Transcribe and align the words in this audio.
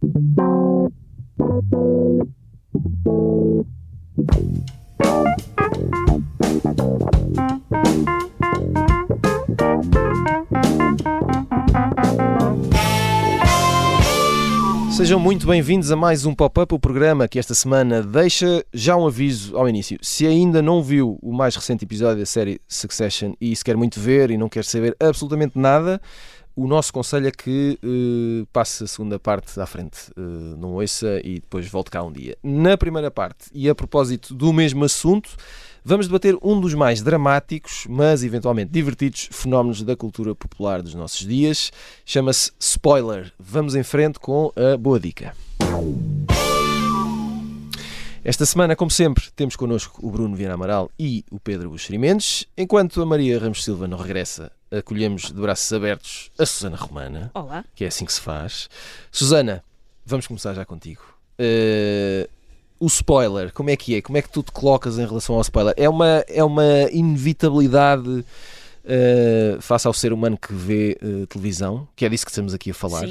Sejam 0.00 0.90
muito 15.20 15.46
bem-vindos 15.46 15.92
a 15.92 15.96
mais 15.96 16.24
um 16.24 16.34
Pop-Up, 16.34 16.74
o 16.74 16.78
programa 16.78 17.28
que 17.28 17.38
esta 17.38 17.54
semana 17.54 18.02
deixa 18.02 18.64
já 18.72 18.96
um 18.96 19.06
aviso 19.06 19.54
ao 19.54 19.68
início. 19.68 19.98
Se 20.00 20.26
ainda 20.26 20.62
não 20.62 20.82
viu 20.82 21.18
o 21.20 21.30
mais 21.30 21.54
recente 21.54 21.84
episódio 21.84 22.20
da 22.20 22.26
série 22.26 22.58
Succession 22.66 23.34
e 23.38 23.54
se 23.54 23.62
quer 23.62 23.76
muito 23.76 24.00
ver 24.00 24.30
e 24.30 24.38
não 24.38 24.48
quer 24.48 24.64
saber 24.64 24.96
absolutamente 24.98 25.58
nada, 25.58 26.00
o 26.60 26.66
nosso 26.66 26.92
conselho 26.92 27.26
é 27.26 27.30
que 27.30 27.78
uh, 27.82 28.46
passe 28.52 28.84
a 28.84 28.86
segunda 28.86 29.18
parte 29.18 29.58
à 29.58 29.64
frente, 29.64 30.10
uh, 30.10 30.20
não 30.58 30.74
ouça 30.74 31.18
e 31.24 31.36
depois 31.36 31.66
volte 31.66 31.90
cá 31.90 32.02
um 32.02 32.12
dia. 32.12 32.36
Na 32.42 32.76
primeira 32.76 33.10
parte, 33.10 33.46
e 33.54 33.66
a 33.66 33.74
propósito 33.74 34.34
do 34.34 34.52
mesmo 34.52 34.84
assunto, 34.84 35.30
vamos 35.82 36.06
debater 36.06 36.36
um 36.42 36.60
dos 36.60 36.74
mais 36.74 37.00
dramáticos, 37.00 37.86
mas 37.88 38.22
eventualmente 38.22 38.70
divertidos 38.70 39.30
fenómenos 39.32 39.82
da 39.82 39.96
cultura 39.96 40.34
popular 40.34 40.82
dos 40.82 40.94
nossos 40.94 41.26
dias. 41.26 41.72
Chama-se 42.04 42.52
Spoiler. 42.60 43.32
Vamos 43.38 43.74
em 43.74 43.82
frente 43.82 44.18
com 44.18 44.52
a 44.54 44.76
boa 44.76 45.00
dica. 45.00 45.34
Esta 48.22 48.44
semana, 48.44 48.76
como 48.76 48.90
sempre, 48.90 49.24
temos 49.34 49.56
connosco 49.56 50.06
o 50.06 50.10
Bruno 50.10 50.36
Viana 50.36 50.52
Amaral 50.52 50.90
e 50.98 51.24
o 51.30 51.40
Pedro 51.40 51.70
Buxeri 51.70 51.96
Mendes. 51.96 52.46
Enquanto 52.54 53.00
a 53.00 53.06
Maria 53.06 53.38
Ramos 53.38 53.64
Silva 53.64 53.88
não 53.88 53.96
regressa, 53.96 54.52
acolhemos 54.70 55.32
de 55.32 55.40
braços 55.40 55.72
abertos 55.72 56.30
a 56.38 56.46
Susana 56.46 56.76
Romana. 56.76 57.30
Olá. 57.34 57.64
Que 57.74 57.84
é 57.84 57.88
assim 57.88 58.04
que 58.04 58.12
se 58.12 58.20
faz. 58.20 58.68
Susana, 59.10 59.64
vamos 60.06 60.26
começar 60.26 60.54
já 60.54 60.64
contigo. 60.64 61.02
Uh, 61.38 62.28
o 62.78 62.86
spoiler, 62.86 63.52
como 63.52 63.70
é 63.70 63.76
que 63.76 63.96
é? 63.96 64.02
Como 64.02 64.16
é 64.16 64.22
que 64.22 64.30
tu 64.30 64.42
te 64.42 64.52
colocas 64.52 64.98
em 64.98 65.06
relação 65.06 65.34
ao 65.34 65.40
spoiler? 65.42 65.74
É 65.76 65.88
uma, 65.88 66.24
é 66.28 66.42
uma 66.44 66.88
inevitabilidade 66.92 68.08
uh, 68.08 69.60
face 69.60 69.86
ao 69.86 69.92
ser 69.92 70.12
humano 70.12 70.38
que 70.38 70.52
vê 70.52 70.98
uh, 71.02 71.26
televisão, 71.26 71.88
que 71.96 72.04
é 72.04 72.08
disso 72.08 72.24
que 72.24 72.30
estamos 72.30 72.54
aqui 72.54 72.70
a 72.70 72.74
falar. 72.74 73.08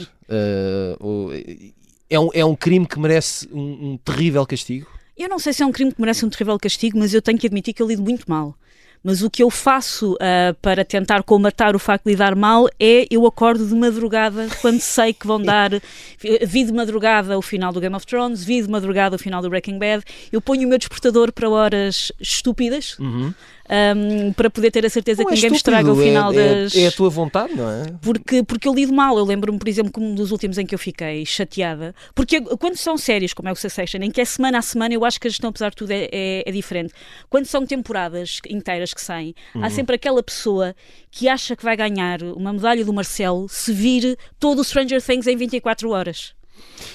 É, 2.11 2.19
um, 2.19 2.29
é 2.33 2.43
um 2.43 2.55
crime 2.55 2.87
que 2.87 2.99
merece 2.99 3.47
um, 3.51 3.91
um 3.91 3.97
terrível 3.97 4.43
castigo? 4.45 4.87
Eu 5.15 5.29
não 5.29 5.37
sei 5.37 5.53
se 5.53 5.61
é 5.61 5.65
um 5.65 5.71
crime 5.71 5.91
que 5.91 6.01
merece 6.01 6.25
um 6.25 6.29
terrível 6.29 6.57
castigo, 6.57 6.97
mas 6.97 7.13
eu 7.13 7.21
tenho 7.21 7.37
que 7.37 7.45
admitir 7.45 7.73
que 7.73 7.81
eu 7.83 7.87
lido 7.87 8.01
muito 8.01 8.27
mal. 8.27 8.55
Mas 9.03 9.21
o 9.21 9.29
que 9.29 9.41
eu 9.41 9.49
faço 9.49 10.13
uh, 10.13 10.53
para 10.61 10.83
tentar 10.83 11.23
combater 11.23 11.75
o 11.75 11.79
facto 11.79 12.05
de 12.05 12.11
lidar 12.11 12.35
mal 12.35 12.67
é 12.79 13.05
eu 13.09 13.25
acordo 13.25 13.65
de 13.65 13.73
madrugada 13.73 14.47
quando 14.61 14.79
sei 14.79 15.13
que 15.13 15.25
vão 15.25 15.41
dar. 15.41 15.71
Vi 16.45 16.65
de 16.65 16.73
madrugada 16.73 17.37
o 17.37 17.41
final 17.41 17.71
do 17.71 17.79
Game 17.79 17.95
of 17.95 18.05
Thrones, 18.05 18.43
vi 18.43 18.61
de 18.61 18.69
madrugada 18.69 19.15
o 19.15 19.19
final 19.19 19.41
do 19.41 19.49
Breaking 19.49 19.79
Bad. 19.79 20.03
Eu 20.31 20.41
ponho 20.41 20.65
o 20.65 20.69
meu 20.69 20.77
despertador 20.77 21.31
para 21.31 21.49
horas 21.49 22.11
estúpidas. 22.19 22.99
Uhum 22.99 23.33
um, 23.69 24.33
para 24.33 24.49
poder 24.49 24.71
ter 24.71 24.85
a 24.85 24.89
certeza 24.89 25.21
não 25.21 25.27
que 25.27 25.33
é 25.33 25.35
ninguém 25.35 25.51
me 25.51 25.57
estraga 25.57 25.93
o 25.93 26.01
é- 26.01 26.03
final 26.03 26.33
é, 26.33 26.35
das. 26.35 26.75
É 26.75 26.87
a 26.87 26.91
tua 26.91 27.09
vontade, 27.09 27.55
não 27.55 27.69
é? 27.69 27.83
Porque, 28.01 28.43
porque 28.43 28.67
eu 28.67 28.73
lido 28.73 28.91
mal. 28.91 29.17
Eu 29.17 29.25
lembro-me, 29.25 29.59
por 29.59 29.67
exemplo, 29.67 29.91
como 29.91 30.07
um 30.07 30.15
dos 30.15 30.31
últimos 30.31 30.57
em 30.57 30.65
que 30.65 30.73
eu 30.73 30.79
fiquei 30.79 31.25
chateada. 31.25 31.93
Porque 32.15 32.41
quando 32.41 32.75
são 32.75 32.97
séries, 32.97 33.33
como 33.33 33.47
é 33.47 33.51
o 33.51 33.55
Succession, 33.55 34.01
em 34.01 34.11
que 34.11 34.21
é 34.21 34.25
semana 34.25 34.57
a 34.57 34.61
semana, 34.61 34.93
eu 34.93 35.05
acho 35.05 35.19
que 35.19 35.27
a 35.27 35.29
gestão, 35.29 35.49
apesar 35.49 35.69
de 35.69 35.75
tudo, 35.75 35.91
é, 35.91 36.09
é, 36.11 36.43
é 36.45 36.51
diferente. 36.51 36.93
Quando 37.29 37.45
são 37.45 37.65
temporadas 37.65 38.39
inteiras 38.49 38.93
que 38.93 39.01
saem, 39.01 39.35
uhum. 39.53 39.63
há 39.63 39.69
sempre 39.69 39.95
aquela 39.95 40.23
pessoa 40.23 40.75
que 41.11 41.27
acha 41.27 41.55
que 41.55 41.63
vai 41.63 41.77
ganhar 41.77 42.21
uma 42.23 42.51
medalha 42.51 42.83
do 42.83 42.93
Marcelo 42.93 43.47
se 43.49 43.71
vir 43.71 44.17
todo 44.39 44.59
o 44.59 44.63
Stranger 44.63 45.01
Things 45.01 45.27
em 45.27 45.37
24 45.37 45.89
horas. 45.89 46.33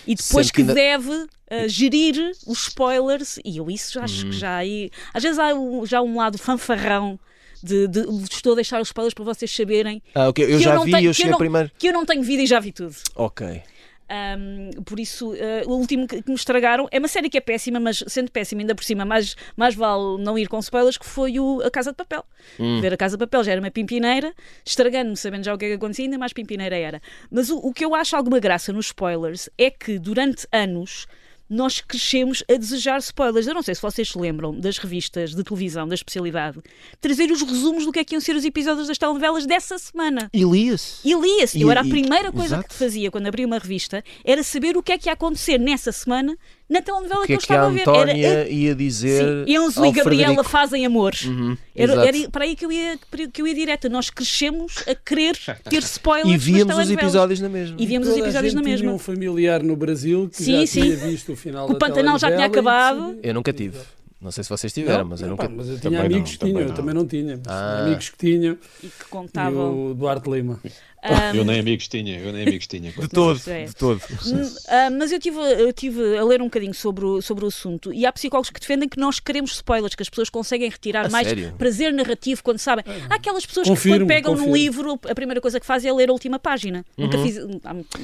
E 0.06 0.14
depois 0.14 0.50
que, 0.50 0.60
ainda... 0.60 0.74
deve 0.74 1.10
uh, 1.10 1.28
gerir 1.68 2.32
os 2.46 2.68
spoilers, 2.68 3.38
e 3.44 3.58
eu 3.58 3.70
isso 3.70 3.98
acho 4.00 4.26
que 4.26 4.32
já 4.32 4.56
aí. 4.56 4.90
Às 5.12 5.22
vezes 5.22 5.38
há 5.38 5.54
um, 5.54 5.84
já 5.86 6.00
um 6.00 6.16
lado 6.16 6.38
fanfarrão. 6.38 7.18
De, 7.62 7.88
de, 7.88 8.02
de, 8.02 8.24
estou 8.30 8.52
a 8.52 8.56
deixar 8.56 8.78
os 8.78 8.88
spoilers 8.88 9.14
para 9.14 9.24
vocês 9.24 9.50
saberem. 9.50 10.02
Ah, 10.14 10.28
ok. 10.28 10.44
Eu 10.44 10.60
já 10.60 10.74
eu 10.74 10.82
vi, 10.82 10.90
tenho, 10.90 11.08
eu 11.08 11.14
cheguei 11.14 11.30
eu 11.30 11.32
não, 11.32 11.38
primeiro. 11.38 11.70
Que 11.78 11.88
eu 11.88 11.92
não 11.94 12.04
tenho 12.04 12.22
vida 12.22 12.42
e 12.42 12.46
já 12.46 12.60
vi 12.60 12.72
tudo. 12.72 12.94
Ok. 13.14 13.62
Um, 14.10 14.82
por 14.82 15.00
isso, 15.00 15.32
uh, 15.32 15.66
o 15.66 15.76
último 15.76 16.06
que, 16.06 16.22
que 16.22 16.28
me 16.28 16.34
estragaram 16.34 16.86
é 16.90 16.98
uma 16.98 17.08
série 17.08 17.30
que 17.30 17.38
é 17.38 17.40
péssima, 17.40 17.80
mas 17.80 18.04
sendo 18.06 18.30
péssima, 18.30 18.60
ainda 18.60 18.74
por 18.74 18.84
cima, 18.84 19.04
mais, 19.04 19.34
mais 19.56 19.74
vale 19.74 20.22
não 20.22 20.38
ir 20.38 20.46
com 20.46 20.58
spoilers, 20.58 20.98
que 20.98 21.06
foi 21.06 21.40
o 21.40 21.62
A 21.62 21.70
Casa 21.70 21.90
de 21.90 21.96
Papel. 21.96 22.24
Hum. 22.60 22.80
Ver 22.80 22.92
A 22.92 22.96
Casa 22.96 23.16
de 23.16 23.24
Papel 23.24 23.44
já 23.44 23.52
era 23.52 23.60
uma 23.60 23.70
pimpineira, 23.70 24.34
estragando-me, 24.64 25.16
sabendo 25.16 25.44
já 25.44 25.54
o 25.54 25.58
que 25.58 25.64
é 25.64 25.68
que 25.68 25.74
acontecia, 25.74 26.04
ainda 26.04 26.18
mais 26.18 26.32
pimpineira 26.32 26.76
era. 26.76 27.00
Mas 27.30 27.48
o, 27.50 27.58
o 27.58 27.72
que 27.72 27.84
eu 27.84 27.94
acho 27.94 28.14
alguma 28.14 28.38
graça 28.38 28.72
nos 28.72 28.86
spoilers 28.86 29.48
é 29.56 29.70
que 29.70 29.98
durante 29.98 30.46
anos 30.52 31.06
nós 31.48 31.80
crescemos 31.80 32.42
a 32.50 32.56
desejar 32.56 32.98
spoilers. 32.98 33.46
Eu 33.46 33.54
não 33.54 33.62
sei 33.62 33.74
se 33.74 33.82
vocês 33.82 34.08
se 34.08 34.18
lembram 34.18 34.58
das 34.58 34.78
revistas 34.78 35.34
de 35.34 35.42
televisão 35.42 35.86
da 35.86 35.94
especialidade 35.94 36.60
trazer 37.00 37.30
os 37.30 37.42
resumos 37.42 37.84
do 37.84 37.92
que 37.92 37.98
é 37.98 38.04
que 38.04 38.14
iam 38.14 38.20
ser 38.20 38.34
os 38.34 38.44
episódios 38.44 38.88
das 38.88 38.98
telenovelas 38.98 39.46
dessa 39.46 39.78
semana. 39.78 40.30
E 40.32 40.42
lia-se. 40.44 41.06
E 41.06 41.14
lia-se. 41.14 41.60
Eu 41.60 41.70
era 41.70 41.80
a 41.80 41.84
primeira 41.84 42.32
coisa 42.32 42.56
Exato. 42.56 42.68
que 42.68 42.74
fazia 42.74 43.10
quando 43.10 43.26
abria 43.26 43.46
uma 43.46 43.58
revista 43.58 44.02
era 44.24 44.42
saber 44.42 44.76
o 44.76 44.82
que 44.82 44.92
é 44.92 44.98
que 44.98 45.08
ia 45.08 45.12
acontecer 45.12 45.58
nessa 45.58 45.92
semana 45.92 46.36
na 46.68 46.80
telenovela 46.80 47.20
que, 47.22 47.26
que, 47.26 47.32
é 47.32 47.36
eu 47.36 47.38
estava 47.38 47.64
a 47.64 47.66
a 47.66 47.70
ver. 47.70 47.88
Era, 47.88 48.18
era, 48.18 48.48
ia 48.48 48.74
dizer. 48.74 49.46
Sim, 49.46 49.54
Enzo 49.54 49.84
e 49.84 49.92
Gabriela 49.92 50.24
Frederico. 50.26 50.44
fazem 50.44 50.86
amor. 50.86 51.14
Uhum, 51.24 51.56
era, 51.74 51.92
era, 52.06 52.30
para 52.30 52.44
aí 52.44 52.56
que 52.56 52.64
eu, 52.64 52.72
ia, 52.72 52.98
que 53.32 53.42
eu 53.42 53.46
ia 53.46 53.54
direta. 53.54 53.88
Nós 53.88 54.08
crescemos 54.08 54.82
a 54.88 54.94
querer 54.94 55.36
ter 55.68 55.78
spoilers. 55.84 56.34
E 56.34 56.36
víamos 56.38 56.76
os 56.76 56.90
episódios 56.90 57.40
na 57.40 57.48
mesma. 57.48 57.76
E 57.78 57.86
víamos 57.86 58.08
os 58.08 58.16
episódios 58.16 58.54
na 58.54 58.62
mesma. 58.62 58.78
Tinha 58.78 58.92
um 58.92 58.98
familiar 58.98 59.62
no 59.62 59.76
Brasil 59.76 60.28
que 60.30 60.42
sim, 60.42 60.60
já 60.60 60.66
sim. 60.66 60.82
tinha 60.82 60.96
visto 60.96 61.32
o 61.32 61.36
final 61.36 61.70
o 61.70 61.78
Pantanal 61.78 62.18
já 62.18 62.30
tinha 62.30 62.46
acabado. 62.46 63.18
Eu 63.22 63.34
nunca 63.34 63.52
tive. 63.52 63.78
Não 64.24 64.30
sei 64.30 64.42
se 64.42 64.48
vocês 64.48 64.72
tiveram, 64.72 65.00
não, 65.00 65.10
mas 65.10 65.20
eu 65.20 65.28
nunca. 65.28 65.46
Pá, 65.46 65.54
mas 65.54 65.68
eu 65.68 65.78
tinha 65.78 65.90
também 65.90 66.06
amigos 66.06 66.30
não, 66.30 66.38
que 66.38 66.46
tinham, 66.46 66.60
eu 66.62 66.74
também 66.74 66.94
não 66.94 67.06
tinha. 67.06 67.40
Ah. 67.46 67.82
Amigos 67.82 68.08
que 68.08 68.16
tinham. 68.16 68.56
E 68.82 68.86
que 68.86 69.04
contavam. 69.10 69.88
E 69.88 69.90
o 69.90 69.94
Duarte 69.94 70.30
Lima. 70.30 70.58
Um, 71.04 71.36
eu 71.36 71.44
nem 71.44 71.60
amigos 71.60 71.86
tinha, 71.86 72.18
eu 72.18 72.32
nem 72.32 72.42
amigos 72.42 72.66
tinha. 72.66 72.90
De 72.90 73.08
todo, 73.08 73.40
é. 73.46 73.64
de 73.66 73.76
todo. 73.76 73.98
Uh, 73.98 74.98
mas 74.98 75.12
eu 75.12 75.20
tive, 75.20 75.38
eu 75.38 75.72
tive 75.72 76.16
a 76.16 76.24
ler 76.24 76.40
um 76.40 76.46
bocadinho 76.46 76.72
sobre 76.72 77.04
o, 77.04 77.20
sobre 77.20 77.44
o 77.44 77.48
assunto 77.48 77.92
e 77.92 78.06
há 78.06 78.12
psicólogos 78.12 78.50
que 78.50 78.58
defendem 78.58 78.88
que 78.88 78.98
nós 78.98 79.20
queremos 79.20 79.52
spoilers, 79.52 79.94
que 79.94 80.02
as 80.02 80.08
pessoas 80.08 80.30
conseguem 80.30 80.68
retirar 80.70 81.06
a 81.06 81.08
mais 81.10 81.28
sério? 81.28 81.54
prazer 81.58 81.92
narrativo 81.92 82.42
quando 82.42 82.58
sabem. 82.58 82.84
É. 82.86 83.02
Há 83.10 83.16
aquelas 83.16 83.44
pessoas 83.44 83.68
confirmo, 83.68 83.98
que 83.98 84.02
quando 84.02 84.08
pegam 84.08 84.32
confirmo. 84.32 84.50
num 84.50 84.56
livro, 84.56 85.00
a 85.08 85.14
primeira 85.14 85.40
coisa 85.40 85.60
que 85.60 85.66
fazem 85.66 85.90
é 85.90 85.94
ler 85.94 86.08
a 86.08 86.12
última 86.12 86.38
página. 86.38 86.84
Uhum. 86.96 87.04
Nunca 87.04 87.18
fiz. 87.18 87.36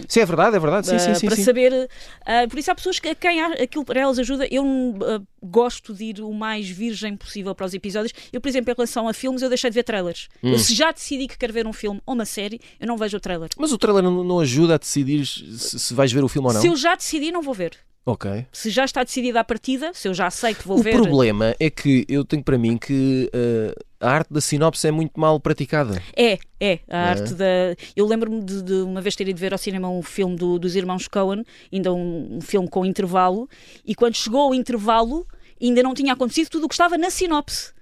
Sim, 0.07 0.21
é 0.21 0.27
verdade, 0.27 0.57
é 0.57 0.61
verdade. 0.61 0.87
Sim, 0.87 0.99
sim, 0.99 1.15
sim, 1.15 1.27
para 1.27 1.37
sim. 1.37 1.45
saber. 1.45 1.73
Uh, 1.73 2.49
por 2.49 2.59
isso 2.59 2.71
há 2.71 2.75
pessoas 2.75 2.99
que 2.99 3.09
a 3.09 3.15
quem 3.15 3.41
aquilo 3.41 3.85
para 3.85 4.01
elas 4.01 4.19
ajuda. 4.19 4.47
Eu 4.51 4.65
uh, 4.65 5.27
gosto 5.43 5.95
de 5.95 6.05
ir 6.05 6.21
o 6.21 6.33
mais 6.33 6.69
virgem 6.69 7.17
possível 7.17 7.55
para 7.55 7.67
os 7.67 7.75
episódios. 7.75 8.13
Eu, 8.33 8.41
por 8.41 8.49
exemplo, 8.49 8.71
em 8.71 8.75
relação 8.75 9.09
a 9.09 9.15
filmes, 9.15 9.43
eu 9.43 9.49
deixei 9.49 9.71
de 9.71 9.75
ver 9.75 9.83
trailers. 9.83 10.29
Hum. 10.43 10.53
Eu, 10.53 10.59
se 10.59 10.75
já 10.75 10.93
decidi 10.93 11.27
que 11.27 11.39
quero 11.39 11.53
ver 11.53 11.67
um 11.67 11.73
filme 11.73 12.01
ou 12.05 12.15
uma 12.15 12.25
série, 12.25 12.61
eu 12.79 12.87
não 12.91 12.97
vejo 12.97 13.17
o 13.17 13.21
trailer. 13.21 13.49
Mas 13.57 13.73
o 13.73 13.79
trailer 13.79 14.03
não, 14.03 14.25
não 14.25 14.41
ajuda 14.41 14.75
a 14.75 14.79
decidir 14.79 15.25
se, 15.25 15.79
se, 15.79 15.95
vais 15.95 16.13
ver 16.13 16.25
o 16.25 16.29
filme 16.29 16.49
ou 16.49 16.55
não? 16.55 16.61
Se 16.61 16.67
eu 16.67 16.77
já 16.77 16.95
decidi, 16.95 17.31
não 17.31 17.41
vou 17.41 17.55
ver. 17.55 17.79
Ok. 18.05 18.47
Se 18.51 18.71
já 18.71 18.85
está 18.85 19.05
decidida 19.05 19.41
a 19.41 19.45
partida, 19.45 19.93
se 19.95 20.09
eu 20.09 20.15
já 20.15 20.31
sei 20.31 20.55
que 20.55 20.67
vou 20.67 20.79
o 20.79 20.83
ver. 20.83 20.97
O 20.97 21.03
problema 21.03 21.55
é 21.61 21.71
que 21.71 22.05
eu 22.09 22.25
tenho 22.25 22.43
para 22.43 22.59
mim 22.59 22.77
que 22.77 23.31
uh, 23.33 23.85
a 24.01 24.11
arte 24.11 24.33
da 24.33 24.41
sinopse 24.41 24.87
é 24.87 24.91
muito 24.91 25.21
mal 25.21 25.39
praticada. 25.39 26.03
É, 26.17 26.39
é. 26.59 26.81
A 26.89 26.97
é. 26.97 27.09
arte 27.11 27.35
da. 27.35 27.77
Eu 27.95 28.07
lembro-me 28.07 28.43
de, 28.43 28.63
de, 28.63 28.75
uma 28.83 29.01
vez 29.01 29.15
ter 29.15 29.29
ido 29.29 29.39
ver 29.39 29.53
ao 29.53 29.59
cinema 29.59 29.89
um 29.89 30.03
filme 30.03 30.35
do, 30.35 30.59
dos 30.59 30.75
irmãos 30.75 31.07
Cohen, 31.07 31.45
ainda 31.73 31.93
um, 31.93 32.39
um 32.39 32.41
filme 32.41 32.69
com 32.69 32.85
intervalo, 32.85 33.49
e 33.85 33.95
quando 33.95 34.17
chegou 34.17 34.41
ao 34.41 34.55
intervalo 34.55 35.27
ainda 35.63 35.83
não 35.83 35.93
tinha 35.93 36.15
acontecido 36.15 36.49
tudo 36.49 36.65
o 36.65 36.69
que 36.69 36.75
estava 36.75 36.97
na 36.97 37.11
sinopse. 37.11 37.73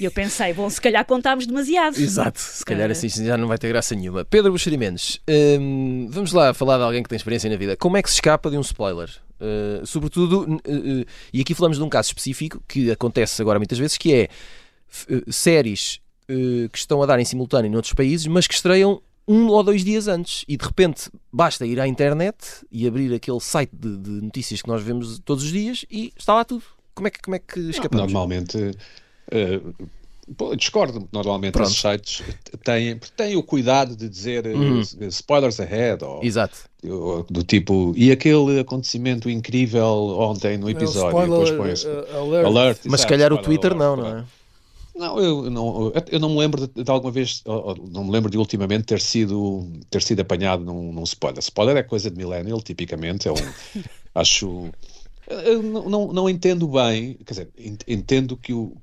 E 0.00 0.04
eu 0.04 0.10
pensei, 0.10 0.52
bom, 0.52 0.68
se 0.68 0.80
calhar 0.80 1.04
contámos 1.04 1.46
demasiado. 1.46 1.96
Exato, 1.96 2.40
se 2.40 2.64
calhar 2.64 2.90
assim 2.90 3.08
já 3.08 3.36
não 3.36 3.46
vai 3.46 3.56
ter 3.56 3.68
graça 3.68 3.94
nenhuma. 3.94 4.24
Pedro 4.24 4.50
Buxeri 4.50 4.76
Mendes, 4.76 5.20
hum, 5.60 6.08
vamos 6.10 6.32
lá 6.32 6.52
falar 6.52 6.78
de 6.78 6.82
alguém 6.82 7.02
que 7.04 7.08
tem 7.08 7.16
experiência 7.16 7.48
na 7.48 7.56
vida. 7.56 7.76
Como 7.76 7.96
é 7.96 8.02
que 8.02 8.08
se 8.08 8.16
escapa 8.16 8.50
de 8.50 8.56
um 8.56 8.62
spoiler? 8.62 9.08
Uh, 9.40 9.84
sobretudo, 9.86 10.42
uh, 10.42 10.54
uh, 10.54 11.06
e 11.32 11.40
aqui 11.40 11.54
falamos 11.54 11.76
de 11.76 11.82
um 11.82 11.88
caso 11.88 12.08
específico 12.08 12.62
que 12.66 12.90
acontece 12.90 13.42
agora 13.42 13.58
muitas 13.58 13.78
vezes, 13.78 13.96
que 13.96 14.14
é 14.14 14.28
séries 15.30 16.00
que 16.72 16.78
estão 16.78 17.02
a 17.02 17.06
dar 17.06 17.18
em 17.18 17.24
simultâneo 17.24 17.70
em 17.70 17.74
outros 17.74 17.92
países, 17.92 18.26
mas 18.26 18.46
que 18.46 18.54
estreiam 18.54 19.02
um 19.26 19.48
ou 19.48 19.62
dois 19.62 19.84
dias 19.84 20.08
antes 20.08 20.44
e 20.48 20.56
de 20.56 20.64
repente 20.64 21.10
basta 21.32 21.64
ir 21.66 21.78
à 21.78 21.86
internet 21.86 22.36
e 22.70 22.86
abrir 22.86 23.12
aquele 23.14 23.40
site 23.40 23.70
de, 23.72 23.96
de 23.96 24.10
notícias 24.10 24.62
que 24.62 24.68
nós 24.68 24.82
vemos 24.82 25.18
todos 25.20 25.44
os 25.44 25.50
dias 25.50 25.84
e 25.90 26.12
está 26.16 26.34
lá 26.34 26.44
tudo. 26.44 26.64
Como 26.94 27.08
é 27.08 27.10
que, 27.10 27.20
como 27.20 27.34
é 27.34 27.38
que 27.38 27.60
escapamos? 27.70 28.12
Normalmente 28.12 28.72
uh, 29.32 30.56
discordo, 30.56 31.08
normalmente 31.12 31.52
Pronto. 31.52 31.68
esses 31.68 31.80
sites 31.80 32.22
têm, 32.64 32.98
têm 33.16 33.36
o 33.36 33.42
cuidado 33.42 33.96
de 33.96 34.08
dizer 34.08 34.46
Uhum. 34.46 34.80
uh, 34.80 35.04
spoilers 35.08 35.58
ahead 35.60 36.04
ou, 36.04 36.22
Exato. 36.22 36.58
ou 36.84 37.24
do 37.24 37.42
tipo 37.42 37.92
e 37.96 38.10
aquele 38.12 38.60
acontecimento 38.60 39.28
incrível 39.28 39.84
ontem 40.18 40.56
no 40.58 40.70
episódio 40.70 41.18
É, 41.18 41.22
o 41.22 41.26
depois 41.26 41.48
spoiler, 41.50 41.56
põe-se 41.56 41.86
uh, 41.88 42.18
alert. 42.20 42.46
alert 42.46 42.80
Mas 42.86 43.00
se 43.00 43.06
calhar 43.06 43.32
o 43.32 43.38
Twitter 43.38 43.72
alert, 43.72 43.80
não, 43.82 43.96
não 43.96 44.18
é? 44.18 44.24
Não, 44.94 45.18
eu 45.18 45.50
não, 45.50 45.92
eu 46.10 46.20
não 46.20 46.28
me 46.28 46.36
lembro 46.38 46.66
de, 46.68 46.84
de 46.84 46.90
alguma 46.90 47.10
vez, 47.10 47.42
não 47.90 48.04
me 48.04 48.10
lembro 48.10 48.30
de 48.30 48.36
ultimamente 48.36 48.84
ter 48.84 49.00
sido, 49.00 49.66
ter 49.88 50.02
sido 50.02 50.20
apanhado 50.20 50.62
num, 50.64 50.92
num 50.92 51.02
spoiler. 51.04 51.38
Spoiler 51.40 51.76
é 51.78 51.82
coisa 51.82 52.10
de 52.10 52.16
millennial, 52.18 52.60
tipicamente, 52.60 53.26
é 53.26 53.32
um, 53.32 53.36
acho, 54.14 54.68
eu 55.26 55.62
não, 55.62 55.88
não, 55.88 56.12
não 56.12 56.28
entendo 56.28 56.68
bem, 56.68 57.14
quer 57.24 57.32
dizer, 57.32 57.48
entendo 57.88 58.36
que 58.36 58.52
o, 58.52 58.76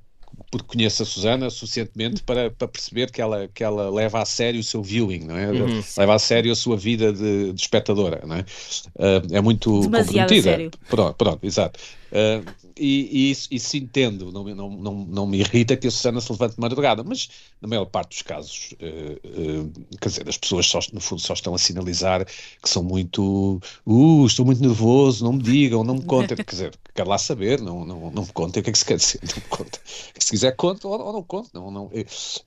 porque 0.50 0.66
conheço 0.66 1.02
a 1.02 1.06
Susana 1.06 1.48
suficientemente 1.48 2.22
para, 2.22 2.50
para 2.50 2.66
perceber 2.66 3.10
que 3.10 3.22
ela, 3.22 3.48
que 3.54 3.62
ela 3.62 3.88
leva 3.88 4.20
a 4.20 4.24
sério 4.24 4.60
o 4.60 4.64
seu 4.64 4.82
viewing, 4.82 5.20
não 5.20 5.38
é? 5.38 5.50
Uhum. 5.50 5.82
Leva 5.96 6.14
a 6.14 6.18
sério 6.18 6.50
a 6.50 6.56
sua 6.56 6.76
vida 6.76 7.12
de, 7.12 7.52
de 7.52 7.60
espectadora, 7.60 8.20
não 8.26 8.36
é? 8.36 8.40
Uh, 8.40 9.36
é 9.36 9.40
muito 9.40 9.80
Demasiado 9.82 10.28
comprometida. 10.28 10.50
Sério. 10.50 10.70
Pronto, 10.88 11.14
pronto, 11.14 11.46
exato. 11.46 11.78
Uh, 12.10 12.44
e, 12.76 13.08
e, 13.10 13.30
isso, 13.30 13.48
isso 13.50 13.76
entendo, 13.76 14.32
não, 14.32 14.42
não, 14.44 14.70
não, 14.70 14.94
não 14.94 15.26
me 15.26 15.40
irrita 15.40 15.76
que 15.76 15.86
a 15.86 15.90
Susana 15.90 16.20
se 16.20 16.32
levante 16.32 16.54
de 16.54 16.60
madrugada, 16.60 17.04
mas 17.04 17.28
na 17.60 17.68
maior 17.68 17.84
parte 17.84 18.10
dos 18.10 18.22
casos, 18.22 18.74
uh, 18.80 19.62
uh, 19.62 19.98
quer 20.00 20.08
dizer, 20.08 20.28
as 20.28 20.36
pessoas 20.36 20.66
só, 20.66 20.80
no 20.92 21.00
fundo 21.00 21.20
só 21.20 21.34
estão 21.34 21.54
a 21.54 21.58
sinalizar 21.58 22.24
que 22.24 22.68
são 22.68 22.82
muito, 22.82 23.60
uh, 23.86 24.26
estou 24.26 24.46
muito 24.46 24.62
nervoso, 24.62 25.24
não 25.24 25.34
me 25.34 25.42
digam, 25.42 25.84
não 25.84 25.94
me 25.96 26.04
contem, 26.04 26.36
quer 26.42 26.44
dizer, 26.50 26.78
quero 26.94 27.08
lá 27.08 27.18
saber, 27.18 27.60
não, 27.60 27.84
não, 27.84 28.10
não 28.10 28.22
me 28.22 28.32
contem 28.32 28.60
o 28.60 28.64
que 28.64 28.70
é 28.70 28.72
que 28.72 28.78
se 28.78 28.84
quer 28.84 28.96
dizer, 28.96 29.20
não 29.22 29.34
me 29.36 29.42
contem. 29.42 29.80
Se 30.18 30.30
quiser, 30.30 30.56
conte 30.56 30.86
ou, 30.86 30.98
ou 30.98 31.12
não 31.12 31.22
conte, 31.22 31.50
não, 31.52 31.70
não, 31.70 31.90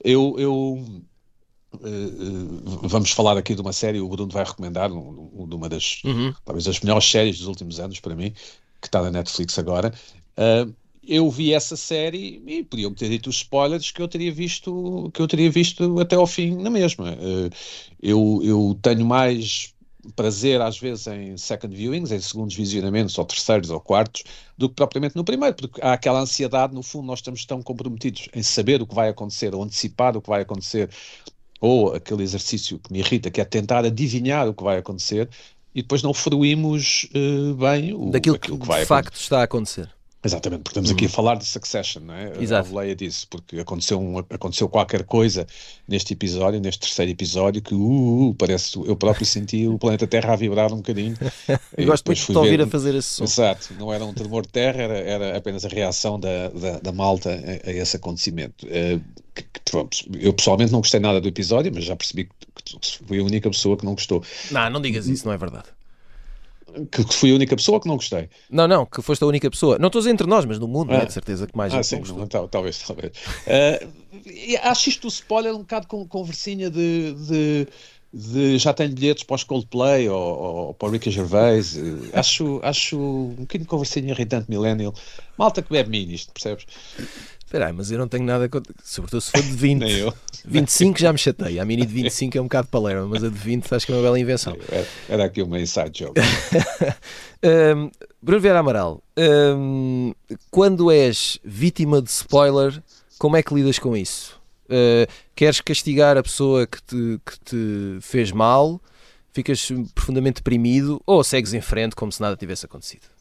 eu, 0.03 0.35
eu 0.37 1.03
vamos 2.83 3.11
falar 3.11 3.37
aqui 3.37 3.55
de 3.55 3.61
uma 3.61 3.73
série, 3.73 3.99
o 3.99 4.07
Bruno 4.07 4.31
vai 4.31 4.43
recomendar, 4.43 4.91
um, 4.91 5.47
de 5.47 5.55
uma 5.55 5.67
das, 5.67 6.01
uhum. 6.03 6.33
talvez 6.45 6.65
das 6.65 6.79
melhores 6.79 7.09
séries 7.09 7.37
dos 7.39 7.47
últimos 7.47 7.79
anos 7.79 7.99
para 7.99 8.15
mim, 8.15 8.33
que 8.83 8.87
está 8.87 9.01
na 9.01 9.09
Netflix 9.09 9.57
agora, 9.57 9.91
Uh, 10.37 10.73
eu 11.05 11.29
vi 11.29 11.53
essa 11.53 11.75
série 11.75 12.41
e 12.47 12.63
podiam 12.63 12.93
ter 12.93 13.09
dito 13.09 13.29
os 13.29 13.37
spoilers 13.37 13.91
que 13.91 14.01
eu 14.01 14.07
teria 14.07 14.31
visto 14.31 15.11
que 15.13 15.21
eu 15.21 15.27
teria 15.27 15.51
visto 15.51 15.99
até 15.99 16.15
ao 16.15 16.25
fim 16.25 16.55
na 16.55 16.69
mesma. 16.69 17.11
Uh, 17.11 17.49
eu, 18.01 18.39
eu 18.43 18.79
tenho 18.81 19.05
mais 19.05 19.73
prazer 20.15 20.61
às 20.61 20.77
vezes 20.79 21.07
em 21.07 21.37
second 21.37 21.75
viewings, 21.75 22.11
em 22.11 22.19
segundos 22.19 22.55
visionamentos, 22.55 23.17
ou 23.17 23.25
terceiros 23.25 23.69
ou 23.69 23.79
quartos, 23.79 24.23
do 24.57 24.69
que 24.69 24.75
propriamente 24.75 25.15
no 25.15 25.23
primeiro, 25.23 25.55
porque 25.55 25.81
há 25.81 25.93
aquela 25.93 26.19
ansiedade, 26.19 26.73
no 26.73 26.83
fundo, 26.83 27.05
nós 27.07 27.19
estamos 27.19 27.45
tão 27.45 27.61
comprometidos 27.61 28.27
em 28.33 28.43
saber 28.43 28.81
o 28.81 28.87
que 28.87 28.95
vai 28.95 29.09
acontecer, 29.09 29.55
ou 29.55 29.63
antecipar 29.63 30.17
o 30.17 30.21
que 30.21 30.29
vai 30.29 30.41
acontecer, 30.41 30.89
ou 31.61 31.95
aquele 31.95 32.23
exercício 32.23 32.79
que 32.79 32.91
me 32.91 32.99
irrita, 32.99 33.31
que 33.31 33.39
é 33.39 33.45
tentar 33.45 33.85
adivinhar 33.85 34.47
o 34.49 34.53
que 34.53 34.63
vai 34.63 34.77
acontecer, 34.77 35.29
e 35.73 35.81
depois 35.81 36.03
não 36.03 36.13
fruímos 36.13 37.07
uh, 37.15 37.53
bem 37.55 37.93
o, 37.93 38.11
daquilo 38.11 38.37
que, 38.37 38.51
que 38.51 38.57
de 38.57 38.85
facto 38.85 39.15
está 39.15 39.39
a 39.39 39.43
acontecer. 39.43 39.89
Exatamente, 40.25 40.61
porque 40.61 40.79
estamos 40.79 40.91
aqui 40.91 41.03
a 41.03 41.07
uhum. 41.07 41.13
falar 41.13 41.35
de 41.35 41.45
Succession, 41.45 42.01
não 42.03 42.13
é? 42.13 42.31
Exato. 42.39 42.69
A 42.77 42.81
Leia 42.81 42.95
disse, 42.95 43.27
porque 43.27 43.59
aconteceu, 43.59 43.99
um, 43.99 44.19
aconteceu 44.19 44.69
qualquer 44.69 45.03
coisa 45.03 45.45
neste 45.85 46.13
episódio, 46.13 46.61
neste 46.61 46.79
terceiro 46.79 47.11
episódio, 47.11 47.61
que 47.61 47.73
uh, 47.73 48.29
uh, 48.29 48.35
parece, 48.35 48.77
eu 48.77 48.95
próprio 48.95 49.25
senti 49.25 49.67
o 49.67 49.77
planeta 49.77 50.07
Terra 50.07 50.31
a 50.31 50.35
vibrar 50.37 50.71
um 50.71 50.77
bocadinho. 50.77 51.17
eu 51.77 51.85
gosto 51.85 52.07
muito 52.07 52.25
de 52.25 52.37
ouvir 52.37 52.61
a 52.61 52.67
fazer 52.67 52.95
esse 52.95 53.09
som. 53.09 53.25
Exato, 53.25 53.73
não 53.77 53.91
era 53.91 54.05
um 54.05 54.13
tremor 54.13 54.43
de 54.43 54.49
terra, 54.49 54.81
era, 54.81 54.97
era 54.97 55.37
apenas 55.37 55.65
a 55.65 55.67
reação 55.67 56.17
da, 56.17 56.47
da, 56.49 56.79
da 56.79 56.91
malta 56.93 57.29
a, 57.29 57.69
a, 57.69 57.73
esse 57.73 57.97
acontecimento. 57.97 58.65
Uh, 58.65 59.01
que, 59.35 59.43
que, 59.43 59.59
pronto, 59.69 59.97
eu 60.21 60.31
pessoalmente 60.31 60.71
não 60.71 60.79
gostei 60.79 61.01
nada 61.01 61.19
do 61.19 61.27
episódio, 61.27 61.69
mas 61.73 61.83
já 61.83 61.97
percebi 61.97 62.29
que, 62.63 62.79
que 62.79 62.99
fui 63.05 63.19
a 63.19 63.23
única 63.23 63.49
pessoa 63.49 63.75
que 63.75 63.83
não 63.83 63.93
gostou. 63.93 64.23
Não, 64.51 64.69
não 64.69 64.81
digas 64.81 65.05
isso, 65.07 65.25
não 65.25 65.33
é 65.33 65.37
verdade 65.37 65.65
que, 66.91 67.03
que 67.03 67.13
fui 67.13 67.31
a 67.31 67.35
única 67.35 67.55
pessoa 67.55 67.79
que 67.79 67.87
não 67.87 67.95
gostei. 67.95 68.29
Não, 68.49 68.67
não, 68.67 68.85
que 68.85 69.01
foste 69.01 69.23
a 69.23 69.27
única 69.27 69.49
pessoa. 69.49 69.77
Não 69.77 69.87
estou 69.87 70.07
entre 70.07 70.27
nós, 70.27 70.45
mas 70.45 70.59
no 70.59 70.67
mundo, 70.67 70.91
ah. 70.93 70.99
né, 70.99 71.05
de 71.05 71.13
certeza 71.13 71.47
que 71.47 71.55
mais 71.55 71.73
ah, 71.73 71.83
sim, 71.83 72.01
não, 72.15 72.27
tal, 72.27 72.47
talvez, 72.47 72.79
talvez. 72.79 73.11
Uh, 73.47 73.89
acho 74.63 74.89
isto 74.89 75.05
o 75.05 75.07
spoiler 75.07 75.53
um 75.53 75.59
bocado 75.59 75.87
com 75.87 76.05
conversinha 76.07 76.69
de, 76.69 77.13
de, 77.13 77.67
de, 78.13 78.57
já 78.57 78.73
tenho 78.73 78.93
bilhetes 78.93 79.23
para 79.23 79.35
os 79.35 79.43
Coldplay 79.43 80.09
ou, 80.09 80.17
ou 80.17 80.73
para 80.73 80.87
o 80.87 80.91
Ricky 80.91 81.11
Gervais. 81.11 81.75
Acho, 82.13 82.59
acho 82.63 82.97
um 82.97 83.35
bocadinho 83.41 83.63
de 83.63 83.69
conversinha 83.69 84.11
irritante 84.11 84.49
millennial. 84.49 84.93
Malta 85.37 85.61
que 85.61 85.71
bebe 85.71 85.89
minis, 85.89 86.25
percebes? 86.25 86.65
Espera 87.53 87.67
aí, 87.67 87.73
mas 87.73 87.91
eu 87.91 87.99
não 87.99 88.07
tenho 88.07 88.23
nada 88.23 88.49
contra. 88.49 88.73
Sobretudo 88.83 89.21
se 89.21 89.29
for 89.29 89.43
de 89.43 89.51
20. 89.51 89.77
Nem 89.85 89.91
eu. 89.99 90.13
25 90.43 90.99
já 90.99 91.13
me 91.13 91.19
chatei. 91.19 91.59
A 91.59 91.65
mini 91.65 91.85
de 91.85 91.93
25 91.93 92.35
é 92.35 92.41
um 92.41 92.45
bocado 92.45 92.67
palerma, 92.67 93.05
mas 93.05 93.23
a 93.23 93.29
de 93.29 93.37
20 93.37 93.71
acho 93.75 93.85
que 93.85 93.91
é 93.91 93.95
uma 93.95 94.01
bela 94.01 94.19
invenção. 94.19 94.57
Era, 94.67 94.87
era 95.07 95.25
aqui 95.25 95.39
uma 95.43 95.59
inside 95.59 95.91
joke. 95.93 96.19
um, 97.77 97.91
Bruno 98.19 98.41
Vieira 98.41 98.57
Amaral, 98.57 99.03
um, 99.55 100.15
quando 100.49 100.89
és 100.89 101.39
vítima 101.43 102.01
de 102.01 102.09
spoiler, 102.09 102.81
como 103.19 103.37
é 103.37 103.43
que 103.43 103.53
lidas 103.53 103.77
com 103.77 103.95
isso? 103.95 104.41
Uh, 104.65 105.05
queres 105.35 105.61
castigar 105.61 106.17
a 106.17 106.23
pessoa 106.23 106.65
que 106.65 106.81
te, 106.81 107.21
que 107.23 107.39
te 107.39 107.97
fez 108.01 108.31
mal? 108.31 108.81
Ficas 109.31 109.69
profundamente 109.93 110.37
deprimido 110.37 110.99
ou 111.05 111.23
segues 111.23 111.53
em 111.53 111.61
frente 111.61 111.95
como 111.95 112.11
se 112.11 112.19
nada 112.19 112.35
tivesse 112.35 112.65
acontecido? 112.65 113.13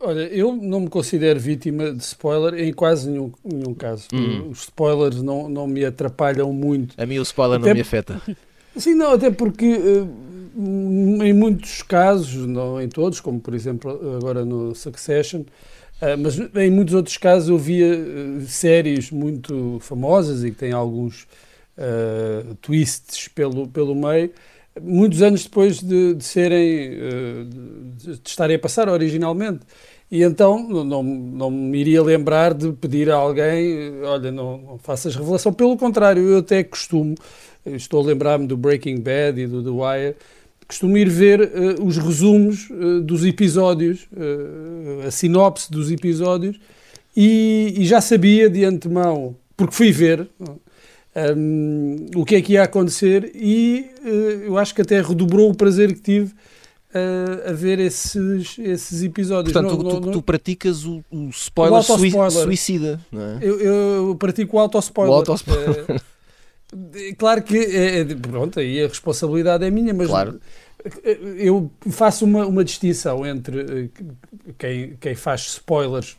Olha, 0.00 0.20
eu 0.28 0.54
não 0.54 0.80
me 0.80 0.88
considero 0.88 1.40
vítima 1.40 1.90
de 1.90 2.02
spoiler 2.02 2.62
em 2.62 2.72
quase 2.72 3.08
nenhum, 3.08 3.32
nenhum 3.42 3.74
caso. 3.74 4.08
Hum. 4.12 4.50
Os 4.50 4.60
spoilers 4.60 5.22
não, 5.22 5.48
não 5.48 5.66
me 5.66 5.84
atrapalham 5.84 6.52
muito. 6.52 6.94
A 7.00 7.06
mim 7.06 7.18
o 7.18 7.22
spoiler 7.22 7.58
até, 7.58 7.68
não 7.68 7.74
me 7.74 7.80
afeta. 7.80 8.20
Sim, 8.76 8.94
não, 8.94 9.12
até 9.12 9.30
porque 9.30 9.74
uh, 9.74 11.22
em 11.24 11.32
muitos 11.32 11.82
casos, 11.82 12.46
não 12.46 12.80
em 12.80 12.88
todos, 12.88 13.20
como 13.20 13.40
por 13.40 13.54
exemplo 13.54 13.90
agora 14.16 14.44
no 14.44 14.74
Succession, 14.74 15.40
uh, 15.40 16.18
mas 16.18 16.38
em 16.38 16.70
muitos 16.70 16.92
outros 16.92 17.16
casos 17.16 17.48
eu 17.48 17.56
via 17.56 17.96
uh, 17.96 18.42
séries 18.42 19.10
muito 19.10 19.78
famosas 19.80 20.44
e 20.44 20.50
que 20.50 20.58
têm 20.58 20.72
alguns 20.72 21.26
twists 22.62 23.28
pelo, 23.28 23.68
pelo 23.68 23.94
meio 23.94 24.30
muitos 24.82 25.22
anos 25.22 25.44
depois 25.44 25.80
de, 25.80 26.14
de 26.14 26.24
serem 26.24 26.90
de, 27.96 28.18
de 28.18 28.28
estarem 28.28 28.56
a 28.56 28.58
passar 28.58 28.88
originalmente 28.88 29.60
e 30.10 30.22
então 30.22 30.68
não, 30.68 31.02
não 31.02 31.50
me 31.50 31.78
iria 31.78 32.02
lembrar 32.02 32.54
de 32.54 32.72
pedir 32.72 33.10
a 33.10 33.16
alguém, 33.16 34.00
olha, 34.02 34.30
não, 34.30 34.58
não 34.58 34.78
faças 34.78 35.16
revelação. 35.16 35.52
Pelo 35.52 35.76
contrário, 35.76 36.22
eu 36.22 36.38
até 36.38 36.62
costumo, 36.62 37.14
estou 37.64 38.02
a 38.02 38.06
lembrar-me 38.06 38.46
do 38.46 38.56
Breaking 38.56 39.00
Bad 39.00 39.40
e 39.40 39.46
do 39.46 39.62
The 39.62 39.70
Wire, 39.70 40.16
costumo 40.66 40.96
ir 40.96 41.08
ver 41.08 41.40
uh, 41.40 41.84
os 41.84 41.96
resumos 41.96 42.70
uh, 42.70 43.00
dos 43.00 43.24
episódios, 43.24 44.06
uh, 44.12 45.06
a 45.06 45.10
sinopse 45.10 45.70
dos 45.70 45.90
episódios, 45.90 46.58
e, 47.16 47.74
e, 47.78 47.86
já 47.86 48.00
sabia 48.00 48.50
de 48.50 48.62
antemão, 48.64 49.34
porque 49.56 49.74
fui 49.74 49.90
ver 49.90 50.28
um, 51.36 52.06
o 52.14 52.24
que 52.24 52.36
é 52.36 52.42
que 52.42 52.52
ia 52.54 52.62
acontecer, 52.62 53.30
e 53.34 53.90
eu 54.44 54.58
acho 54.58 54.74
que 54.74 54.82
até 54.82 55.00
redobrou 55.00 55.50
o 55.50 55.54
prazer 55.54 55.94
que 55.94 56.00
tive 56.00 56.34
a, 56.94 57.50
a 57.50 57.52
ver 57.52 57.78
esses, 57.78 58.58
esses 58.58 59.02
episódios. 59.02 59.52
Portanto, 59.52 59.82
não, 59.82 59.88
tu, 59.88 60.00
não, 60.00 60.12
tu, 60.12 60.22
praticas 60.22 60.84
o, 60.84 61.02
o 61.10 61.28
spoiler, 61.30 61.78
o 61.78 61.82
sui, 61.82 62.12
suicida, 62.30 63.00
é? 63.12 63.38
Eu, 63.40 63.60
eu 63.60 64.16
pratico 64.16 64.56
o 64.56 64.60
auto-spoiler. 64.60 65.12
O 65.12 65.16
auto-spoiler. 65.16 65.84
É, 66.94 67.14
claro 67.14 67.42
que, 67.42 67.56
é, 67.56 68.00
é, 68.00 68.04
pronto, 68.04 68.58
aí 68.58 68.82
a 68.82 68.88
responsabilidade 68.88 69.64
é 69.64 69.70
minha, 69.70 69.94
mas 69.94 70.08
claro 70.08 70.40
eu 71.36 71.70
faço 71.90 72.24
uma, 72.24 72.46
uma 72.46 72.64
distinção 72.64 73.26
entre 73.26 73.60
eh, 73.60 74.02
quem, 74.58 74.96
quem 75.00 75.14
faz 75.14 75.46
spoilers 75.46 76.16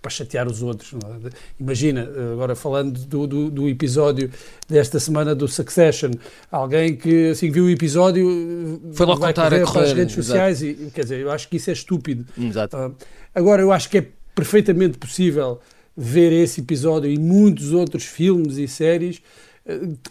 para 0.00 0.10
chatear 0.10 0.46
os 0.46 0.62
outros. 0.62 0.92
É? 0.94 1.30
Imagina, 1.58 2.08
agora 2.32 2.54
falando 2.54 2.98
do, 3.06 3.26
do, 3.26 3.50
do, 3.50 3.68
episódio 3.68 4.30
desta 4.68 5.00
semana 5.00 5.34
do 5.34 5.48
Succession, 5.48 6.10
alguém 6.50 6.96
que 6.96 7.30
assim 7.30 7.50
viu 7.50 7.64
o 7.64 7.70
episódio 7.70 8.80
foi 8.92 9.06
logo 9.06 9.20
contar 9.20 9.52
a 9.52 9.60
correr 9.60 9.72
para 9.72 9.82
as 9.82 9.92
redes 9.92 10.14
sociais 10.14 10.62
e 10.62 10.90
quer 10.94 11.02
dizer, 11.02 11.20
eu 11.20 11.30
acho 11.30 11.48
que 11.48 11.56
isso 11.56 11.70
é 11.70 11.72
estúpido. 11.72 12.26
Exato. 12.38 12.76
Uh, 12.76 12.94
agora, 13.34 13.62
eu 13.62 13.72
acho 13.72 13.88
que 13.88 13.98
é 13.98 14.06
perfeitamente 14.34 14.98
possível 14.98 15.60
ver 15.96 16.32
esse 16.32 16.60
episódio 16.60 17.10
e 17.10 17.18
muitos 17.18 17.72
outros 17.72 18.04
filmes 18.04 18.56
e 18.56 18.66
séries 18.66 19.22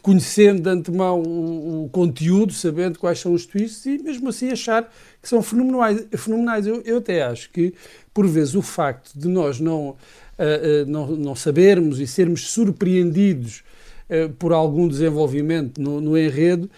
conhecendo 0.01 0.62
de 0.62 0.70
antemão 0.70 1.22
o, 1.22 1.86
o, 1.86 1.89
conteúdo, 1.89 2.53
sabendo 2.53 2.98
quais 2.98 3.20
são 3.20 3.34
os 3.34 3.46
twists 3.46 3.86
e 3.86 3.98
mesmo 4.01 4.29
assim 4.29 4.50
achar 4.50 4.89
que 5.22 5.27
são 5.27 5.41
fenomenais. 5.41 6.05
fenomenais. 6.15 6.65
Eu, 6.65 6.81
eu 6.86 6.98
até 6.98 7.22
acho 7.24 7.50
que, 7.51 7.74
por 8.13 8.25
vezes, 8.27 8.55
o 8.55 8.62
facto 8.62 9.12
de 9.13 9.27
nós 9.27 9.60
não, 9.60 9.89
uh, 9.89 9.93
uh, 9.93 10.86
não, 10.88 11.08
não 11.08 11.36
sabermos 11.36 12.00
e 12.00 12.08
sermos 12.08 12.50
surpreendidos 12.50 13.63
uh, 14.10 14.29
por 14.34 14.53
algum 14.53 14.88
desenvolvimento 14.88 15.81
no, 15.81 16.00
no 16.00 16.17
enredo, 16.17 16.70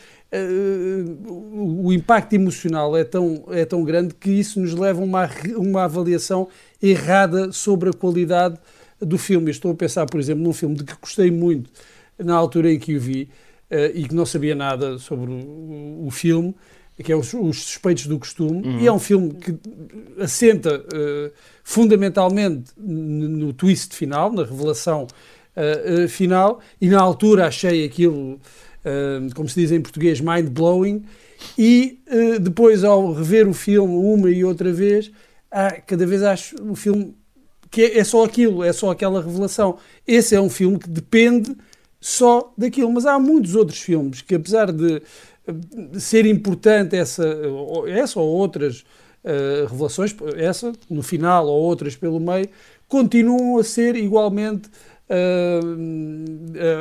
o, 1.27 1.93
impacto 1.93 2.33
emocional 2.33 2.97
é 2.97 3.03
tão, 3.03 3.43
é 3.51 3.65
tão 3.65 3.83
grande 3.83 4.15
que 4.15 4.31
isso 4.31 4.59
nos 4.59 4.73
leva 4.73 4.99
a 4.99 5.03
uma, 5.03 5.29
uma 5.55 5.83
avaliação 5.83 6.47
errada 6.81 7.51
sobre 7.51 7.89
a 7.89 7.93
qualidade 7.93 8.57
do 8.99 9.15
filme. 9.15 9.51
Estou 9.51 9.71
a 9.71 9.75
pensar, 9.75 10.07
por 10.07 10.19
exemplo, 10.19 10.43
num 10.43 10.51
filme 10.51 10.73
de 10.73 10.85
que 10.85 10.95
gostei 10.99 11.29
muito, 11.29 11.69
na 12.17 12.35
altura 12.35 12.71
em 12.71 12.79
que 12.79 12.95
o 12.95 12.99
vi 12.99 13.29
uh, 13.71 13.95
e 13.95 14.07
que 14.07 14.15
não 14.15 14.25
sabia 14.25 14.55
nada 14.55 14.97
sobre 14.97 15.31
o, 15.31 16.05
o 16.05 16.11
filme, 16.11 16.55
que 17.01 17.11
é 17.11 17.15
os, 17.15 17.33
os 17.33 17.63
Suspeitos 17.63 18.05
do 18.05 18.19
Costume, 18.19 18.67
uhum. 18.67 18.79
e 18.79 18.87
é 18.87 18.91
um 18.91 18.99
filme 18.99 19.33
que 19.33 19.57
assenta 20.19 20.79
uh, 20.79 21.31
fundamentalmente 21.63 22.71
no 22.77 23.51
twist 23.53 23.95
final, 23.95 24.31
na 24.31 24.43
revelação 24.43 25.07
uh, 25.07 26.03
uh, 26.03 26.07
final, 26.07 26.59
e 26.79 26.89
na 26.89 27.01
altura 27.01 27.47
achei 27.47 27.85
aquilo, 27.85 28.39
como 29.33 29.47
se 29.47 29.61
diz 29.61 29.71
em 29.71 29.81
português, 29.81 30.19
mind-blowing, 30.19 31.03
e 31.57 31.99
depois 32.41 32.83
ao 32.83 33.13
rever 33.13 33.47
o 33.47 33.53
filme 33.53 33.93
uma 33.93 34.29
e 34.29 34.43
outra 34.43 34.73
vez, 34.73 35.09
ah, 35.49 35.71
cada 35.85 36.05
vez 36.05 36.21
acho 36.23 36.55
o 36.69 36.75
filme 36.75 37.15
que 37.69 37.81
é, 37.81 37.99
é 37.99 38.03
só 38.03 38.25
aquilo, 38.25 38.63
é 38.63 38.73
só 38.73 38.91
aquela 38.91 39.21
revelação. 39.21 39.77
Esse 40.05 40.35
é 40.35 40.41
um 40.41 40.49
filme 40.49 40.77
que 40.77 40.89
depende 40.89 41.55
só 42.03 42.53
daquilo, 42.57 42.91
mas 42.91 43.05
há 43.05 43.17
muitos 43.17 43.55
outros 43.55 43.79
filmes 43.79 44.21
que 44.21 44.35
apesar 44.35 44.73
de, 44.73 45.01
ser 45.97 46.25
importante 46.25 46.97
essa, 46.97 47.25
essa 47.87 48.19
ou 48.19 48.27
outras 48.27 48.83
uh, 49.23 49.65
revelações, 49.69 50.13
essa 50.35 50.73
no 50.89 51.01
final 51.01 51.47
ou 51.47 51.61
outras 51.61 51.95
pelo 51.95 52.19
meio, 52.19 52.49
continuam 52.89 53.57
a 53.57 53.63
ser 53.63 53.95
igualmente 53.95 54.67
uh, 55.09 55.63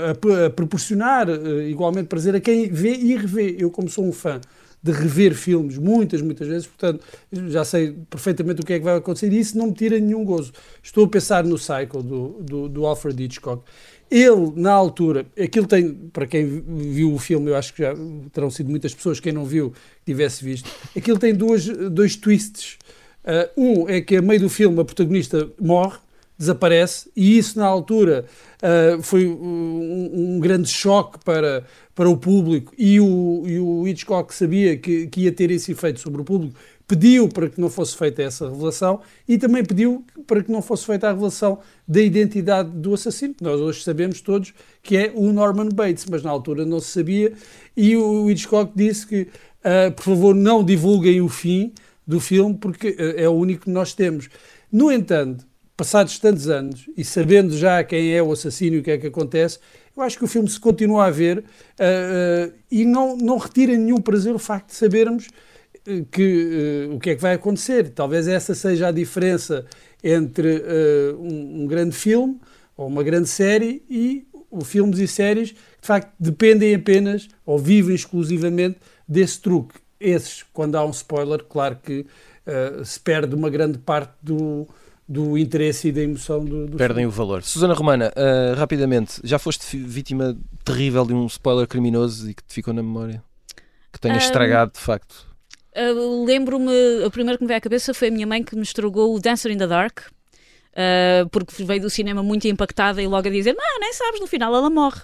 a, 0.08 0.46
a, 0.46 0.50
proporcionar 0.50 1.28
uh, 1.28 1.62
igualmente 1.62 2.08
prazer 2.08 2.34
a 2.34 2.40
quem 2.40 2.68
vê 2.68 2.92
e 2.92 3.16
revê. 3.16 3.54
Eu, 3.60 3.70
como 3.70 3.88
sou 3.88 4.04
um 4.04 4.12
fã 4.12 4.40
de 4.82 4.90
rever 4.90 5.34
filmes 5.34 5.78
muitas, 5.78 6.20
muitas 6.20 6.48
vezes, 6.48 6.66
portanto, 6.66 7.04
já 7.48 7.64
sei 7.64 7.92
perfeitamente 8.10 8.62
o 8.62 8.64
que 8.64 8.72
é 8.72 8.78
que 8.80 8.84
vai 8.84 8.96
acontecer 8.96 9.32
e 9.32 9.38
isso 9.38 9.56
não 9.56 9.68
me 9.68 9.74
tira 9.74 9.96
nenhum 10.00 10.24
gozo. 10.24 10.52
Estou 10.82 11.04
a 11.04 11.08
pensar 11.08 11.44
no 11.44 11.56
Cycle 11.56 12.02
do, 12.02 12.28
do, 12.40 12.68
do 12.68 12.86
Alfred 12.86 13.22
Hitchcock. 13.22 13.62
Ele, 14.12 14.52
na 14.56 14.72
altura, 14.72 15.24
aquilo 15.42 15.66
tem, 15.66 15.94
para 16.12 16.26
quem 16.26 16.44
viu 16.46 17.14
o 17.14 17.18
filme, 17.18 17.50
eu 17.50 17.56
acho 17.56 17.72
que 17.72 17.82
já 17.82 17.94
terão 18.30 18.50
sido 18.50 18.68
muitas 18.68 18.94
pessoas, 18.94 19.18
quem 19.18 19.32
não 19.32 19.46
viu, 19.46 19.72
tivesse 20.04 20.44
visto, 20.44 20.70
aquilo 20.94 21.18
tem 21.18 21.34
duas, 21.34 21.66
dois 21.66 22.14
twists. 22.14 22.76
Uh, 23.24 23.84
um 23.84 23.88
é 23.88 24.02
que 24.02 24.16
a 24.16 24.20
meio 24.20 24.40
do 24.40 24.50
filme 24.50 24.78
a 24.78 24.84
protagonista 24.84 25.50
morre, 25.58 25.96
desaparece, 26.38 27.08
e 27.16 27.38
isso 27.38 27.58
na 27.58 27.64
altura 27.64 28.26
uh, 28.58 29.00
foi 29.02 29.26
um, 29.26 30.10
um, 30.12 30.40
grande 30.40 30.68
choque 30.68 31.18
para, 31.24 31.64
para 31.94 32.10
o 32.10 32.16
público, 32.16 32.74
e 32.76 33.00
o, 33.00 33.44
e 33.46 33.58
o 33.58 33.88
Hitchcock 33.88 34.34
sabia 34.34 34.76
que, 34.76 35.06
que 35.06 35.22
ia 35.22 35.32
ter 35.32 35.50
esse 35.50 35.72
efeito 35.72 36.00
sobre 36.00 36.20
o 36.20 36.24
público, 36.24 36.54
pediu 36.86 37.28
para 37.28 37.48
que 37.48 37.60
não 37.60 37.70
fosse 37.70 37.96
feita 37.96 38.22
essa 38.22 38.48
revelação 38.48 39.00
e 39.26 39.38
também 39.38 39.64
pediu 39.64 40.04
para 40.26 40.42
que 40.42 40.50
não 40.50 40.60
fosse 40.60 40.86
feita 40.86 41.08
a 41.08 41.12
revelação 41.12 41.58
da 41.86 42.00
identidade 42.00 42.70
do 42.70 42.94
assassino, 42.94 43.34
que 43.34 43.42
nós 43.42 43.60
hoje 43.60 43.82
sabemos 43.82 44.20
todos 44.20 44.52
que 44.82 44.96
é 44.96 45.12
o 45.14 45.32
Norman 45.32 45.68
Bates, 45.68 46.06
mas 46.10 46.22
na 46.22 46.30
altura 46.30 46.64
não 46.64 46.80
se 46.80 46.90
sabia, 46.90 47.32
e 47.76 47.96
o 47.96 48.30
Hitchcock 48.30 48.72
disse 48.74 49.06
que, 49.06 49.22
uh, 49.22 49.92
por 49.94 50.02
favor, 50.02 50.34
não 50.34 50.64
divulguem 50.64 51.20
o 51.20 51.28
fim 51.28 51.72
do 52.06 52.20
filme, 52.20 52.56
porque 52.56 52.90
uh, 52.90 53.14
é 53.16 53.28
o 53.28 53.32
único 53.32 53.64
que 53.64 53.70
nós 53.70 53.94
temos. 53.94 54.28
No 54.70 54.90
entanto, 54.90 55.46
passados 55.76 56.18
tantos 56.18 56.48
anos 56.48 56.88
e 56.96 57.04
sabendo 57.04 57.56
já 57.56 57.82
quem 57.82 58.12
é 58.12 58.22
o 58.22 58.32
assassino 58.32 58.76
e 58.76 58.78
o 58.80 58.82
que 58.82 58.90
é 58.90 58.98
que 58.98 59.06
acontece, 59.06 59.58
eu 59.96 60.02
acho 60.02 60.16
que 60.16 60.24
o 60.24 60.28
filme 60.28 60.48
se 60.48 60.58
continua 60.58 61.06
a 61.06 61.10
ver 61.10 61.38
uh, 61.38 62.52
e 62.70 62.84
não, 62.84 63.16
não 63.16 63.36
retira 63.36 63.76
nenhum 63.76 64.00
prazer 64.00 64.34
o 64.34 64.38
facto 64.38 64.68
de 64.68 64.74
sabermos 64.74 65.28
uh, 65.88 66.04
que, 66.06 66.88
o 66.92 66.98
que 66.98 67.10
é 67.10 67.14
que 67.14 67.22
vai 67.22 67.34
acontecer. 67.34 67.90
Talvez 67.90 68.28
essa 68.28 68.54
seja 68.54 68.88
a 68.88 68.92
diferença 68.92 69.64
entre 70.02 70.62
um, 71.16 71.62
um, 71.62 71.66
grande 71.66 71.94
filme 71.94 72.40
ou 72.76 72.88
uma 72.88 73.04
grande 73.04 73.28
série 73.28 73.84
e 73.88 74.26
os 74.50 74.68
filmes 74.68 74.98
e 74.98 75.06
séries 75.06 75.52
que 75.52 75.80
de 75.80 75.86
facto 75.86 76.12
dependem 76.18 76.74
apenas 76.74 77.28
ou 77.46 77.58
vivem 77.58 77.94
exclusivamente 77.94 78.78
desse 79.06 79.40
truque. 79.40 79.78
Esses, 80.00 80.44
quando 80.52 80.76
há 80.76 80.84
um 80.84 80.90
spoiler, 80.90 81.44
claro 81.44 81.78
que 81.80 82.04
se 82.84 82.98
perde 82.98 83.36
uma 83.36 83.48
grande 83.48 83.78
parte 83.78 84.14
do, 84.20 84.66
do 85.12 85.36
interesse 85.36 85.88
e 85.88 85.92
da 85.92 86.00
emoção 86.00 86.44
do, 86.44 86.66
do 86.66 86.76
Perdem 86.76 87.04
filme. 87.04 87.08
o 87.08 87.10
valor. 87.10 87.42
Susana 87.42 87.74
Romana, 87.74 88.12
uh, 88.16 88.56
rapidamente, 88.56 89.20
já 89.22 89.38
foste 89.38 89.76
vítima 89.76 90.36
terrível 90.64 91.04
de 91.04 91.12
um 91.12 91.26
spoiler 91.26 91.66
criminoso 91.66 92.30
e 92.30 92.34
que 92.34 92.42
te 92.42 92.54
ficou 92.54 92.72
na 92.72 92.82
memória? 92.82 93.22
Que 93.92 94.00
tenha 94.00 94.14
um, 94.14 94.18
estragado, 94.18 94.72
de 94.72 94.80
facto? 94.80 95.31
Uh, 95.74 96.24
Lembro-me, 96.24 97.04
a 97.04 97.10
primeira 97.10 97.38
que 97.38 97.44
me 97.44 97.48
veio 97.48 97.58
à 97.58 97.60
cabeça 97.60 97.94
foi 97.94 98.08
a 98.08 98.10
minha 98.10 98.26
mãe 98.26 98.42
que 98.42 98.54
me 98.54 98.62
estragou 98.62 99.14
o 99.14 99.20
Dancer 99.20 99.50
in 99.50 99.58
the 99.58 99.66
Dark. 99.66 100.00
Uh, 100.72 101.28
porque 101.28 101.62
veio 101.64 101.82
do 101.82 101.90
cinema 101.90 102.22
muito 102.22 102.48
impactada 102.48 103.02
e 103.02 103.06
logo 103.06 103.28
a 103.28 103.30
dizer: 103.30 103.54
Não, 103.54 103.78
nem 103.78 103.92
sabes, 103.92 104.20
no 104.20 104.26
final 104.26 104.54
ela 104.54 104.70
morre. 104.70 105.02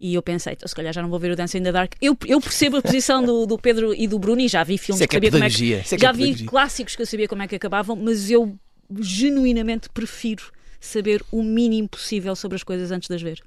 E 0.00 0.12
eu 0.12 0.20
pensei: 0.20 0.54
então, 0.54 0.66
se 0.66 0.74
calhar 0.74 0.92
já 0.92 1.00
não 1.00 1.08
vou 1.08 1.20
ver 1.20 1.30
o 1.30 1.36
Dancer 1.36 1.60
in 1.60 1.64
the 1.64 1.70
Dark. 1.70 1.92
Eu, 2.00 2.16
eu 2.26 2.40
percebo 2.40 2.78
a 2.78 2.82
posição 2.82 3.24
do, 3.24 3.46
do 3.46 3.56
Pedro 3.56 3.94
e 3.94 4.08
do 4.08 4.18
Bruno 4.18 4.40
e 4.40 4.48
já 4.48 4.64
vi 4.64 4.76
filmes 4.76 5.00
é 5.00 5.06
que, 5.06 5.14
sabia 5.14 5.30
como 5.30 5.44
é 5.44 5.50
que. 5.50 5.74
É 5.74 5.98
já 5.98 6.10
vi 6.10 6.44
clássicos 6.44 6.96
que 6.96 7.02
eu 7.02 7.06
sabia 7.06 7.28
como 7.28 7.42
é 7.42 7.46
que 7.46 7.54
acabavam, 7.54 7.94
mas 7.94 8.28
eu 8.28 8.58
genuinamente 8.98 9.88
prefiro 9.88 10.52
saber 10.80 11.22
o 11.30 11.44
mínimo 11.44 11.88
possível 11.88 12.34
sobre 12.34 12.56
as 12.56 12.64
coisas 12.64 12.90
antes 12.90 13.08
de 13.08 13.14
as 13.14 13.22
ver. 13.22 13.40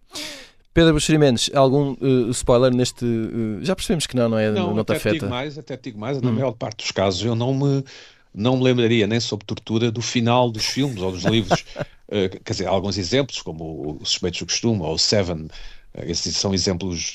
Pedro 0.78 0.94
Buxeri 0.94 1.18
Mendes, 1.18 1.50
algum 1.56 1.94
uh, 1.94 2.30
spoiler 2.30 2.72
neste. 2.72 3.04
Uh, 3.04 3.58
já 3.66 3.76
percebemos 3.76 4.06
que 4.06 4.16
não, 4.16 4.30
não 4.30 4.38
é? 4.38 4.52
Não, 4.52 4.76
não 4.76 4.82
até 4.82 5.00
te 5.00 5.10
digo 5.10 5.28
mais, 5.28 5.58
até 5.58 5.76
digo 5.76 6.00
mais, 6.00 6.22
na 6.22 6.30
hum. 6.30 6.34
maior 6.34 6.52
parte 6.52 6.84
dos 6.84 6.92
casos 6.92 7.26
eu 7.26 7.34
não 7.34 7.52
me, 7.52 7.84
não 8.32 8.58
me 8.58 8.64
lembraria 8.64 9.08
nem 9.08 9.20
sobre 9.20 9.44
tortura 9.44 9.92
do 9.92 10.04
final 10.04 10.52
dos 10.52 10.68
filmes 10.68 11.02
ou 11.02 11.12
dos 11.12 11.24
livros. 11.24 11.62
uh, 11.82 12.30
quer 12.46 12.52
dizer, 12.52 12.68
alguns 12.68 12.96
exemplos, 13.00 13.42
como 13.42 13.98
o 14.00 14.06
Suspeitos 14.06 14.42
do 14.42 14.46
Costume 14.46 14.84
ou 14.84 14.94
o 14.94 15.00
Seven, 15.00 15.48
esses 16.04 16.36
são 16.36 16.54
exemplos, 16.54 17.14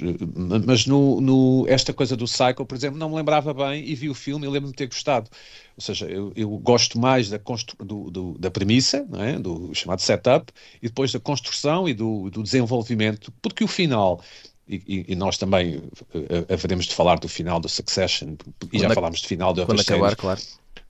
mas 0.67 0.87
no, 0.87 1.21
no, 1.21 1.65
esta 1.69 1.93
coisa 1.93 2.17
do 2.17 2.27
Cycle, 2.27 2.65
por 2.67 2.75
exemplo, 2.75 2.99
não 2.99 3.11
me 3.11 3.17
lembrava 3.17 3.53
bem 3.53 3.85
e 3.87 3.95
vi 3.95 4.09
o 4.09 4.15
filme 4.15 4.47
e 4.47 4.49
lembro-me 4.49 4.73
de 4.73 4.77
ter 4.77 4.87
gostado. 4.87 5.31
Ou 5.77 5.83
seja, 5.83 6.07
eu, 6.07 6.33
eu 6.35 6.49
gosto 6.59 6.99
mais 6.99 7.31
da, 7.31 7.41
do, 7.79 8.11
do, 8.11 8.39
da 8.39 8.51
premissa, 8.51 9.07
é? 9.19 9.39
do 9.39 9.75
chamado 9.75 10.01
setup, 10.01 10.53
e 10.83 10.89
depois 10.89 11.13
da 11.13 11.21
construção 11.21 11.89
e 11.89 11.95
do, 11.95 12.31
do 12.31 12.43
desenvolvimento, 12.43 13.33
porque 13.41 13.65
o 13.65 13.69
final, 13.69 14.21
e, 14.69 15.05
e, 15.09 15.15
nós 15.15 15.39
também 15.39 15.77
uh, 15.77 16.53
haveremos 16.53 16.87
de 16.87 16.95
falar 16.95 17.19
do 17.19 17.29
final 17.29 17.61
do 17.61 17.69
Succession, 17.69 18.35
e 18.65 18.69
quando 18.69 18.83
já 18.83 18.95
falámos 18.95 19.21
do 19.21 19.29
final 19.29 19.53
de 19.53 19.65
Quando 19.65 19.81
acabar, 19.81 20.09
séries. 20.09 20.21
claro 20.21 20.41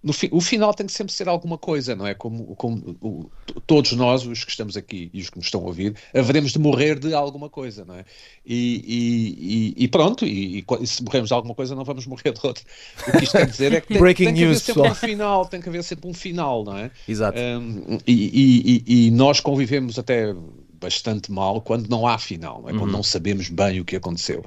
no 0.02 0.12
fi, 0.12 0.28
o 0.32 0.40
final 0.40 0.74
tem 0.74 0.86
que 0.86 0.92
sempre 0.92 1.12
ser 1.12 1.28
alguma 1.28 1.56
coisa, 1.56 1.94
não 1.94 2.06
é? 2.06 2.14
Como, 2.14 2.56
como 2.56 2.96
o, 3.00 3.30
todos 3.66 3.92
nós, 3.92 4.26
os 4.26 4.44
que 4.44 4.50
estamos 4.50 4.76
aqui 4.76 5.10
e 5.14 5.20
os 5.20 5.30
que 5.30 5.36
nos 5.36 5.46
estão 5.46 5.60
a 5.60 5.64
ouvir, 5.64 5.94
haveremos 6.14 6.52
de 6.52 6.58
morrer 6.58 6.98
de 6.98 7.14
alguma 7.14 7.48
coisa, 7.48 7.84
não 7.84 7.94
é? 7.94 8.04
E, 8.44 9.74
e, 9.76 9.84
e 9.84 9.88
pronto, 9.88 10.26
e, 10.26 10.64
e, 10.80 10.86
se 10.86 11.04
morremos 11.04 11.28
de 11.28 11.34
alguma 11.34 11.54
coisa, 11.54 11.74
não 11.74 11.84
vamos 11.84 12.06
morrer 12.06 12.32
de 12.32 12.40
outra. 12.42 12.64
O 13.06 13.12
que 13.12 13.24
isto 13.24 13.36
quer 13.36 13.46
dizer 13.46 13.72
é 13.72 13.80
que 13.80 13.88
tem, 13.94 13.98
Breaking 13.98 14.24
tem 14.24 14.34
que 14.34 14.44
haver 14.44 14.58
sempre 14.58 14.88
um 14.88 14.94
final, 14.94 15.46
tem 15.46 15.60
que 15.60 15.68
haver 15.68 15.84
sempre 15.84 16.10
um 16.10 16.14
final, 16.14 16.64
não 16.64 16.76
é? 16.76 16.90
Exato. 17.06 17.38
Um, 17.38 17.98
e, 18.06 18.82
e 18.86 19.10
nós 19.12 19.38
convivemos 19.38 19.98
até 19.98 20.34
bastante 20.82 21.30
mal 21.30 21.60
quando 21.60 21.88
não 21.88 22.06
há 22.06 22.18
final, 22.18 22.60
não 22.60 22.68
é? 22.68 22.72
Uhum. 22.72 22.78
quando 22.80 22.92
não 22.92 23.02
sabemos 23.02 23.48
bem 23.48 23.80
o 23.80 23.84
que 23.84 23.96
aconteceu. 23.96 24.44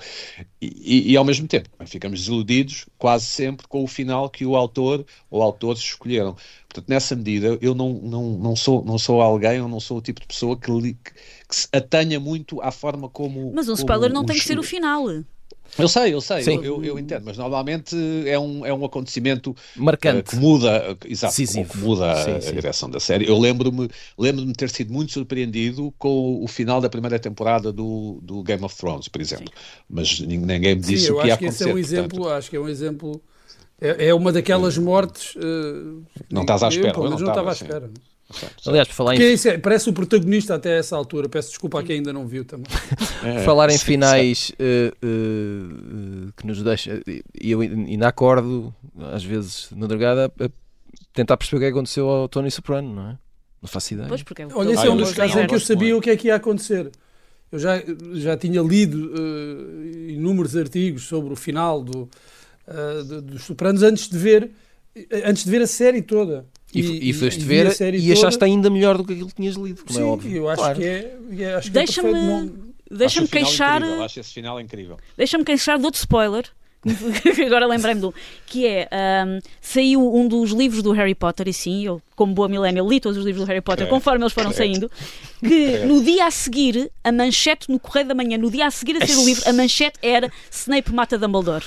E, 0.62 0.68
e, 0.68 1.12
e, 1.12 1.18
ao 1.18 1.24
mesmo 1.24 1.48
tempo 1.48 1.70
ficamos 1.86 2.20
desiludidos 2.20 2.86
quase 2.98 3.25
sempre 3.25 3.68
com 3.68 3.84
o 3.84 3.88
final 3.88 4.30
que 4.30 4.46
o 4.46 4.56
autor 4.56 5.06
ou 5.30 5.42
autores 5.42 5.82
escolheram. 5.82 6.36
Portanto, 6.68 6.89
nessa 6.89 7.15
medida, 7.15 7.58
eu 7.62 7.74
não, 7.74 7.94
não, 7.94 8.38
não, 8.38 8.56
sou, 8.56 8.84
não 8.84 8.98
sou 8.98 9.22
alguém, 9.22 9.62
ou 9.62 9.70
não 9.70 9.80
sou 9.80 9.98
o 9.98 10.01
tipo 10.01 10.20
de 10.20 10.27
pessoa 10.27 10.58
que, 10.58 10.70
li, 10.72 10.94
que, 10.96 11.13
que 11.48 11.56
se 11.56 11.68
atenha 11.72 12.20
muito 12.20 12.62
à 12.62 12.72
forma 12.72 13.08
como. 13.08 13.54
Mas 13.54 13.70
um 13.70 13.74
spoiler 13.74 14.12
não 14.12 14.25
tem 14.25 14.36
que 14.36 14.44
ser 14.44 14.60
o 14.60 14.63
final. 14.63 15.06
Eu 15.77 15.88
sei, 15.89 16.13
eu 16.13 16.22
sei, 16.22 16.41
eu, 16.48 16.63
eu, 16.63 16.84
eu, 16.86 17.00
entendo, 17.00 17.24
mas 17.25 17.38
normalmente 17.38 17.95
é 18.25 18.39
um, 18.39 18.65
é 18.65 18.74
um 18.74 18.86
acontecimento 18.86 19.53
marcante 19.75 20.19
uh, 20.19 20.24
que 20.31 20.36
muda, 20.38 20.93
uh, 20.93 20.98
exato, 21.05 21.36
que 21.36 21.77
muda 21.77 22.15
sim, 22.24 22.31
a, 22.31 22.41
sim. 22.41 22.53
direção 22.53 22.89
da 22.89 23.00
série. 23.00 23.27
Eu 23.27 23.38
lembro-me 23.38 23.89
lembro-me 24.17 24.51
de 24.51 24.57
ter 24.57 24.69
sido 24.69 24.93
muito 24.93 25.12
surpreendido 25.12 25.93
com 25.98 26.41
o 26.41 26.48
final 26.48 26.79
da 26.79 26.89
primeira 26.89 27.19
temporada 27.19 27.74
do, 27.74 28.19
do 28.22 28.41
Game 28.41 28.63
of 28.63 28.75
Thrones, 28.75 29.10
por 29.10 29.19
exemplo. 29.19 29.48
Sim. 29.48 29.84
Mas 29.89 30.19
ninguém 30.22 30.75
me 30.75 30.81
disse 30.81 31.12
o 31.12 31.19
que 31.19 31.27
ia 31.27 31.34
acontecer. 31.34 31.63
Esse 31.63 31.69
é 31.69 31.74
um 31.74 31.77
exemplo, 31.77 32.19
portanto... 32.19 32.38
Acho 32.38 32.50
que 32.50 32.55
é 32.55 32.60
um 32.60 32.69
exemplo. 32.69 33.22
É, 33.79 34.07
é 34.07 34.13
uma 34.13 34.31
daquelas 34.31 34.77
mortes. 34.77 35.36
Uh, 35.36 36.03
não 36.31 36.41
estás 36.41 36.63
à 36.63 36.69
espera, 36.69 36.98
eu, 36.98 37.03
não, 37.03 37.19
não 37.19 37.27
estava 37.27 37.50
à 37.50 37.53
espera. 37.53 37.91
Aliás, 38.65 38.88
por 38.88 38.96
falar 38.96 39.15
em... 39.15 39.20
É, 39.22 39.58
parece 39.58 39.89
o 39.89 39.94
protagonista 39.94 40.55
até 40.55 40.79
essa 40.79 40.96
altura. 40.96 41.29
Peço 41.29 41.50
desculpa 41.50 41.79
a 41.79 41.84
quem 41.84 41.98
ainda 41.98 42.12
não 42.12 42.27
viu 42.27 42.44
também. 42.44 42.65
É, 43.24 43.44
falar 43.44 43.70
em 43.70 43.77
sim, 43.77 43.86
finais 43.86 44.51
uh, 44.51 45.05
uh, 45.05 46.34
que 46.36 46.46
nos 46.46 46.62
deixa. 46.62 47.01
E 47.39 47.51
eu 47.51 47.62
ainda 47.62 48.08
acordo, 48.08 48.74
às 49.13 49.24
vezes, 49.24 49.70
na 49.75 49.86
dragada, 49.86 50.32
a 50.39 50.50
tentar 51.13 51.38
perceber 51.38 51.58
o 51.58 51.60
que 51.60 51.65
é 51.65 51.70
aconteceu 51.70 52.10
ao 52.10 52.27
Tony 52.27 52.50
Soprano, 52.50 52.94
não 52.94 53.10
é? 53.10 53.17
Não 53.62 53.70
faço 53.70 53.94
ideia. 53.94 54.08
Pois 54.08 54.24
porque 54.24 54.41
é 54.41 54.48
Olha, 54.53 54.74
esse 54.74 54.86
é 54.86 54.89
um 54.89 54.98
dos 54.98 55.13
casos 55.13 55.36
em 55.38 55.48
que 55.48 55.55
eu 55.55 55.60
sabia 55.60 55.96
o 55.96 56.01
que 56.01 56.10
é 56.10 56.17
que 56.17 56.27
ia 56.27 56.36
acontecer. 56.36 56.91
Eu 57.51 57.60
já, 57.60 57.82
já 58.13 58.36
tinha 58.36 58.62
lido 58.62 59.12
uh, 59.13 60.10
inúmeros 60.10 60.55
artigos 60.55 61.03
sobre 61.03 61.32
o 61.32 61.36
final 61.36 61.84
do, 61.84 62.10
uh, 62.67 63.22
dos 63.22 63.44
Sopranos 63.44 63.84
antes 63.84 64.10
de 64.10 64.17
ver 64.17 64.51
antes 65.25 65.44
de 65.44 65.51
ver 65.51 65.62
a 65.62 65.67
série 65.67 66.01
toda. 66.01 66.46
E, 66.79 67.10
e, 67.10 67.13
foste 67.13 67.41
e 67.41 67.44
ver 67.44 67.67
e 67.96 68.12
achaste 68.12 68.39
toda. 68.39 68.46
ainda 68.46 68.70
melhor 68.70 68.98
do 68.98 69.03
que 69.03 69.13
aquilo 69.13 69.29
que 69.29 69.36
tinhas 69.36 69.55
lido, 69.55 69.84
como 69.86 69.98
é 69.98 70.01
Sim, 70.01 70.08
é 70.08 70.12
óbvio. 70.12 70.38
eu 70.38 70.50
acho 70.50 70.62
claro. 70.62 70.79
que 70.79 70.86
é. 70.86 71.17
é 71.39 71.62
Deixa-me 71.70 72.13
é 72.13 72.50
deixa-me 72.91 73.27
queixar. 73.27 73.82
Incrível, 73.82 74.03
acho 74.03 74.20
esse 74.20 74.34
final 74.34 74.60
incrível. 74.60 74.98
Deixa-me 75.17 75.44
queixar 75.44 75.77
de 75.77 75.86
outro 75.86 76.00
spoiler 76.00 76.46
agora 77.46 77.65
lembrei-me 77.65 78.00
do 78.00 78.13
que 78.46 78.67
é 78.67 78.88
um, 79.25 79.39
saiu 79.60 80.15
um 80.15 80.27
dos 80.27 80.51
livros 80.51 80.84
do 80.84 80.91
Harry 80.91 81.15
Potter, 81.15 81.48
e 81.48 81.53
sim, 81.53 81.84
eu, 81.86 82.01
como 82.15 82.34
boa 82.34 82.48
millennial, 82.48 82.88
li 82.88 83.00
todos 83.00 83.17
os 83.17 83.25
livros 83.25 83.44
do 83.44 83.48
Harry 83.48 83.62
Potter 83.62 83.88
conforme 83.88 84.24
eles 84.24 84.34
foram 84.34 84.51
saindo, 84.51 84.89
que 85.39 85.79
no 85.79 86.03
dia 86.03 86.27
a 86.27 86.32
seguir, 86.32 86.91
a 87.03 87.12
manchete 87.12 87.72
no 87.72 87.79
Correio 87.79 88.08
da 88.08 88.13
Manhã, 88.13 88.38
no 88.38 88.51
dia 88.51 88.67
a 88.67 88.72
seguir 88.72 89.01
a 89.01 89.05
ser 89.05 89.15
o 89.15 89.25
livro, 89.25 89.50
a 89.50 89.53
manchete 89.53 89.98
era 90.01 90.32
Snape 90.51 90.94
mata 90.94 91.17
Dumbledore. 91.17 91.65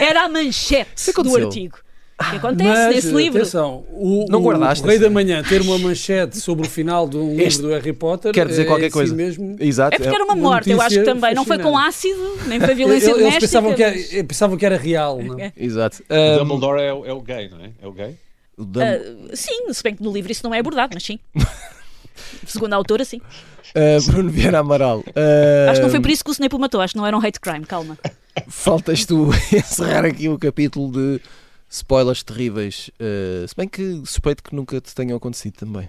Era 0.00 0.24
a 0.24 0.28
manchete 0.28 1.12
do 1.12 1.36
artigo. 1.36 1.78
O 2.20 2.30
que 2.30 2.36
acontece 2.36 2.68
Mas, 2.68 2.94
nesse 2.96 3.12
livro? 3.12 3.38
Atenção, 3.40 3.84
o, 3.92 4.26
Não 4.28 4.40
o 4.40 4.42
guardaste 4.42 4.84
Rei 4.84 4.96
esse? 4.96 5.04
da 5.04 5.08
Manhã 5.10 5.40
ter 5.42 5.60
uma 5.60 5.78
manchete 5.78 6.36
sobre 6.40 6.66
o 6.66 6.70
final 6.70 7.08
de 7.08 7.16
um 7.16 7.28
livro 7.30 7.44
Este 7.44 7.62
do 7.62 7.68
Harry 7.68 7.92
Potter 7.92 8.32
quer 8.32 8.48
dizer 8.48 8.62
é 8.62 8.64
qualquer 8.64 8.86
si 8.86 8.92
coisa. 8.92 9.14
mesmo. 9.14 9.56
Exato. 9.60 9.94
É 9.94 9.98
porque 10.00 10.14
era 10.14 10.24
uma 10.24 10.34
morte, 10.34 10.68
eu 10.68 10.80
acho 10.80 10.96
que 10.98 11.04
também. 11.04 11.32
Não 11.32 11.44
foi 11.44 11.58
com 11.60 11.78
ácido, 11.78 12.20
nem 12.48 12.58
foi 12.58 12.74
violência 12.74 13.06
eles 13.10 13.18
doméstica. 13.18 13.40
pensavam 13.40 13.74
que, 13.74 13.82
era, 13.84 14.24
pensavam 14.24 14.56
que 14.56 14.66
era 14.66 14.76
real, 14.76 15.22
não 15.22 15.38
é? 15.38 15.52
Exato. 15.56 16.02
O 16.10 16.14
Um, 16.14 16.38
Dumbledore 16.38 16.80
é, 16.82 16.92
o- 16.92 17.06
é 17.06 17.12
o 17.12 17.20
gay, 17.20 17.48
não 17.48 17.60
é? 17.64 17.70
É 17.80 17.86
o 17.86 17.92
gay? 17.92 18.16
o 18.58 18.62
Ah, 18.64 19.36
sim, 19.36 19.72
se 19.72 19.82
bem 19.84 19.94
que 19.94 20.02
no 20.02 20.12
livro 20.12 20.32
isso 20.32 20.42
não 20.42 20.52
é 20.52 20.58
abordado, 20.58 20.90
mas 20.94 21.04
sim. 21.04 21.20
Segundo 22.46 22.72
a 22.72 22.76
autora, 22.76 23.04
sim. 23.04 23.18
uh, 23.18 24.02
Bruno 24.10 24.28
Vieira 24.30 24.58
Amaral. 24.58 24.98
uh, 25.00 25.70
Acho 25.70 25.80
que 25.80 25.84
não 25.84 25.90
foi 25.90 26.00
por 26.00 26.10
isso 26.10 26.24
que 26.24 26.30
o 26.30 26.32
Snape 26.32 26.54
o 26.54 26.58
matou, 26.58 26.80
acho 26.80 26.94
que 26.94 26.98
não 26.98 27.06
era 27.06 27.16
um 27.16 27.20
hate 27.24 27.38
crime, 27.40 27.64
calma. 27.64 27.96
Faltas 28.48 29.04
tu 29.04 29.30
encerrar 29.54 30.04
aqui 30.04 30.28
o 30.28 30.36
capítulo 30.38 30.90
de 30.90 31.20
spoilers 31.68 32.22
terríveis. 32.22 32.90
Uh, 33.00 33.46
se 33.46 33.54
bem 33.56 33.68
que 33.68 34.02
suspeito 34.04 34.42
que 34.42 34.54
nunca 34.54 34.80
te 34.80 34.94
tenham 34.94 35.16
acontecido 35.16 35.54
também. 35.54 35.88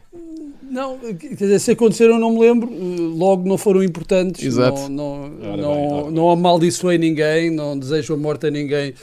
Não, 0.61 0.99
quer 0.99 1.35
dizer, 1.35 1.59
se 1.59 1.71
aconteceram 1.71 2.19
não 2.19 2.33
me 2.33 2.41
lembro, 2.41 2.69
logo 3.15 3.47
não 3.47 3.57
foram 3.57 3.81
importantes, 3.83 4.45
Exato. 4.45 4.87
não, 4.87 5.27
não, 5.27 5.51
Ora 5.51 5.61
não, 5.61 5.75
bem, 5.75 5.91
ora 5.91 6.11
não 6.11 6.29
amaldiçoei 6.29 6.99
ninguém, 6.99 7.49
não 7.49 7.77
desejo 7.77 8.13
a 8.13 8.17
morte 8.17 8.45
a 8.45 8.51
ninguém 8.51 8.93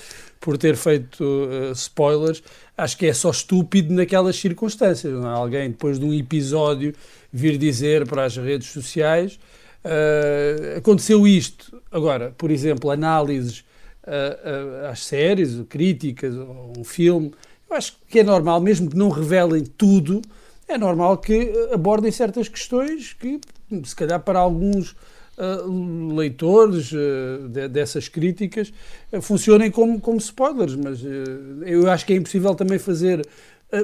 por 0.40 0.56
ter 0.56 0.76
feito 0.76 1.24
uh, 1.24 1.72
spoilers. 1.72 2.40
Acho 2.78 2.96
que 2.96 3.06
é 3.06 3.12
só 3.12 3.30
estúpido 3.30 3.92
naquelas 3.92 4.36
circunstâncias. 4.36 5.12
Não 5.12 5.28
é? 5.28 5.32
Alguém, 5.32 5.70
depois 5.70 5.98
de 5.98 6.04
um 6.04 6.14
episódio, 6.14 6.94
vir 7.32 7.58
dizer 7.58 8.06
para 8.06 8.24
as 8.24 8.36
redes 8.36 8.68
sociais 8.68 9.40
uh, 9.84 10.78
aconteceu 10.78 11.26
isto. 11.26 11.82
Agora, 11.90 12.32
por 12.38 12.50
exemplo, 12.52 12.90
análises 12.90 13.64
uh, 14.06 14.86
às 14.90 15.04
séries, 15.04 15.60
críticas, 15.68 16.34
ou 16.36 16.72
um 16.78 16.84
filme, 16.84 17.32
eu 17.68 17.76
acho 17.76 17.96
que 18.08 18.20
é 18.20 18.24
normal, 18.24 18.60
mesmo 18.60 18.88
que 18.90 18.96
não 18.96 19.08
revelem 19.08 19.64
tudo, 19.64 20.22
é 20.68 20.76
normal 20.78 21.18
que 21.18 21.52
abordem 21.72 22.10
certas 22.10 22.48
questões 22.48 23.12
que, 23.12 23.40
se 23.84 23.94
calhar, 23.94 24.20
para 24.20 24.38
alguns 24.38 24.96
uh, 25.38 26.14
leitores 26.14 26.90
uh, 26.92 27.48
de, 27.48 27.68
dessas 27.68 28.08
críticas, 28.08 28.72
uh, 29.12 29.20
funcionem 29.20 29.70
como, 29.70 30.00
como 30.00 30.18
spoilers, 30.18 30.74
mas 30.74 31.00
eu 31.64 31.90
acho 31.90 32.04
que 32.06 32.12
é 32.12 32.16
impossível 32.16 32.54
também 32.54 32.78
fazer 32.78 33.26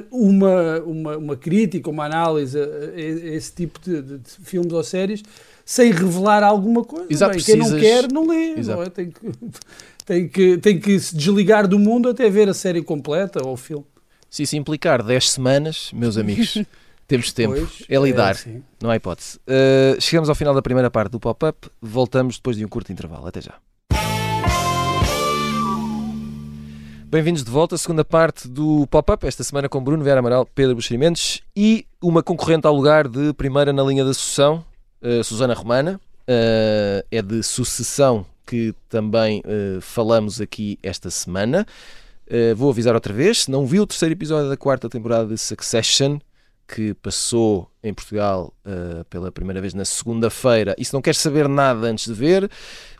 uma, 0.09 0.79
uma, 0.81 1.17
uma 1.17 1.35
crítica, 1.35 1.89
uma 1.89 2.05
análise 2.05 2.57
a, 2.57 2.63
a 2.63 2.99
esse 3.35 3.53
tipo 3.53 3.79
de, 3.81 4.01
de, 4.01 4.17
de 4.19 4.29
filmes 4.43 4.71
ou 4.71 4.83
séries 4.83 5.21
sem 5.65 5.91
revelar 5.91 6.43
alguma 6.43 6.83
coisa. 6.83 7.07
Exato, 7.09 7.35
Bem, 7.35 7.43
Quem 7.43 7.55
não 7.57 7.69
precisas- 7.69 7.81
quer, 8.01 8.11
não 8.11 8.27
lê. 8.27 8.55
Não 8.55 8.83
é? 8.83 8.89
tem, 8.89 9.09
que, 9.11 9.19
tem, 10.05 10.27
que, 10.27 10.57
tem 10.57 10.79
que 10.79 10.99
se 10.99 11.15
desligar 11.15 11.67
do 11.67 11.79
mundo 11.79 12.09
até 12.09 12.29
ver 12.29 12.49
a 12.49 12.53
série 12.53 12.81
completa 12.81 13.45
ou 13.45 13.53
o 13.53 13.57
filme. 13.57 13.85
Se 14.29 14.43
isso 14.43 14.55
implicar 14.55 15.03
10 15.03 15.31
semanas, 15.31 15.91
meus 15.93 16.17
amigos, 16.17 16.57
temos 17.07 17.31
tempo. 17.31 17.53
Pois, 17.55 17.83
é 17.87 17.97
lidar, 17.97 18.31
assim. 18.31 18.63
não 18.81 18.89
há 18.89 18.95
hipótese. 18.95 19.37
Uh, 19.47 19.99
chegamos 20.01 20.29
ao 20.29 20.35
final 20.35 20.53
da 20.53 20.61
primeira 20.61 20.89
parte 20.89 21.11
do 21.11 21.19
pop-up. 21.19 21.69
Voltamos 21.81 22.37
depois 22.37 22.57
de 22.57 22.65
um 22.65 22.67
curto 22.67 22.91
intervalo. 22.91 23.27
Até 23.27 23.41
já. 23.41 23.53
Bem-vindos 27.05 27.43
de 27.43 27.51
volta 27.51 27.75
à 27.75 27.77
segunda 27.77 28.03
parte 28.03 28.47
do 28.47 28.87
pop-up, 28.87 29.27
esta 29.27 29.43
semana 29.43 29.69
com 29.69 29.83
Bruno 29.83 30.03
Vera 30.03 30.17
Amaral, 30.17 30.47
Pedro 30.47 30.73
Buxerimentos 30.73 31.43
e 31.55 31.85
uma 32.01 32.23
concorrente 32.23 32.65
ao 32.65 32.73
lugar 32.73 33.07
de 33.07 33.31
primeira 33.33 33.71
na 33.71 33.83
linha 33.83 34.03
da 34.03 34.15
sucessão, 34.15 34.65
uh, 34.99 35.23
Susana 35.23 35.53
Romana. 35.53 36.01
Uh, 36.23 37.05
é 37.11 37.21
de 37.21 37.43
sucessão 37.43 38.25
que 38.53 38.75
também 38.87 39.39
uh, 39.39 39.81
falamos 39.81 40.39
aqui 40.39 40.77
esta 40.83 41.09
semana. 41.09 41.65
Uh, 42.27 42.55
vou 42.55 42.69
avisar 42.69 42.93
outra 42.93 43.11
vez: 43.11 43.45
se 43.45 43.51
não 43.51 43.65
viu 43.65 43.81
o 43.81 43.87
terceiro 43.87 44.13
episódio 44.13 44.47
da 44.47 44.55
quarta 44.55 44.87
temporada 44.87 45.25
de 45.25 45.39
Succession, 45.39 46.19
que 46.67 46.93
passou 46.93 47.67
em 47.83 47.91
Portugal 47.91 48.53
uh, 48.63 49.03
pela 49.05 49.31
primeira 49.31 49.59
vez 49.59 49.73
na 49.73 49.83
segunda-feira, 49.85 50.75
e 50.77 50.85
se 50.85 50.93
não 50.93 51.01
quer 51.01 51.15
saber 51.15 51.49
nada 51.49 51.87
antes 51.87 52.05
de 52.05 52.13
ver, 52.13 52.47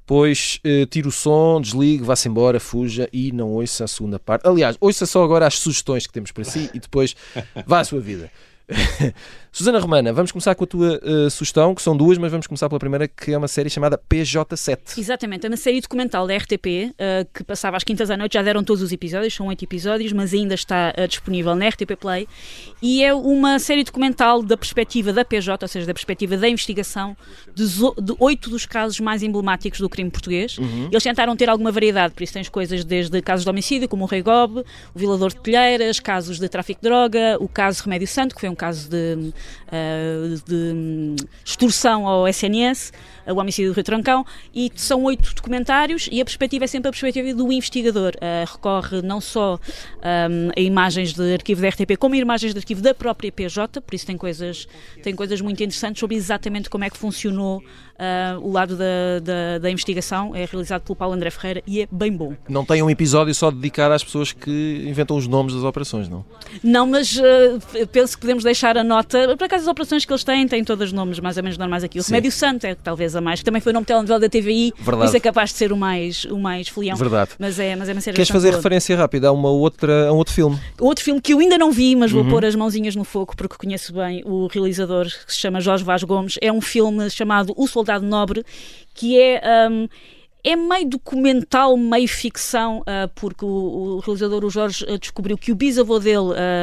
pois 0.07 0.59
uh, 0.65 0.87
tire 0.87 1.07
o 1.07 1.11
som, 1.11 1.61
desligue, 1.61 2.03
vá-se 2.03 2.27
embora, 2.27 2.59
fuja 2.59 3.07
e 3.13 3.31
não 3.31 3.51
ouça 3.51 3.83
a 3.83 3.87
segunda 3.87 4.17
parte. 4.17 4.47
Aliás, 4.47 4.75
ouça 4.81 5.05
só 5.05 5.23
agora 5.23 5.45
as 5.45 5.59
sugestões 5.59 6.07
que 6.07 6.13
temos 6.13 6.31
para 6.31 6.45
si 6.45 6.71
e 6.73 6.79
depois 6.79 7.15
vá 7.67 7.81
à 7.81 7.83
sua 7.83 7.99
vida. 7.99 8.31
Susana 9.55 9.77
Romana, 9.77 10.11
vamos 10.11 10.31
começar 10.31 10.55
com 10.55 10.63
a 10.63 10.67
tua 10.67 10.99
uh, 11.03 11.29
sugestão, 11.29 11.75
que 11.75 11.81
são 11.83 11.95
duas, 11.95 12.17
mas 12.17 12.31
vamos 12.31 12.47
começar 12.47 12.67
pela 12.67 12.79
primeira, 12.79 13.07
que 13.07 13.31
é 13.31 13.37
uma 13.37 13.47
série 13.47 13.69
chamada 13.69 13.99
PJ7. 13.99 14.97
Exatamente, 14.97 15.45
é 15.45 15.47
uma 15.47 15.55
série 15.55 15.79
documental 15.79 16.25
da 16.25 16.35
RTP 16.35 16.89
uh, 16.89 17.29
que 17.31 17.43
passava 17.43 17.77
às 17.77 17.83
quintas 17.83 18.09
à 18.09 18.17
noite, 18.17 18.33
já 18.33 18.41
deram 18.41 18.63
todos 18.63 18.81
os 18.81 18.91
episódios, 18.91 19.31
são 19.31 19.45
oito 19.45 19.63
episódios, 19.63 20.11
mas 20.11 20.33
ainda 20.33 20.55
está 20.55 20.91
uh, 20.97 21.07
disponível 21.07 21.55
na 21.55 21.67
RTP 21.67 21.95
Play 21.99 22.27
e 22.81 23.03
é 23.03 23.13
uma 23.13 23.59
série 23.59 23.83
documental 23.83 24.41
da 24.41 24.57
perspectiva 24.57 25.13
da 25.13 25.23
PJ, 25.23 25.63
ou 25.63 25.67
seja, 25.67 25.85
da 25.85 25.93
perspectiva 25.93 26.35
da 26.35 26.49
investigação 26.49 27.15
de, 27.53 27.63
oito 28.17 28.49
dos 28.49 28.65
casos 28.65 28.99
mais 28.99 29.21
emblemáticos 29.21 29.79
do 29.79 29.87
crime 29.87 30.09
português. 30.09 30.57
Eles 30.91 31.03
tentaram 31.03 31.35
ter 31.35 31.47
alguma 31.47 31.71
variedade, 31.71 32.15
por 32.15 32.23
isso 32.23 32.33
tens 32.33 32.49
coisas 32.49 32.83
desde 32.83 33.21
casos 33.21 33.43
de 33.43 33.49
homicídio, 33.51 33.87
como 33.87 34.03
o 34.05 34.07
Rei 34.07 34.23
Gobe, 34.23 34.61
o 34.95 34.99
violador 34.99 35.29
de 35.29 35.41
telheiras, 35.41 35.99
casos 35.99 36.39
de 36.39 36.49
tráfico 36.49 36.81
de 36.81 36.89
droga, 36.89 37.37
o 37.39 37.47
caso 37.47 37.83
Remédio 37.83 38.07
Santo, 38.07 38.33
que 38.33 38.41
foi 38.41 38.49
um 38.49 38.55
caso 38.55 38.89
de, 38.89 39.31
de 40.45 40.55
hum, 40.55 41.15
extorsão 41.45 42.07
ao 42.07 42.27
SNS, 42.27 42.91
o 43.27 43.35
homicídio 43.35 43.71
do 43.71 43.75
Rio 43.75 43.83
Trancão, 43.83 44.25
e 44.53 44.71
são 44.75 45.03
oito 45.03 45.33
documentários 45.33 46.09
e 46.11 46.21
a 46.21 46.25
perspectiva 46.25 46.65
é 46.65 46.67
sempre 46.67 46.89
a 46.89 46.91
perspectiva 46.91 47.33
do 47.33 47.51
investigador. 47.51 48.13
Uh, 48.15 48.51
recorre 48.51 49.01
não 49.01 49.21
só 49.21 49.55
um, 49.55 50.49
a 50.55 50.59
imagens 50.59 51.13
de 51.13 51.33
arquivo 51.33 51.61
da 51.61 51.69
RTP, 51.69 51.97
como 51.97 52.15
a 52.15 52.17
imagens 52.17 52.53
de 52.53 52.59
arquivo 52.59 52.81
da 52.81 52.93
própria 52.93 53.31
PJ, 53.31 53.81
por 53.81 53.93
isso 53.93 54.05
tem 54.05 54.17
coisas, 54.17 54.67
tem 55.01 55.15
coisas 55.15 55.41
muito 55.41 55.61
interessantes 55.63 55.99
sobre 55.99 56.15
exatamente 56.15 56.69
como 56.69 56.83
é 56.83 56.89
que 56.89 56.97
funcionou 56.97 57.63
uh, 58.03 58.39
o 58.41 58.51
lado 58.51 58.75
da, 58.75 59.19
da, 59.21 59.57
da 59.59 59.71
investigação. 59.71 60.35
É 60.35 60.45
realizado 60.45 60.81
pelo 60.83 60.95
Paulo 60.95 61.13
André 61.13 61.29
Ferreira 61.29 61.63
e 61.65 61.81
é 61.81 61.87
bem 61.91 62.11
bom. 62.11 62.35
Não 62.47 62.65
tem 62.65 62.81
um 62.81 62.89
episódio 62.89 63.33
só 63.33 63.51
dedicado 63.51 63.93
às 63.93 64.03
pessoas 64.03 64.31
que 64.31 64.83
inventam 64.87 65.17
os 65.17 65.27
nomes 65.27 65.53
das 65.53 65.63
operações, 65.63 66.09
não? 66.09 66.25
Não, 66.63 66.87
mas 66.87 67.17
uh, 67.17 67.87
penso 67.91 68.15
que 68.15 68.21
podemos 68.21 68.43
deixar 68.43 68.77
a 68.77 68.83
nota. 68.83 69.35
Por 69.37 69.45
acaso, 69.45 69.63
as 69.63 69.67
operações 69.67 70.05
que 70.05 70.11
eles 70.11 70.23
têm 70.23 70.47
têm 70.47 70.63
todos 70.63 70.87
os 70.87 70.93
nomes 70.93 71.19
mais 71.19 71.37
ou 71.37 71.43
menos 71.43 71.57
normais 71.57 71.83
aqui. 71.83 71.99
O. 71.99 72.03
Remédio 72.03 72.31
Santo 72.31 72.65
é 72.65 72.75
talvez 72.75 73.12
a 73.15 73.21
mais, 73.21 73.39
que 73.39 73.45
também 73.45 73.61
foi 73.61 73.71
o 73.71 73.73
nome 73.73 73.83
de 73.83 73.87
telenovela 73.87 74.19
da 74.19 74.29
TVI, 74.29 74.73
Verdade. 74.79 75.07
isso 75.07 75.17
é 75.17 75.19
capaz 75.19 75.51
de 75.51 75.57
ser 75.57 75.71
o 75.71 75.77
mais, 75.77 76.25
o 76.25 76.37
mais 76.37 76.67
folião. 76.67 76.95
Verdade. 76.97 77.31
Mas 77.39 77.59
é, 77.59 77.75
mas 77.75 77.89
é 77.89 77.93
uma 77.93 78.01
série 78.01 78.15
Queres 78.15 78.29
fazer 78.29 78.49
boa. 78.49 78.57
referência 78.57 78.95
rápida 78.97 79.27
a, 79.27 79.31
uma 79.31 79.49
outra, 79.49 80.07
a 80.07 80.13
um 80.13 80.17
outro 80.17 80.33
filme? 80.33 80.59
Outro 80.79 81.03
filme 81.03 81.21
que 81.21 81.33
eu 81.33 81.39
ainda 81.39 81.57
não 81.57 81.71
vi, 81.71 81.95
mas 81.95 82.11
Uhum. 82.11 82.23
vou 82.23 82.31
pôr 82.31 82.45
as 82.45 82.55
mãozinhas 82.55 82.95
no 82.95 83.03
fogo 83.03 83.33
porque 83.35 83.55
conheço 83.57 83.93
bem 83.93 84.23
o 84.25 84.47
realizador 84.47 85.05
que 85.05 85.33
se 85.33 85.39
chama 85.39 85.59
Jorge 85.61 85.83
Vaz 85.83 86.03
Gomes. 86.03 86.37
É 86.41 86.51
um 86.51 86.61
filme 86.61 87.09
chamado 87.09 87.53
O 87.57 87.67
Soldado 87.67 88.05
Nobre, 88.05 88.43
que 88.93 89.19
é. 89.19 89.41
hum, 89.69 89.87
é 90.45 90.57
meio 90.57 90.89
documental, 90.89 91.77
meio 91.77 92.05
ficção, 92.07 92.83
ah, 92.85 93.09
porque 93.15 93.45
o, 93.45 93.47
o 93.47 93.99
realizador, 93.99 94.43
o 94.43 94.49
Jorge, 94.49 94.85
ah, 94.89 94.97
descobriu 94.97 95.37
que 95.37 95.53
o 95.53 95.55
bisavô 95.55 95.99
dele 95.99 96.17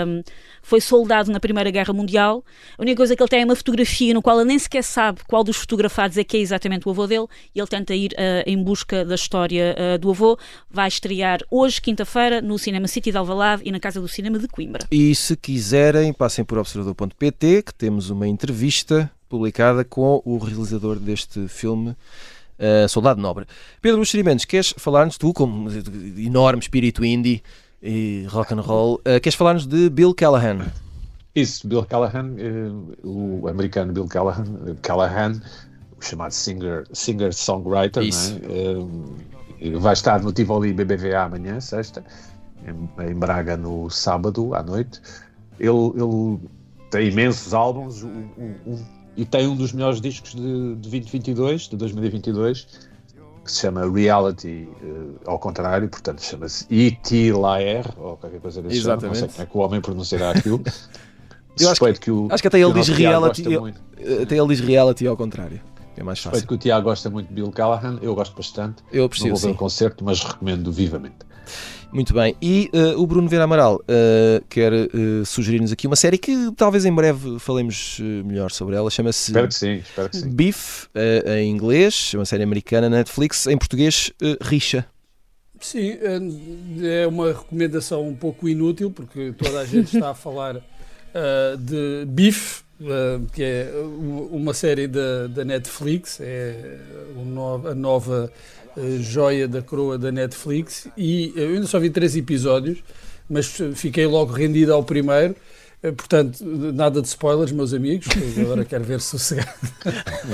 hum, 0.06 0.22
foi 0.62 0.80
soldado 0.80 1.30
na 1.30 1.40
Primeira 1.40 1.70
Guerra 1.70 1.92
Mundial. 1.92 2.44
A 2.78 2.82
única 2.82 2.96
coisa 2.96 3.16
que 3.16 3.22
ele 3.22 3.28
tem 3.28 3.42
é 3.42 3.44
uma 3.44 3.56
fotografia 3.56 4.14
no 4.14 4.22
qual 4.22 4.38
ele 4.38 4.48
nem 4.48 4.58
sequer 4.58 4.82
sabe 4.82 5.20
qual 5.26 5.44
dos 5.44 5.56
fotografados 5.56 6.16
é 6.16 6.24
que 6.24 6.36
é 6.36 6.40
exatamente 6.40 6.86
o 6.86 6.90
avô 6.90 7.06
dele 7.06 7.26
e 7.54 7.60
ele 7.60 7.68
tenta 7.68 7.94
ir 7.94 8.12
ah, 8.16 8.42
em 8.46 8.62
busca 8.62 9.04
da 9.04 9.14
história 9.14 9.74
ah, 9.76 9.98
do 9.98 10.10
avô. 10.10 10.38
Vai 10.70 10.88
estrear 10.88 11.40
hoje, 11.50 11.80
quinta-feira, 11.80 12.40
no 12.40 12.58
Cinema 12.58 12.88
City 12.88 13.10
de 13.10 13.16
Alvalade 13.16 13.62
e 13.64 13.72
na 13.72 13.80
Casa 13.80 14.00
do 14.00 14.08
Cinema 14.08 14.38
de 14.38 14.48
Coimbra. 14.48 14.86
E 14.90 15.14
se 15.14 15.36
quiserem, 15.36 16.12
passem 16.12 16.44
por 16.44 16.58
observador.pt, 16.58 17.62
que 17.62 17.74
temos 17.74 18.10
uma 18.10 18.26
entrevista 18.26 19.10
publicada 19.28 19.84
com 19.84 20.20
o 20.24 20.38
realizador 20.38 20.96
deste 20.96 21.46
filme, 21.46 21.90
uh, 21.90 22.88
Soldado 22.88 23.20
Nobre. 23.20 23.46
Pedro 23.80 23.98
Buxerimentos, 23.98 24.44
queres 24.44 24.74
falar-nos, 24.76 25.16
tu, 25.16 25.32
como 25.32 25.70
enorme 26.18 26.60
espírito 26.60 27.04
indie 27.04 27.42
e 27.82 28.26
rock 28.28 28.52
and 28.54 28.60
roll, 28.60 28.94
uh, 29.00 29.20
queres 29.20 29.34
falar-nos 29.34 29.66
de 29.66 29.88
Bill 29.90 30.14
Callahan? 30.14 30.66
Isso, 31.34 31.66
Bill 31.68 31.84
Callahan, 31.84 32.34
eh, 32.38 32.70
o 33.04 33.46
americano 33.48 33.92
Bill 33.92 34.06
Callahan, 34.08 34.44
Callahan 34.82 35.40
o 35.96 36.04
chamado 36.04 36.32
singer, 36.32 36.84
singer-songwriter, 36.92 38.02
Isso. 38.02 38.36
é? 38.42 39.66
Eh, 39.68 39.76
vai 39.76 39.92
estar 39.92 40.20
no 40.22 40.32
Tivoli 40.32 40.72
BBVA 40.72 41.22
amanhã, 41.24 41.60
sexta, 41.60 42.02
em, 42.66 43.14
Braga 43.14 43.56
no 43.56 43.88
sábado 43.90 44.54
à 44.54 44.62
noite. 44.62 45.00
Ele, 45.58 45.70
ele 45.94 46.38
tem 46.90 47.08
imensos 47.08 47.52
álbuns 47.54 48.02
o- 48.02 48.08
o- 48.08 48.72
o- 48.72 48.84
e 49.16 49.24
tem 49.24 49.46
um 49.46 49.54
dos 49.54 49.72
melhores 49.72 50.00
discos 50.00 50.34
de, 50.34 50.40
de 50.76 50.88
2022, 50.90 51.62
de 51.68 51.76
2022, 51.76 52.66
que 53.44 53.50
se 53.50 53.60
chama 53.60 53.90
Reality 53.90 54.68
uh, 54.82 55.18
ao 55.26 55.38
contrário, 55.38 55.88
portanto 55.88 56.22
chama-se 56.22 56.66
E.T. 56.70 57.32
Laer, 57.32 57.84
ou 57.98 58.16
qualquer 58.16 58.40
coisa 58.40 58.62
desse 58.62 58.80
género. 58.80 59.06
Não 59.06 59.14
sei 59.14 59.28
como 59.28 59.42
é 59.42 59.46
que 59.46 59.56
o 59.56 59.60
homem 59.60 59.80
pronunciará 59.80 60.30
aquilo. 60.30 60.62
Eu 61.58 61.70
acho 61.70 61.80
que, 61.80 61.92
que 61.94 62.10
o, 62.10 62.28
acho 62.30 62.42
que 62.42 62.48
até 62.48 62.58
ele 62.58 62.72
diz 62.72 62.88
reality, 62.88 63.42
ele, 63.42 63.74
até 64.22 64.38
ele 64.38 64.48
diz 64.48 64.60
reality 64.60 65.06
ao 65.06 65.16
contrário. 65.16 65.60
É 65.96 66.02
mais 66.02 66.18
fácil. 66.18 66.38
Suspeito 66.38 66.48
que 66.48 66.54
o 66.54 66.58
Tiago 66.58 66.84
gosta 66.84 67.10
muito 67.10 67.28
de 67.28 67.34
Bill 67.34 67.50
Callahan, 67.50 67.98
eu 68.00 68.14
gosto 68.14 68.34
bastante. 68.34 68.82
Eu 68.90 69.04
aprecio, 69.04 69.28
Não 69.28 69.36
vou 69.36 69.48
ver 69.48 69.54
o 69.54 69.58
concerto, 69.58 70.04
mas 70.04 70.22
recomendo 70.22 70.72
vivamente. 70.72 71.16
Muito 71.92 72.14
bem. 72.14 72.36
E 72.40 72.70
uh, 72.72 73.00
o 73.00 73.06
Bruno 73.06 73.28
Vera 73.28 73.44
Amaral 73.44 73.76
uh, 73.76 74.44
quer 74.48 74.72
uh, 74.72 75.26
sugerir-nos 75.26 75.72
aqui 75.72 75.86
uma 75.86 75.96
série 75.96 76.18
que 76.18 76.52
talvez 76.56 76.84
em 76.84 76.94
breve 76.94 77.38
falemos 77.38 77.98
melhor 78.24 78.50
sobre 78.50 78.76
ela. 78.76 78.90
Chama-se. 78.90 79.30
Espero 79.30 79.48
que 79.48 79.54
sim, 79.54 79.74
espero 79.76 80.08
que 80.08 80.16
sim. 80.18 80.30
Beef, 80.30 80.86
em 81.36 81.50
inglês, 81.50 82.12
uma 82.14 82.24
série 82.24 82.42
americana 82.42 82.88
na 82.88 82.98
Netflix, 82.98 83.46
em 83.46 83.58
português, 83.58 84.12
Richa. 84.40 84.86
Sim, 85.60 85.98
é 86.82 87.06
uma 87.06 87.28
recomendação 87.28 88.08
um 88.08 88.14
pouco 88.14 88.48
inútil, 88.48 88.90
porque 88.90 89.32
toda 89.36 89.60
a 89.60 89.66
gente 89.66 89.94
está 89.94 90.10
a 90.10 90.14
falar 90.14 90.54
de 91.58 92.04
Beef, 92.06 92.62
que 93.32 93.42
é 93.42 93.72
uma 94.30 94.54
série 94.54 94.86
da, 94.86 95.26
da 95.26 95.44
Netflix, 95.44 96.18
é 96.20 96.78
a 97.70 97.74
nova 97.74 98.32
joia 99.00 99.46
da 99.46 99.62
coroa 99.62 99.98
da 99.98 100.10
Netflix 100.10 100.88
e 100.96 101.32
eu 101.36 101.48
ainda 101.50 101.66
só 101.66 101.78
vi 101.78 101.90
três 101.90 102.16
episódios, 102.16 102.78
mas 103.28 103.58
fiquei 103.74 104.06
logo 104.06 104.32
rendido 104.32 104.72
ao 104.72 104.82
primeiro. 104.82 105.34
Eh, 105.82 105.92
portanto, 105.92 106.44
nada 106.44 107.00
de 107.00 107.08
spoilers, 107.08 107.52
meus 107.52 107.72
amigos. 107.72 108.06
Agora 108.38 108.64
quero 108.64 108.84
ver 108.84 109.00
sossegado. 109.00 109.50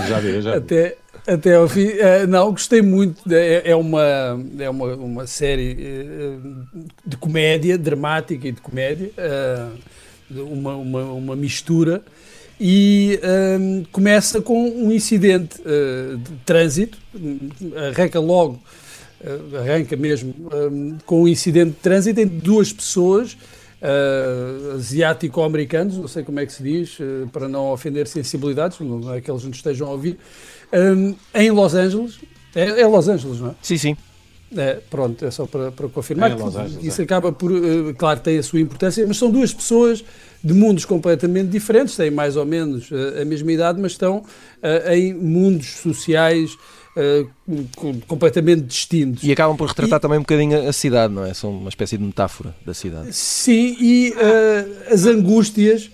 Já 0.09 0.19
vi, 0.19 0.41
já 0.41 0.53
vi. 0.53 0.57
Até, 0.57 0.97
até 1.27 1.55
ao 1.55 1.69
fim. 1.69 1.89
Eh, 1.89 2.27
não, 2.27 2.51
gostei 2.51 2.83
muito. 2.83 3.23
É, 3.33 3.71
é, 3.71 3.77
uma, 3.77 4.39
é 4.59 4.69
uma, 4.69 4.95
uma 4.95 5.27
série 5.27 5.77
eh, 5.79 6.37
de 7.05 7.17
comédia, 7.17 7.79
dramática 7.79 8.49
e 8.49 8.53
de 8.53 8.61
comédia. 8.61 9.11
Uma, 10.29 10.75
uma, 10.75 11.03
uma 11.05 11.37
mistura 11.37 12.03
e 12.61 13.21
um, 13.61 13.85
começa 13.93 14.41
com 14.41 14.69
um 14.69 14.91
incidente 14.91 15.61
uh, 15.61 16.17
de 16.17 16.33
trânsito, 16.45 16.99
arranca 17.91 18.19
logo, 18.19 18.61
uh, 19.21 19.57
arranca 19.59 19.97
mesmo 19.97 20.35
um, 20.53 20.97
com 21.05 21.23
um 21.25 21.29
incidente 21.29 21.71
de 21.71 21.77
trânsito 21.77 22.21
entre 22.21 22.39
duas 22.39 22.73
pessoas, 22.73 23.37
uh, 23.83 24.77
asiático-americanos, 24.77 25.99
não 25.99 26.09
sei 26.09 26.23
como 26.23 26.41
é 26.41 26.47
que 26.47 26.53
se 26.53 26.63
diz, 26.63 26.99
para 27.33 27.49
não 27.49 27.73
ofender 27.73 28.07
sensibilidades, 28.07 28.81
não 28.81 29.13
é 29.13 29.21
que 29.21 29.31
eles 29.31 29.45
nos 29.45 29.57
estejam 29.57 29.89
a 29.89 29.91
ouvir, 29.91 30.19
um, 30.73 31.15
em 31.35 31.51
Los 31.51 31.75
Angeles, 31.75 32.19
é, 32.55 32.81
é, 32.81 32.87
Los 32.87 33.07
Angeles, 33.07 33.39
não 33.39 33.51
é? 33.51 33.55
Sim, 33.61 33.77
sim. 33.77 33.97
É, 34.57 34.79
pronto, 34.89 35.25
é 35.25 35.31
só 35.31 35.47
para, 35.47 35.73
para 35.73 35.89
confirmar. 35.89 36.31
É 36.31 36.37
que 36.37 36.87
isso 36.87 37.01
é. 37.01 37.05
acaba 37.05 37.33
por, 37.33 37.51
claro, 37.97 38.21
tem 38.21 38.39
a 38.39 38.43
sua 38.43 38.61
importância, 38.61 39.05
mas 39.07 39.17
são 39.17 39.31
duas 39.31 39.53
pessoas 39.53 40.05
de 40.43 40.55
mundos 40.55 40.85
completamente 40.85 41.49
diferentes, 41.49 41.97
têm 41.97 42.11
mais 42.11 42.37
ou 42.37 42.47
menos 42.47 42.91
uh, 42.91 43.21
a 43.21 43.25
mesma 43.25 43.51
idade, 43.51 43.81
mas 43.81 43.93
estão 43.93 44.19
uh, 44.19 44.93
em 44.93 45.13
mundos 45.13 45.67
sociais 45.79 46.53
uh, 46.97 47.29
completamente 48.07 48.63
distintos. 48.63 49.25
E 49.25 49.33
acabam 49.33 49.57
por 49.57 49.69
retratar 49.69 49.99
e, 49.99 50.01
também 50.01 50.19
um 50.19 50.23
bocadinho 50.23 50.69
a 50.69 50.73
cidade, 50.73 51.13
não 51.13 51.25
é? 51.25 51.35
São 51.35 51.51
uma 51.51 51.69
espécie 51.69 51.99
de 51.99 52.05
metáfora 52.05 52.55
da 52.65 52.73
cidade. 52.73 53.13
Sim, 53.13 53.77
e 53.81 54.15
as 54.89 55.05
angústias 55.07 55.91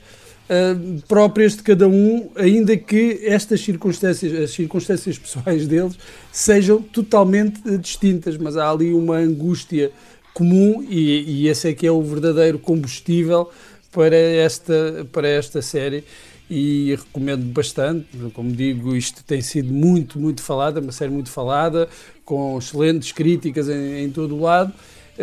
próprias 1.08 1.56
de 1.56 1.62
cada 1.62 1.88
um, 1.88 2.30
ainda 2.36 2.76
que 2.76 3.20
estas 3.24 3.60
circunstâncias, 3.60 4.32
as 4.32 4.50
circunstâncias 4.50 5.18
pessoais 5.18 5.66
deles, 5.66 5.98
sejam 6.30 6.80
totalmente 6.80 7.60
distintas, 7.78 8.36
mas 8.36 8.56
há 8.56 8.70
ali 8.70 8.92
uma 8.92 9.16
angústia 9.16 9.90
comum 10.34 10.84
e, 10.88 11.44
e 11.44 11.48
esse 11.48 11.68
é 11.68 11.74
que 11.74 11.86
é 11.86 11.92
o 11.92 12.02
verdadeiro 12.02 12.58
combustível 12.58 13.50
para 13.90 14.16
esta, 14.16 15.06
para 15.12 15.28
esta 15.28 15.60
série 15.60 16.04
e 16.50 16.94
recomendo 16.96 17.44
bastante. 17.44 18.06
Como 18.34 18.50
digo, 18.52 18.94
isto 18.96 19.22
tem 19.24 19.40
sido 19.40 19.72
muito, 19.72 20.18
muito 20.18 20.42
falada, 20.42 20.80
uma 20.80 20.92
série 20.92 21.10
muito 21.10 21.30
falada, 21.30 21.88
com 22.24 22.58
excelentes 22.58 23.12
críticas 23.12 23.68
em, 23.68 24.04
em 24.04 24.10
todo 24.10 24.34
o 24.34 24.40
lado 24.40 24.72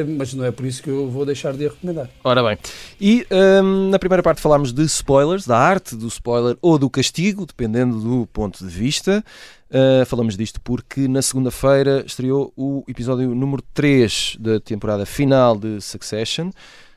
mas 0.04 0.34
não 0.34 0.46
é 0.46 0.52
por 0.52 0.66
isso 0.66 0.82
que 0.82 0.90
eu 0.90 1.10
vou 1.10 1.26
deixar 1.26 1.54
de 1.54 1.66
a 1.66 1.70
recomendar. 1.70 2.10
Ora 2.24 2.44
bem, 2.44 2.58
e 3.00 3.26
um, 3.64 3.90
na 3.90 4.00
primeira 4.00 4.24
parte 4.24 4.42
falámos 4.42 4.72
de 4.72 4.84
spoilers, 4.84 5.46
da 5.46 5.58
arte 5.58 5.96
do 5.96 6.08
spoiler 6.08 6.58
ou 6.62 6.78
do 6.78 6.90
castigo, 6.90 7.46
dependendo 7.46 8.00
do 8.00 8.28
ponto 8.28 8.66
de 8.66 8.70
vista. 8.70 9.24
Uh, 9.70 10.04
falamos 10.06 10.36
disto 10.36 10.60
porque 10.62 11.08
na 11.08 11.22
segunda-feira 11.22 12.04
estreou 12.06 12.52
o 12.58 12.84
episódio 12.88 13.36
número 13.36 13.62
3 13.74 14.38
da 14.40 14.60
temporada 14.60 15.06
final 15.06 15.56
de 15.56 15.80
Succession. 15.80 16.50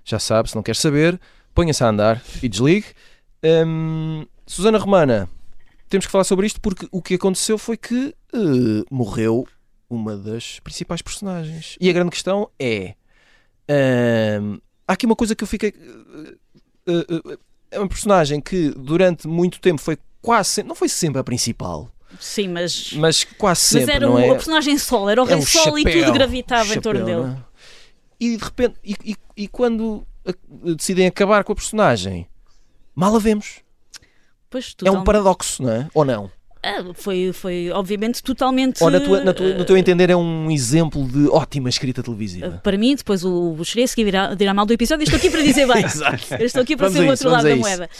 Já 0.04 0.18
sabe, 0.18 0.48
se 0.48 0.56
não 0.56 0.62
quer 0.62 0.74
saber, 0.74 1.20
ponha-se 1.54 1.84
a 1.84 1.88
andar 1.88 2.22
e 2.42 2.48
desligue. 2.48 2.86
Um, 3.44 4.24
Susana 4.46 4.78
Romana, 4.78 5.28
temos 5.88 6.06
que 6.06 6.12
falar 6.12 6.24
sobre 6.24 6.46
isto 6.46 6.60
porque 6.60 6.88
o 6.90 7.02
que 7.02 7.14
aconteceu 7.14 7.58
foi 7.58 7.76
que 7.76 8.14
uh, 8.34 8.84
morreu 8.90 9.46
uma 9.94 10.16
das 10.16 10.60
principais 10.60 11.02
personagens. 11.02 11.76
E 11.80 11.88
a 11.88 11.92
grande 11.92 12.10
questão 12.10 12.48
é: 12.58 12.94
uh, 13.68 14.60
há 14.86 14.92
aqui 14.92 15.06
uma 15.06 15.16
coisa 15.16 15.34
que 15.34 15.44
eu 15.44 15.48
fiquei. 15.48 15.70
Uh, 16.88 17.38
é 17.70 17.78
uma 17.78 17.88
personagem 17.88 18.40
que 18.40 18.70
durante 18.70 19.26
muito 19.26 19.60
tempo 19.60 19.80
foi 19.80 19.96
quase 20.20 20.62
não 20.62 20.74
foi 20.74 20.88
sempre 20.88 21.20
a 21.20 21.24
principal. 21.24 21.90
Sim, 22.20 22.48
mas. 22.48 22.92
Mas 22.92 23.24
quase 23.24 23.60
sempre. 23.60 23.86
Mas 23.86 23.96
era 23.96 24.06
não 24.06 24.14
um, 24.14 24.18
é? 24.18 24.30
a 24.30 24.34
personagem 24.34 24.76
sol, 24.78 25.08
era 25.08 25.22
o 25.22 25.28
é 25.28 25.34
rei 25.34 25.42
sol 25.42 25.64
chapéu, 25.64 25.78
e 25.78 26.00
tudo 26.00 26.12
gravitava 26.12 26.64
chapéu, 26.64 26.78
em 26.78 26.82
torno 26.82 27.04
dele. 27.04 27.22
É? 27.22 27.52
E 28.20 28.36
de 28.36 28.44
repente, 28.44 28.74
e, 28.84 28.96
e, 29.04 29.16
e 29.36 29.48
quando 29.48 30.06
decidem 30.76 31.06
acabar 31.06 31.42
com 31.42 31.52
a 31.52 31.56
personagem, 31.56 32.26
mal 32.94 33.14
a 33.16 33.18
vemos. 33.18 33.60
Pois, 34.48 34.76
é 34.84 34.90
um 34.90 35.02
paradoxo, 35.02 35.62
não 35.62 35.72
é? 35.72 35.88
Ou 35.94 36.04
não? 36.04 36.30
Ah, 36.64 36.84
foi, 36.94 37.32
foi, 37.32 37.70
obviamente, 37.72 38.22
totalmente. 38.22 38.84
Ou 38.84 38.90
na 38.90 39.00
tua, 39.00 39.24
na 39.24 39.34
tua, 39.34 39.54
no 39.54 39.64
teu 39.64 39.76
entender, 39.76 40.10
é 40.10 40.16
um 40.16 40.48
exemplo 40.48 41.04
de 41.08 41.26
ótima 41.28 41.68
escrita 41.68 42.04
televisiva? 42.04 42.60
Para 42.62 42.78
mim, 42.78 42.94
depois 42.94 43.24
o, 43.24 43.56
o 43.58 43.64
Xeresky 43.64 44.04
dirá, 44.04 44.32
dirá 44.34 44.54
mal 44.54 44.64
do 44.64 44.72
episódio. 44.72 45.02
Estou 45.02 45.16
aqui 45.16 45.28
para 45.28 45.42
dizer 45.42 45.66
bem. 45.66 45.84
Eu 46.38 46.46
estou 46.46 46.62
aqui 46.62 46.76
para 46.76 46.88
vamos 46.88 47.00
ser 47.00 47.06
o 47.06 47.10
outro 47.10 47.30
lado 47.30 47.48
da 47.48 47.56
moeda. 47.56 47.90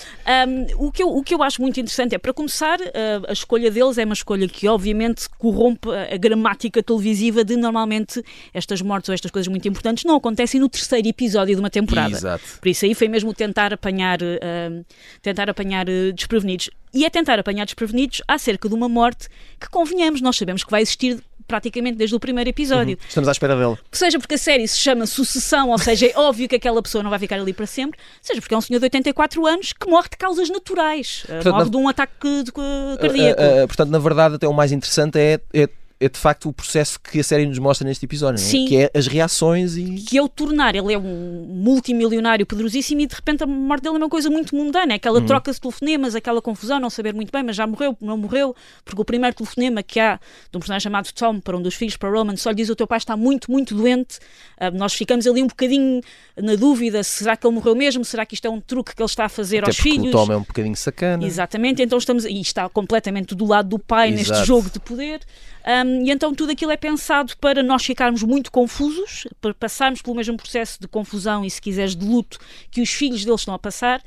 Um, 0.49 0.87
o, 0.87 0.93
que 0.93 1.03
eu, 1.03 1.09
o 1.09 1.23
que 1.25 1.35
eu 1.35 1.43
acho 1.43 1.61
muito 1.61 1.81
interessante 1.81 2.15
é, 2.15 2.19
para 2.19 2.33
começar, 2.33 2.81
uh, 2.81 3.27
a 3.27 3.33
escolha 3.33 3.71
deles 3.71 3.99
é 3.99 4.05
uma 4.05 4.15
escolha 4.15 4.47
que, 4.47 4.69
obviamente, 4.69 5.29
corrompe 5.39 5.89
a, 5.89 6.17
gramática 6.17 6.83
televisiva 6.83 7.45
de 7.45 7.57
normalmente 7.57 8.23
estas 8.55 8.81
mortes 8.81 9.09
ou 9.09 9.15
estas 9.15 9.31
coisas 9.31 9.49
muito 9.49 9.67
importantes 9.67 10.05
não 10.05 10.17
acontecem 10.17 10.61
no 10.61 10.69
terceiro 10.69 11.09
episódio 11.09 11.55
de 11.57 11.61
uma 11.61 11.71
temporada. 11.71 12.15
Exato. 12.15 12.45
Por 12.61 12.69
isso 12.69 12.85
aí 12.85 12.95
foi 12.95 13.09
mesmo 13.09 13.35
tentar 13.35 13.73
apanhar, 13.73 14.23
uh, 14.23 14.85
tentar 15.21 15.51
apanhar 15.51 15.87
desprevenidos. 16.15 16.71
E 16.95 17.05
é 17.05 17.11
tentar 17.11 17.39
apanhar 17.39 17.65
desprevenidos 17.65 18.23
acerca 18.29 18.69
de 18.69 18.75
uma 18.75 18.89
morte 18.89 19.29
que, 19.59 19.69
convenhamos, 19.69 20.21
nós 20.21 20.37
sabemos 20.37 20.63
que 20.63 20.71
vai 20.71 20.83
existir 20.83 21.23
praticamente 21.47 21.97
desde 21.97 22.15
o 22.15 22.21
primeiro 22.21 22.49
episódio. 22.49 22.97
Uhum. 22.97 23.09
Estamos 23.09 23.29
à 23.29 23.33
espera 23.33 23.57
dela. 23.57 23.79
Seja 23.91 24.19
porque 24.19 24.35
a 24.35 24.39
série 24.39 24.67
se 24.67 24.79
chama 24.79 25.07
Sucessão, 25.07 25.71
ou 25.71 25.79
seja, 25.79 26.07
é 26.07 26.13
óbvio 26.17 26.49
que 26.49 26.57
aquela 26.57 26.83
pessoa 26.83 27.03
não 27.03 27.11
vai 27.11 27.19
ficar 27.19 27.37
ali 27.37 27.53
para 27.53 27.67
sempre, 27.67 27.99
seja 28.21 28.41
porque 28.41 28.55
é 28.55 28.59
um 28.59 28.61
senhor 28.61 28.79
de 28.79 28.87
84 28.87 29.47
anos 29.47 29.73
que 29.73 29.89
morre 29.89 30.09
de 30.11 30.17
causas 30.17 30.49
naturais, 30.49 31.25
portanto, 31.27 31.53
morre 31.53 31.65
na... 31.65 31.71
de 31.71 31.77
um 31.77 31.89
ataque 31.89 32.13
cardíaco. 32.19 32.61
Uh, 32.61 33.61
uh, 33.61 33.65
uh, 33.65 33.67
portanto, 33.67 33.91
na 33.91 33.99
verdade, 33.99 34.37
até 34.37 34.49
o 34.49 34.53
mais 34.53 34.73
interessante 34.73 35.19
é, 35.19 35.41
é 35.53 35.69
é 36.05 36.09
de 36.09 36.19
facto 36.19 36.49
o 36.49 36.53
processo 36.53 36.99
que 37.01 37.21
a 37.21 37.25
série 37.25 37.47
nos 37.47 37.59
mostra 37.59 37.87
neste 37.87 38.05
episódio, 38.05 38.41
é? 38.41 38.45
Sim. 38.45 38.67
que 38.67 38.77
é 38.77 38.91
as 38.95 39.07
reações 39.07 39.77
e. 39.77 39.97
Que 39.97 40.19
é 40.19 40.23
o 40.23 40.29
tornar, 40.29 40.75
ele 40.75 40.93
é 40.93 40.99
um 40.99 41.47
multimilionário 41.49 42.45
poderosíssimo 42.45 43.01
e 43.01 43.07
de 43.07 43.15
repente 43.15 43.45
a 43.45 43.47
morte 43.47 43.83
dele 43.83 43.95
é 43.95 43.99
uma 43.99 44.09
coisa 44.09 44.29
muito 44.29 44.55
mundana, 44.57 44.95
aquela 44.95 45.21
uhum. 45.21 45.27
troca 45.27 45.53
de 45.53 45.61
telefonemas, 45.61 46.15
aquela 46.15 46.43
confusão, 46.43 46.81
não 46.81 46.91
saber 46.91 47.15
muito 47.15 47.31
bem, 47.31 47.43
mas 47.43 47.57
já 47.57 47.67
morreu, 47.67 47.97
não 48.01 48.17
morreu, 48.17 48.55
porque 48.85 49.01
o 49.01 49.05
primeiro 49.05 49.37
telefonema 49.37 49.83
que 49.83 50.01
há 50.01 50.17
de 50.51 50.57
um 50.57 50.61
personagem 50.61 50.83
chamado 50.83 51.13
Tom 51.13 51.41
para 51.41 51.57
um 51.57 51.63
dos 51.63 51.75
filhos, 51.75 51.97
para 51.97 52.11
Roman, 52.11 52.37
só 52.37 52.51
lhe 52.51 52.57
diz 52.57 52.69
o 52.69 52.77
teu 52.77 52.87
pai 52.87 52.99
está 52.99 53.17
muito, 53.17 53.51
muito 53.51 53.75
doente. 53.75 54.19
Uh, 54.61 54.77
nós 54.77 54.93
ficamos 54.93 55.27
ali 55.27 55.43
um 55.43 55.47
bocadinho 55.47 56.01
na 56.37 56.57
dúvida: 56.57 57.03
será 57.03 57.37
que 57.37 57.47
ele 57.47 57.55
morreu 57.55 57.75
mesmo? 57.75 58.05
Será 58.05 58.27
que 58.27 58.35
isto 58.35 58.47
é 58.47 58.51
um 58.51 58.61
truque 58.61 58.95
que 58.95 59.03
ele 59.03 59.09
está 59.09 59.27
a 59.27 59.29
fazer 59.29 59.59
Até 59.59 59.71
aos 59.71 59.77
filhos? 59.77 60.09
O 60.09 60.11
Tom 60.11 60.33
é 60.33 60.37
um 60.37 60.43
bocadinho 60.43 60.77
sacana. 60.77 61.25
Exatamente, 61.25 61.83
então 61.83 61.99
estamos. 61.99 62.25
E 62.25 62.41
está 62.41 62.69
completamente 62.69 63.35
do 63.35 63.47
lado 63.47 63.69
do 63.69 63.79
pai 63.79 64.13
Exato. 64.13 64.31
neste 64.31 64.47
jogo 64.47 64.71
de 64.71 64.81
poder. 64.81 65.21
Um, 65.65 65.92
e 66.05 66.11
então 66.11 66.35
tudo 66.35 66.53
aquilo 66.53 66.71
é 66.73 66.77
pensado 66.77 67.37
para 67.39 67.63
nós 67.63 67.85
ficarmos 67.85 68.23
muito 68.23 68.51
confusos, 68.51 69.27
para 69.41 69.53
passarmos 69.55 70.03
pelo 70.03 70.17
mesmo 70.17 70.37
processo 70.37 70.81
de 70.81 70.89
confusão 70.89 71.45
e, 71.45 71.51
se 71.51 71.61
quiseres, 71.61 71.95
de 71.95 72.05
luto 72.05 72.39
que 72.71 72.81
os 72.81 72.91
filhos 72.91 73.25
deles 73.25 73.41
estão 73.41 73.55
a 73.55 73.59
passar 73.59 74.03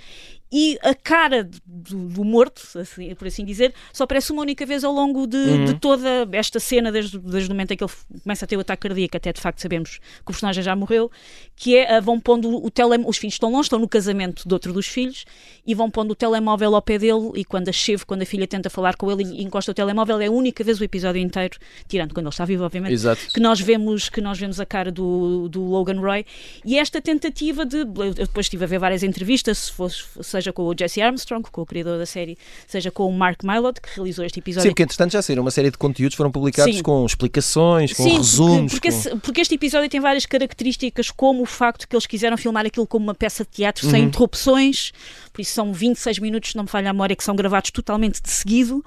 e 0.51 0.77
a 0.81 0.93
cara 0.93 1.49
do, 1.65 2.07
do 2.07 2.23
morto, 2.23 2.61
assim, 2.79 3.13
por 3.15 3.27
assim 3.27 3.43
dizer, 3.43 3.73
só 3.91 4.03
aparece 4.03 4.31
uma 4.31 4.41
única 4.41 4.65
vez 4.65 4.83
ao 4.83 4.93
longo 4.93 5.25
de, 5.25 5.37
uhum. 5.37 5.65
de 5.65 5.73
toda 5.79 6.27
esta 6.31 6.59
cena, 6.59 6.91
desde, 6.91 7.17
desde 7.17 7.49
o 7.49 7.53
momento 7.53 7.71
em 7.71 7.77
que 7.77 7.83
ele 7.83 7.91
começa 8.23 8.45
a 8.45 8.47
ter 8.47 8.55
o 8.55 8.59
ataque 8.59 8.87
cardíaco, 8.87 9.17
até 9.17 9.33
de 9.33 9.41
facto 9.41 9.59
sabemos 9.59 9.97
que 9.97 10.21
o 10.21 10.25
personagem 10.25 10.63
já 10.63 10.75
morreu, 10.75 11.11
que 11.55 11.75
é, 11.75 11.99
vão 11.99 12.19
pondo 12.19 12.63
o 12.63 12.69
telemóvel, 12.69 13.09
os 13.09 13.17
filhos 13.17 13.35
estão 13.35 13.51
longe, 13.51 13.65
estão 13.65 13.79
no 13.79 13.87
casamento 13.87 14.47
de 14.47 14.53
outro 14.53 14.71
dos 14.71 14.87
filhos, 14.87 15.25
e 15.65 15.73
vão 15.73 15.89
pondo 15.89 16.11
o 16.11 16.15
telemóvel 16.15 16.75
ao 16.75 16.81
pé 16.81 16.97
dele, 16.99 17.31
e 17.35 17.43
quando 17.43 17.69
a 17.69 17.73
Chev, 17.73 18.03
quando 18.05 18.21
a 18.21 18.25
filha 18.25 18.47
tenta 18.47 18.69
falar 18.69 18.95
com 18.95 19.11
ele 19.11 19.23
e 19.23 19.43
encosta 19.43 19.71
o 19.71 19.73
telemóvel, 19.73 20.21
é 20.21 20.27
a 20.27 20.31
única 20.31 20.63
vez 20.63 20.79
o 20.79 20.83
episódio 20.83 21.21
inteiro, 21.21 21.57
tirando 21.87 22.13
quando 22.13 22.27
ele 22.27 22.33
está 22.33 22.45
vivo, 22.45 22.63
obviamente, 22.63 22.93
Exato. 22.93 23.27
que 23.33 23.39
nós 23.39 23.59
vemos 23.59 24.09
que 24.09 24.21
nós 24.21 24.37
vemos 24.37 24.59
a 24.59 24.65
cara 24.65 24.91
do, 24.91 25.49
do 25.49 25.63
Logan 25.63 25.99
Roy, 25.99 26.25
e 26.63 26.77
esta 26.77 27.01
tentativa 27.01 27.65
de, 27.65 27.77
eu 27.79 28.13
depois 28.13 28.45
estive 28.45 28.63
a 28.63 28.67
ver 28.67 28.79
várias 28.79 29.03
entrevistas, 29.03 29.57
se 29.57 29.71
fosse, 29.71 30.03
seja 30.35 30.53
com 30.53 30.63
o 30.63 30.75
Jesse 30.77 31.01
Armstrong, 31.01 31.47
com 31.49 31.61
o 31.61 31.65
criador 31.65 31.97
da 31.97 32.05
série, 32.05 32.37
seja 32.67 32.91
com 32.91 33.07
o 33.07 33.13
Mark 33.13 33.43
Mylod, 33.43 33.79
que 33.79 33.89
realizou 33.95 34.25
este 34.25 34.39
episódio. 34.39 34.63
Sim, 34.63 34.71
porque 34.71 34.83
entretanto 34.83 35.11
já 35.11 35.21
saíram 35.21 35.43
uma 35.43 35.51
série 35.51 35.71
de 35.71 35.77
conteúdos, 35.77 36.15
foram 36.15 36.31
publicados 36.31 36.75
Sim. 36.75 36.83
com 36.83 37.05
explicações, 37.05 37.93
com 37.93 38.03
Sim, 38.03 38.17
resumos. 38.17 38.71
Porque, 38.73 38.91
porque, 38.91 39.09
com... 39.09 39.19
porque, 39.19 39.41
este 39.41 39.55
episódio 39.55 39.89
tem 39.89 39.99
várias 39.99 40.25
características, 40.25 41.11
como 41.11 41.43
o 41.43 41.45
facto 41.45 41.87
que 41.87 41.95
eles 41.95 42.05
quiseram 42.05 42.37
filmar 42.37 42.65
aquilo 42.65 42.87
como 42.87 43.05
uma 43.05 43.15
peça 43.15 43.43
de 43.43 43.51
teatro 43.51 43.85
uhum. 43.85 43.91
sem 43.91 44.03
interrupções, 44.03 44.91
por 45.31 45.41
isso 45.41 45.53
são 45.53 45.73
26 45.73 46.19
minutos, 46.19 46.55
não 46.55 46.63
me 46.63 46.69
falha 46.69 46.89
a 46.89 46.93
memória, 46.93 47.15
que 47.15 47.23
são 47.23 47.35
gravados 47.35 47.71
totalmente 47.71 48.21
de 48.21 48.29
seguido 48.29 48.83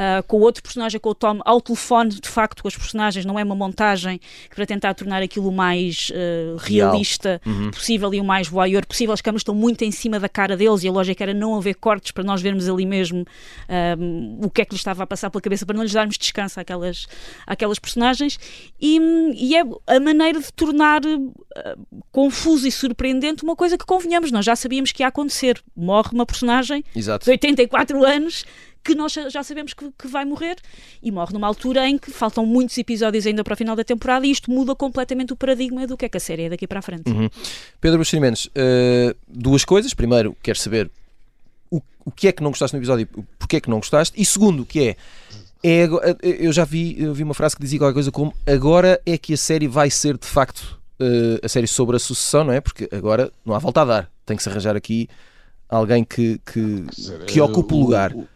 uh, 0.00 0.22
com 0.26 0.38
o 0.38 0.40
outro 0.40 0.62
personagem, 0.62 0.98
com 0.98 1.10
o 1.10 1.14
Tom, 1.14 1.40
ao 1.44 1.60
telefone, 1.60 2.10
de 2.10 2.28
facto, 2.28 2.62
com 2.62 2.68
as 2.68 2.76
personagens, 2.76 3.24
não 3.26 3.38
é 3.38 3.44
uma 3.44 3.54
montagem 3.54 4.18
para 4.54 4.64
tentar 4.64 4.94
tornar 4.94 5.22
aquilo 5.22 5.48
o 5.48 5.52
mais 5.52 6.10
uh, 6.10 6.56
realista 6.56 7.40
uhum. 7.44 7.70
possível 7.70 8.12
e 8.14 8.20
o 8.20 8.24
mais 8.24 8.48
voyeur 8.48 8.86
possível. 8.86 9.12
As 9.12 9.20
câmeras 9.20 9.40
estão 9.40 9.54
muito 9.54 9.82
em 9.82 9.90
cima 9.90 10.18
da 10.18 10.28
cara 10.28 10.56
deles 10.56 10.82
e 10.82 10.88
a 10.88 10.92
lógica 10.92 11.22
era 11.22 11.34
não 11.34 11.54
haver 11.56 11.74
cortes 11.74 12.12
para 12.12 12.24
nós 12.24 12.40
vermos 12.40 12.68
ali 12.68 12.86
mesmo 12.86 13.24
um, 13.98 14.46
o 14.46 14.50
que 14.50 14.62
é 14.62 14.64
que 14.64 14.72
lhes 14.72 14.80
estava 14.80 15.02
a 15.02 15.06
passar 15.06 15.30
pela 15.30 15.42
cabeça, 15.42 15.66
para 15.66 15.76
não 15.76 15.82
lhes 15.82 15.92
darmos 15.92 16.16
descanso 16.16 16.58
àquelas, 16.58 17.06
àquelas 17.46 17.78
personagens. 17.78 18.38
E, 18.80 18.98
e 19.34 19.56
é 19.56 19.62
a 19.86 20.00
maneira 20.00 20.40
de 20.40 20.52
tornar 20.52 21.02
uh, 21.04 22.02
confuso 22.10 22.66
e 22.66 22.72
surpreendente 22.72 23.42
uma 23.42 23.56
coisa 23.56 23.76
que 23.76 23.84
convenhamos, 23.84 24.30
nós 24.30 24.44
já 24.44 24.56
sabíamos 24.56 24.92
que 24.92 25.02
ia 25.02 25.08
acontecer. 25.08 25.60
Morre 25.76 26.10
uma 26.12 26.24
personagem 26.24 26.84
Exato. 26.94 27.24
de 27.24 27.30
84 27.30 28.04
anos 28.04 28.44
que 28.82 28.94
nós 28.94 29.12
já 29.12 29.42
sabemos 29.42 29.74
que, 29.74 29.90
que, 29.98 30.08
vai 30.08 30.24
morrer 30.24 30.56
e 31.02 31.10
morre 31.10 31.32
numa 31.32 31.46
altura 31.46 31.88
em 31.88 31.98
que 31.98 32.10
faltam 32.10 32.46
muitos 32.46 32.76
episódios 32.78 33.26
ainda 33.26 33.44
para 33.44 33.54
o 33.54 33.56
final 33.56 33.76
da 33.76 33.84
temporada 33.84 34.26
e 34.26 34.30
isto 34.30 34.50
muda 34.50 34.74
completamente 34.74 35.32
o 35.32 35.36
paradigma 35.36 35.86
do 35.86 35.96
que 35.96 36.06
é 36.06 36.08
que 36.08 36.16
a 36.16 36.20
série 36.20 36.44
é 36.44 36.48
daqui 36.50 36.66
para 36.66 36.78
a 36.78 36.82
frente. 36.82 37.10
Uhum. 37.10 37.28
Pedro 37.80 37.98
Buxerimentos, 37.98 38.46
uh, 38.46 39.14
duas 39.28 39.64
coisas. 39.64 39.92
Primeiro, 39.92 40.36
quero 40.42 40.58
saber 40.58 40.90
o, 41.70 41.80
o 42.04 42.10
que 42.10 42.28
é 42.28 42.32
que 42.32 42.42
não 42.42 42.50
gostaste 42.50 42.74
no 42.74 42.80
episódio, 42.80 43.06
porque 43.38 43.56
é 43.56 43.60
que 43.60 43.68
não 43.68 43.78
gostaste, 43.78 44.20
e 44.20 44.24
segundo, 44.24 44.62
o 44.62 44.66
que 44.66 44.88
é. 44.88 44.96
É, 45.62 45.86
eu 46.22 46.50
já 46.52 46.64
vi, 46.64 46.96
eu 46.98 47.12
vi 47.12 47.22
uma 47.22 47.34
frase 47.34 47.54
que 47.54 47.60
dizia 47.60 47.78
qualquer 47.78 47.92
coisa 47.92 48.10
como 48.10 48.32
agora 48.46 48.98
é 49.04 49.18
que 49.18 49.34
a 49.34 49.36
série 49.36 49.68
vai 49.68 49.90
ser 49.90 50.16
de 50.16 50.26
facto 50.26 50.80
uh, 50.98 51.44
a 51.44 51.48
série 51.48 51.66
sobre 51.66 51.96
a 51.96 51.98
sucessão, 51.98 52.44
não 52.44 52.52
é? 52.54 52.62
Porque 52.62 52.88
agora 52.90 53.30
não 53.44 53.54
há 53.54 53.58
volta 53.58 53.82
a 53.82 53.84
dar. 53.84 54.10
Tem 54.24 54.38
que 54.38 54.42
se 54.42 54.48
arranjar 54.48 54.74
aqui 54.74 55.06
alguém 55.68 56.02
que, 56.02 56.40
que, 56.50 56.84
que 57.26 57.40
ocupe 57.40 57.74
o 57.74 57.78
lugar. 57.78 58.14
O, 58.14 58.26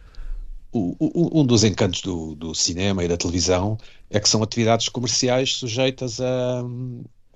o, 0.75 0.95
o, 0.99 1.41
um 1.41 1.45
dos 1.45 1.63
encantos 1.63 2.01
do, 2.01 2.35
do, 2.35 2.53
cinema 2.53 3.03
e 3.03 3.07
da 3.07 3.15
televisão 3.15 3.77
é 4.09 4.19
que 4.19 4.27
são 4.27 4.43
atividades 4.43 4.89
comerciais 4.89 5.53
sujeitas 5.53 6.19
a, 6.19 6.63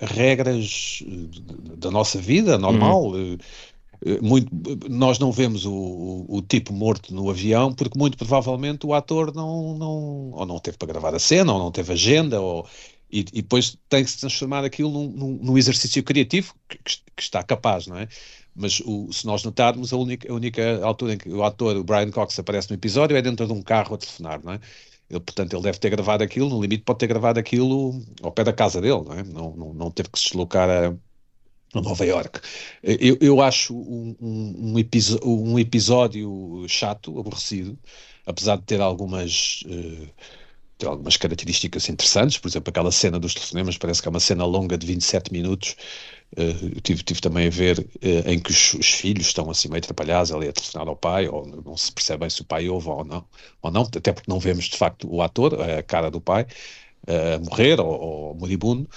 a 0.01 0.05
regras 0.05 1.03
eh, 1.07 1.75
da 1.77 1.89
nossa 1.89 2.19
vida 2.19 2.57
normal. 2.57 3.11
Uhum. 3.11 3.37
Muito, 4.21 4.49
nós 4.89 5.19
não 5.19 5.29
vemos 5.29 5.65
o, 5.65 6.25
o, 6.29 6.41
tipo 6.41 6.71
morto 6.71 7.13
no 7.13 7.29
avião 7.29 7.73
porque 7.73 7.99
muito 7.99 8.17
provavelmente 8.17 8.85
o 8.85 8.93
ator 8.93 9.35
não, 9.35 9.77
não, 9.77 10.31
ou 10.31 10.45
não 10.45 10.57
teve 10.57 10.77
para 10.77 10.87
gravar 10.87 11.13
a 11.13 11.19
cena, 11.19 11.51
ou 11.51 11.59
não 11.59 11.69
teve 11.69 11.91
agenda, 11.91 12.39
ou, 12.39 12.65
e, 13.11 13.19
e 13.19 13.41
depois 13.41 13.77
tem 13.89 14.03
que 14.03 14.09
se 14.09 14.19
transformar 14.19 14.63
aquilo 14.63 14.89
num, 14.89 15.07
num, 15.09 15.39
num 15.41 15.57
exercício 15.57 16.01
criativo 16.03 16.53
que, 16.69 16.77
que, 16.77 17.21
está 17.21 17.43
capaz, 17.43 17.87
não 17.87 17.97
é? 17.97 18.07
Mas 18.59 18.81
o, 18.85 19.11
se 19.11 19.25
nós 19.25 19.43
notarmos, 19.43 19.93
a 19.93 19.97
única, 19.97 20.29
a 20.29 20.35
única 20.35 20.83
altura 20.83 21.13
em 21.13 21.17
que 21.17 21.29
o 21.29 21.43
ator, 21.43 21.77
o 21.77 21.83
Brian 21.83 22.11
Cox, 22.11 22.37
aparece 22.37 22.69
no 22.69 22.75
episódio 22.75 23.15
é 23.15 23.21
dentro 23.21 23.47
de 23.47 23.53
um 23.53 23.61
carro 23.61 23.95
a 23.95 23.97
telefonar, 23.97 24.43
não 24.43 24.53
é? 24.53 24.59
Ele, 25.09 25.19
portanto, 25.21 25.53
ele 25.53 25.63
deve 25.63 25.79
ter 25.79 25.89
gravado 25.89 26.23
aquilo, 26.23 26.49
no 26.49 26.61
limite 26.61 26.83
pode 26.83 26.99
ter 26.99 27.07
gravado 27.07 27.39
aquilo 27.39 27.99
ao 28.21 28.31
pé 28.31 28.43
da 28.43 28.53
casa 28.53 28.81
dele, 28.81 29.01
não 29.01 29.13
é? 29.13 29.23
Não, 29.23 29.55
não, 29.55 29.73
não 29.73 29.91
teve 29.91 30.09
que 30.09 30.19
se 30.19 30.25
deslocar 30.25 30.69
a, 30.69 30.93
a 31.73 31.81
Nova 31.81 32.05
York. 32.05 32.41
Eu, 32.83 33.17
eu 33.21 33.41
acho 33.41 33.73
um, 33.73 34.15
um, 34.21 34.73
um, 34.73 35.59
episódio 35.59 36.65
chato, 36.67 37.17
aborrecido, 37.17 37.77
apesar 38.25 38.57
de 38.57 38.63
ter 38.63 38.81
algumas... 38.81 39.63
Uh, 39.65 40.07
tem 40.77 40.87
algumas 40.87 41.17
características 41.17 41.89
interessantes, 41.89 42.37
por 42.37 42.47
exemplo, 42.47 42.69
aquela 42.69 42.91
cena 42.91 43.19
dos 43.19 43.33
telefonemas 43.33 43.77
parece 43.77 44.01
que 44.01 44.07
é 44.07 44.11
uma 44.11 44.19
cena 44.19 44.45
longa 44.45 44.77
de 44.77 44.87
27 44.87 45.31
minutos. 45.31 45.75
Uh, 46.37 46.79
tive, 46.81 47.01
tive 47.03 47.21
também 47.21 47.47
a 47.47 47.49
ver 47.49 47.79
uh, 47.79 48.29
em 48.29 48.39
que 48.39 48.51
os, 48.51 48.75
os, 48.75 48.87
filhos 48.91 49.27
estão 49.27 49.49
assim 49.49 49.67
meio 49.67 49.79
atrapalhados 49.79 50.31
ali 50.31 50.47
a 50.47 50.53
telefonar 50.53 50.87
ao 50.87 50.95
pai, 50.95 51.27
ou 51.27 51.45
não 51.45 51.75
se 51.75 51.91
percebe 51.91 52.19
bem 52.19 52.29
se 52.29 52.41
o 52.41 52.45
pai 52.45 52.69
ouve 52.69 52.87
ou 52.87 53.03
não, 53.03 53.25
ou 53.63 53.71
não, 53.71 53.81
até 53.81 54.13
porque 54.13 54.29
não 54.29 54.39
vemos 54.39 54.65
de 54.65 54.77
facto 54.77 55.11
o 55.11 55.23
ator, 55.23 55.59
a 55.59 55.81
cara 55.81 56.11
do 56.11 56.21
pai, 56.21 56.45
uh, 57.07 57.43
morrer 57.43 57.79
ou, 57.79 57.99
ou 57.99 58.35
moribundo. 58.35 58.87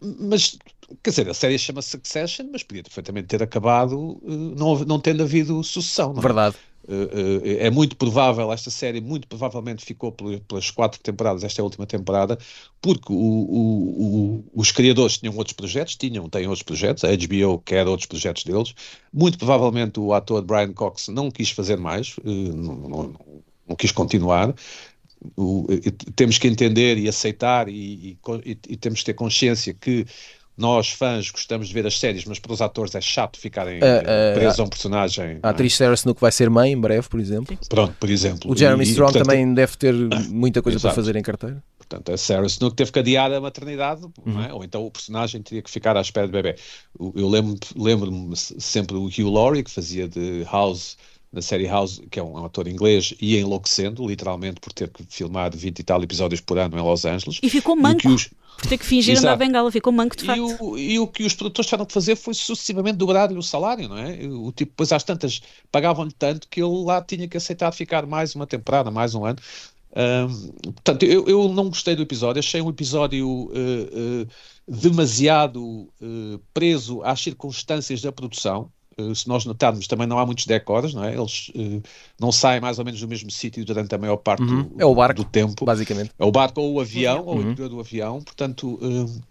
mas, 0.00 0.58
quer 1.02 1.10
dizer, 1.10 1.28
a 1.30 1.34
série 1.34 1.58
chama 1.58 1.80
Succession, 1.80 2.46
mas 2.52 2.62
podia 2.62 2.82
perfeitamente 2.82 3.28
ter 3.28 3.42
acabado 3.42 4.20
não, 4.22 4.78
não 4.80 5.00
tendo 5.00 5.22
havido 5.22 5.64
sucessão. 5.64 6.12
Não 6.12 6.20
é? 6.20 6.22
Verdade. 6.22 6.56
Uh, 6.88 7.44
é 7.44 7.68
muito 7.68 7.96
provável, 7.96 8.50
esta 8.50 8.70
série 8.70 8.98
muito 8.98 9.28
provavelmente 9.28 9.84
ficou 9.84 10.10
pelas 10.10 10.70
quatro 10.70 10.98
temporadas, 10.98 11.44
esta 11.44 11.60
é 11.60 11.62
a 11.62 11.64
última 11.64 11.86
temporada, 11.86 12.38
porque 12.80 13.12
o, 13.12 13.14
o, 13.14 14.40
o, 14.42 14.44
os 14.54 14.72
criadores 14.72 15.18
tinham 15.18 15.36
outros 15.36 15.52
projetos, 15.52 15.96
tinham, 15.96 16.30
têm 16.30 16.46
outros 16.46 16.62
projetos, 16.62 17.04
a 17.04 17.08
HBO 17.08 17.58
quer 17.58 17.86
outros 17.86 18.06
projetos 18.06 18.42
deles, 18.42 18.74
muito 19.12 19.36
provavelmente 19.36 20.00
o 20.00 20.14
ator 20.14 20.42
Brian 20.42 20.72
Cox 20.72 21.08
não 21.08 21.30
quis 21.30 21.50
fazer 21.50 21.76
mais, 21.76 22.16
uh, 22.24 22.56
não, 22.56 22.74
não, 22.76 23.14
não, 23.68 23.76
quis 23.76 23.92
continuar, 23.92 24.54
temos 26.16 26.38
que 26.38 26.48
entender 26.48 26.96
e 26.96 27.06
aceitar 27.06 27.68
e, 27.68 28.16
e, 28.46 28.58
e 28.66 28.76
temos 28.78 29.00
que 29.00 29.06
ter 29.06 29.14
consciência 29.14 29.74
que 29.74 30.06
nós, 30.58 30.90
fãs, 30.90 31.30
gostamos 31.30 31.68
de 31.68 31.74
ver 31.74 31.86
as 31.86 31.98
séries, 31.98 32.24
mas 32.24 32.40
para 32.40 32.52
os 32.52 32.60
atores 32.60 32.92
é 32.96 33.00
chato 33.00 33.38
ficarem 33.38 33.78
uh, 33.78 33.80
uh, 33.80 34.34
presos 34.34 34.58
a 34.58 34.64
um 34.64 34.68
personagem. 34.68 35.38
A 35.40 35.50
atriz 35.50 35.76
Sarah 35.76 35.94
Snook 35.94 36.20
vai 36.20 36.32
ser 36.32 36.50
mãe 36.50 36.72
em 36.72 36.80
breve, 36.80 37.08
por 37.08 37.20
exemplo. 37.20 37.56
Pronto, 37.68 37.94
por 37.98 38.10
exemplo. 38.10 38.50
O 38.50 38.56
Jeremy 38.56 38.82
e, 38.82 38.88
Strong 38.88 39.10
e, 39.10 39.12
portanto, 39.12 39.30
também 39.30 39.54
deve 39.54 39.76
ter 39.76 39.94
muita 40.28 40.60
coisa 40.60 40.80
para 40.80 40.90
fazer 40.90 41.14
em 41.14 41.22
carteira. 41.22 41.62
Portanto, 41.78 42.12
a 42.12 42.16
Sarah 42.18 42.46
Snook 42.46 42.74
teve 42.74 42.90
que 42.90 42.98
adiar 42.98 43.32
a 43.32 43.40
maternidade, 43.40 44.02
uhum. 44.26 44.42
é? 44.42 44.52
ou 44.52 44.64
então 44.64 44.84
o 44.84 44.90
personagem 44.90 45.40
teria 45.40 45.62
que 45.62 45.70
ficar 45.70 45.96
à 45.96 46.00
espera 46.00 46.26
de 46.26 46.32
bebê. 46.32 46.56
Eu 46.98 47.28
lembro-me 47.28 47.58
lembro 47.76 48.36
sempre 48.36 48.94
do 48.94 49.04
Hugh 49.04 49.32
Laurie, 49.32 49.62
que 49.62 49.70
fazia 49.70 50.08
de 50.08 50.44
House 50.50 50.98
na 51.32 51.42
série 51.42 51.66
House, 51.66 52.00
que 52.10 52.18
é 52.18 52.22
um, 52.22 52.44
ator 52.44 52.66
inglês, 52.66 53.14
ia 53.20 53.40
enlouquecendo, 53.40 54.06
literalmente, 54.06 54.60
por 54.60 54.72
ter 54.72 54.88
que 54.88 55.04
filmar 55.08 55.54
20 55.54 55.78
e 55.78 55.82
tal 55.82 56.02
episódios 56.02 56.40
por 56.40 56.58
ano 56.58 56.78
em 56.78 56.82
Los 56.82 57.04
Angeles. 57.04 57.38
E 57.42 57.50
ficou 57.50 57.76
manco. 57.76 58.08
E 58.08 58.12
os, 58.12 58.30
por 58.58 58.66
ter 58.66 58.78
que 58.78 58.84
fingir 58.84 59.12
Exato. 59.12 59.28
andar 59.28 59.36
bengala, 59.36 59.70
ficou 59.70 59.92
manco 59.92 60.16
de 60.16 60.24
facto. 60.24 60.38
E 60.38 60.64
o, 60.64 60.78
e 60.78 60.98
o 60.98 61.06
que 61.06 61.22
os 61.22 61.34
produtores 61.34 61.68
tiveram 61.68 61.86
que 61.86 61.92
fazer 61.92 62.16
foi 62.16 62.34
sucessivamente 62.34 62.96
dobrar-lhe 62.96 63.38
o 63.38 63.42
salário, 63.42 63.88
não 63.88 63.96
é? 63.96 64.18
O 64.26 64.50
tipo, 64.50 64.72
depois 64.72 64.90
às 64.90 65.04
tantas 65.04 65.40
pagavam-lhe 65.70 66.12
tanto 66.18 66.48
que 66.48 66.60
ele 66.60 66.84
lá 66.84 67.00
tinha 67.00 67.28
que 67.28 67.36
aceitar 67.36 67.70
ficar 67.72 68.04
mais 68.06 68.34
uma 68.34 68.46
temporada, 68.46 68.90
mais 68.90 69.14
um 69.14 69.24
ano. 69.24 69.38
Um, 69.94 70.72
portanto, 70.72 71.04
eu, 71.04 71.26
eu 71.28 71.48
não 71.48 71.68
gostei 71.68 71.94
do 71.94 72.02
episódio, 72.02 72.40
achei 72.40 72.60
um 72.60 72.68
episódio 72.68 73.28
uh, 73.28 73.52
uh, 73.52 74.28
demasiado 74.66 75.62
uh, 75.62 76.40
preso 76.52 77.02
às 77.02 77.20
circunstâncias 77.20 78.02
da 78.02 78.10
produção. 78.10 78.70
Eh, 78.98 79.14
se 79.14 79.28
nós 79.28 79.44
notarmos, 79.44 79.86
também 79.86 80.06
não 80.06 80.18
há 80.18 80.26
muitos 80.26 80.44
decors, 80.44 80.92
não 80.92 81.04
é? 81.04 81.14
Eles 81.14 81.50
uh, 81.54 81.82
não 82.20 82.32
saem 82.32 82.60
mais 82.60 82.78
ou 82.78 82.84
menos 82.84 83.00
do 83.00 83.06
mesmo 83.06 83.30
sítio 83.30 83.64
durante 83.64 83.94
a 83.94 83.98
maior 83.98 84.16
parte 84.16 84.42
uhum. 84.42 84.64
do, 84.64 84.82
é 84.82 84.84
o 84.84 84.94
barco, 84.94 85.22
do 85.22 85.28
tempo. 85.28 85.64
Basicamente. 85.64 86.10
É 86.18 86.24
o 86.24 86.32
barco 86.32 86.60
ou 86.60 86.74
o 86.74 86.80
avião, 86.80 87.22
uhum. 87.22 87.28
ou 87.28 87.38
o 87.38 87.42
interior 87.42 87.68
do 87.68 87.80
avião. 87.80 88.20
Portanto, 88.20 88.74
uh, 88.82 89.22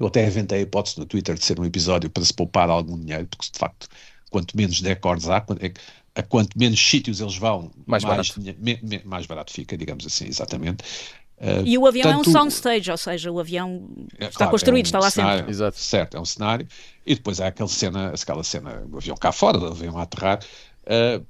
eu 0.00 0.06
até 0.06 0.26
inventei 0.26 0.58
a 0.58 0.62
hipótese 0.62 0.98
no 0.98 1.06
Twitter 1.06 1.36
de 1.36 1.44
ser 1.44 1.58
um 1.60 1.64
episódio 1.64 2.10
para 2.10 2.24
se 2.24 2.34
poupar 2.34 2.68
algum 2.68 2.98
dinheiro, 2.98 3.26
porque 3.28 3.50
de 3.52 3.58
facto, 3.58 3.88
quanto 4.30 4.56
menos 4.56 4.80
decors 4.80 5.28
há, 5.28 5.40
quanto, 5.40 5.64
é, 5.64 5.72
a 6.14 6.22
quanto 6.22 6.58
menos 6.58 6.80
sítios 6.80 7.20
eles 7.20 7.36
vão, 7.36 7.70
mais, 7.86 8.02
mais 8.02 8.30
barato. 8.32 8.40
Me, 8.40 8.78
me, 8.82 9.00
mais 9.04 9.26
barato 9.26 9.52
fica, 9.52 9.76
digamos 9.76 10.04
assim, 10.04 10.26
exatamente. 10.26 10.82
Uh, 11.40 11.64
e 11.64 11.78
o 11.78 11.86
avião 11.86 12.10
tanto, 12.10 12.26
é 12.26 12.30
um 12.30 12.32
soundstage, 12.32 12.90
ou 12.90 12.96
seja, 12.96 13.30
o 13.30 13.38
avião 13.38 13.88
é, 14.18 14.24
está 14.24 14.38
claro, 14.38 14.50
construído, 14.50 14.76
é 14.76 14.80
um 14.80 14.88
está 14.88 14.98
lá 14.98 15.10
cenário, 15.10 15.38
sempre. 15.38 15.52
Exato. 15.52 15.78
Certo, 15.78 16.16
é 16.16 16.20
um 16.20 16.24
cenário. 16.24 16.66
E 17.06 17.14
depois 17.14 17.40
há 17.40 17.46
aquela 17.46 17.68
cena, 17.68 18.08
aquela 18.08 18.42
cena 18.42 18.82
do 18.86 18.96
avião 18.96 19.16
cá 19.16 19.30
fora, 19.30 19.56
do 19.56 19.66
avião 19.66 19.96
a 19.96 20.02
aterrar. 20.02 20.40
Uh, 20.82 21.24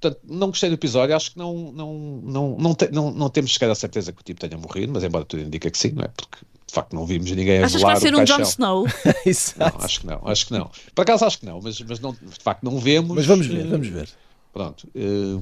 portanto, 0.00 0.20
não 0.26 0.46
gostei 0.48 0.70
do 0.70 0.74
episódio, 0.74 1.14
acho 1.14 1.32
que 1.32 1.38
não, 1.38 1.70
não, 1.70 1.94
não, 2.24 2.56
não, 2.58 2.74
te, 2.74 2.90
não, 2.90 3.10
não 3.10 3.28
temos 3.28 3.52
sequer 3.52 3.70
a 3.70 3.74
certeza 3.74 4.10
que 4.10 4.22
o 4.22 4.24
tipo 4.24 4.40
tenha 4.40 4.56
morrido, 4.56 4.90
mas 4.92 5.04
embora 5.04 5.24
tudo 5.26 5.42
indica 5.42 5.70
que 5.70 5.76
sim, 5.76 5.90
não 5.90 6.04
é? 6.04 6.08
Porque 6.08 6.38
de 6.66 6.74
facto 6.74 6.94
não 6.94 7.04
vimos 7.04 7.30
ninguém 7.30 7.62
a 7.62 7.66
Achas 7.66 7.80
que 7.80 7.86
vai 7.86 7.96
ser 7.96 8.14
o 8.14 8.20
um 8.20 8.24
Jon. 8.24 8.40
Snow? 8.40 8.86
Não, 9.58 9.84
acho 9.84 10.00
que 10.00 10.06
não, 10.06 10.20
acho 10.24 10.46
que 10.46 10.52
não. 10.52 10.70
Por 10.94 11.02
acaso 11.02 11.24
acho 11.26 11.40
que 11.40 11.44
não, 11.44 11.60
mas, 11.60 11.78
mas 11.80 12.00
não, 12.00 12.12
de 12.12 12.42
facto 12.42 12.62
não 12.62 12.78
vemos. 12.78 13.16
Mas 13.16 13.26
vamos 13.26 13.46
ver, 13.46 13.66
vamos 13.66 13.88
ver. 13.88 14.08
Pronto. 14.52 14.88
eh, 14.94 15.38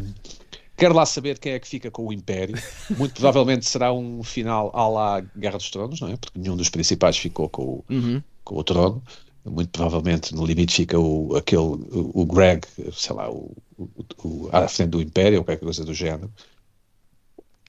quero 0.78 0.94
lá 0.94 1.04
saber 1.06 1.38
quem 1.38 1.52
é 1.52 1.60
que 1.60 1.68
fica 1.68 1.90
com 1.90 2.06
o 2.06 2.12
Império. 2.12 2.62
Muito 2.96 3.14
provavelmente 3.14 3.66
será 3.68 3.92
um 3.92 4.22
final 4.22 4.70
à 4.74 4.88
la 4.88 5.20
Guerra 5.36 5.58
dos 5.58 5.70
Tronos, 5.70 6.00
não 6.00 6.08
é? 6.08 6.16
Porque 6.16 6.38
nenhum 6.38 6.56
dos 6.56 6.70
principais 6.70 7.16
ficou 7.18 7.48
com 7.50 7.62
o, 7.64 7.84
Uhum. 7.90 8.22
com 8.44 8.56
o 8.58 8.64
trono. 8.64 9.02
Muito 9.44 9.70
provavelmente 9.70 10.34
no 10.34 10.44
limite 10.44 10.74
fica 10.74 10.98
o, 10.98 11.34
aquele, 11.36 11.62
o, 11.62 12.12
o 12.22 12.26
Greg, 12.26 12.66
sei 12.92 13.16
lá, 13.16 13.30
o, 13.30 13.56
o, 13.78 13.88
o- 14.24 14.48
à 14.52 14.68
frente 14.68 14.90
do 14.90 15.00
Império 15.02 15.38
ou 15.38 15.44
qualquer 15.44 15.64
coisa 15.64 15.84
do 15.84 15.94
género. 15.94 16.32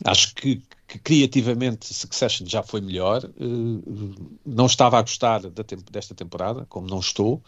Acho 0.05 0.33
que, 0.33 0.63
que 0.87 0.97
criativamente 0.99 1.93
Succession 1.93 2.47
já 2.47 2.63
foi 2.63 2.79
melhor. 2.81 3.23
eh, 3.25 4.39
não 4.45 4.65
estava 4.65 4.97
a 4.97 5.01
gostar 5.01 5.41
da 5.49 5.63
desta 5.91 6.15
temporada, 6.15 6.65
como 6.67 6.87
não 6.87 6.99
estou. 6.99 7.43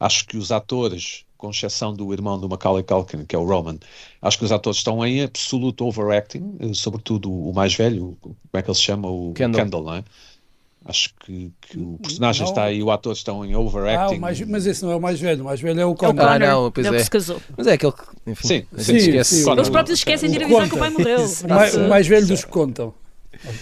Acho 0.00 0.26
que 0.26 0.36
os 0.36 0.52
atores, 0.52 1.24
com 1.38 1.48
exceção 1.50 1.94
do 1.94 2.12
irmão 2.12 2.38
do 2.38 2.48
Macaulay 2.48 2.82
Culkin, 2.82 3.24
que 3.24 3.34
é 3.34 3.38
o 3.38 3.44
Roman, 3.44 3.78
acho 4.20 4.36
que 4.38 4.44
os 4.44 4.52
atores 4.52 4.78
estão 4.78 5.06
em 5.06 5.22
absoluto 5.22 5.86
overacting, 5.86 6.56
eh, 6.60 6.74
sobretudo 6.74 7.32
o 7.32 7.54
mais 7.54 7.72
velho, 7.74 8.18
como 8.20 8.36
é 8.52 8.60
que 8.60 8.68
ele 8.68 8.76
se 8.76 8.82
chama? 8.82 9.08
O 9.08 9.32
Kendall. 9.34 9.62
Kendall, 9.64 9.84
não 9.84 9.94
é? 9.94 10.04
Acho 10.84 11.10
que, 11.24 11.52
que 11.60 11.78
o 11.78 11.98
personagem 12.02 12.42
Não. 12.42 12.48
está 12.50 12.64
aí, 12.64 12.82
o 12.82 12.90
ator 12.90 13.12
estão 13.12 13.44
em 13.44 13.52
Ah, 13.52 13.58
overacting. 13.58 14.16
o 14.16 14.20
mais, 14.20 14.40
mas 14.40 14.66
esse 14.66 14.82
não 14.82 14.90
é 14.92 14.96
o 14.96 15.00
mais 15.00 15.20
velho, 15.20 15.42
o 15.42 15.44
mais 15.44 15.60
velho 15.60 15.80
é 15.80 15.84
o 15.86 15.92
É 15.92 15.94
Connor. 15.94 16.24
Ah, 16.26 16.38
não, 16.38 16.70
pois 16.72 16.86
é 16.86 16.90
que 16.90 16.96
é. 16.96 17.04
se 17.04 17.10
casou. 17.10 17.40
Mas 17.56 17.66
é 17.66 17.72
aquele 17.74 17.92
que, 17.92 18.02
enfim, 18.30 18.46
Sim, 18.48 18.66
a 18.72 18.76
gente 18.82 18.84
sim, 19.02 19.08
esquece. 19.08 19.42
sim. 19.44 19.50
Eles 19.50 19.68
próprios 19.68 19.98
esquecem 19.98 20.30
de 20.30 20.36
ir 20.36 20.44
avisar 20.44 20.68
que 20.68 20.74
o 20.74 20.78
pai 20.78 20.90
morreu. 20.90 21.18
O 21.24 21.48
mais, 21.48 21.74
o 21.74 21.88
mais 21.88 22.06
velho 22.06 22.26
dos 22.26 22.44
que 22.44 22.50
contam. 22.50 22.94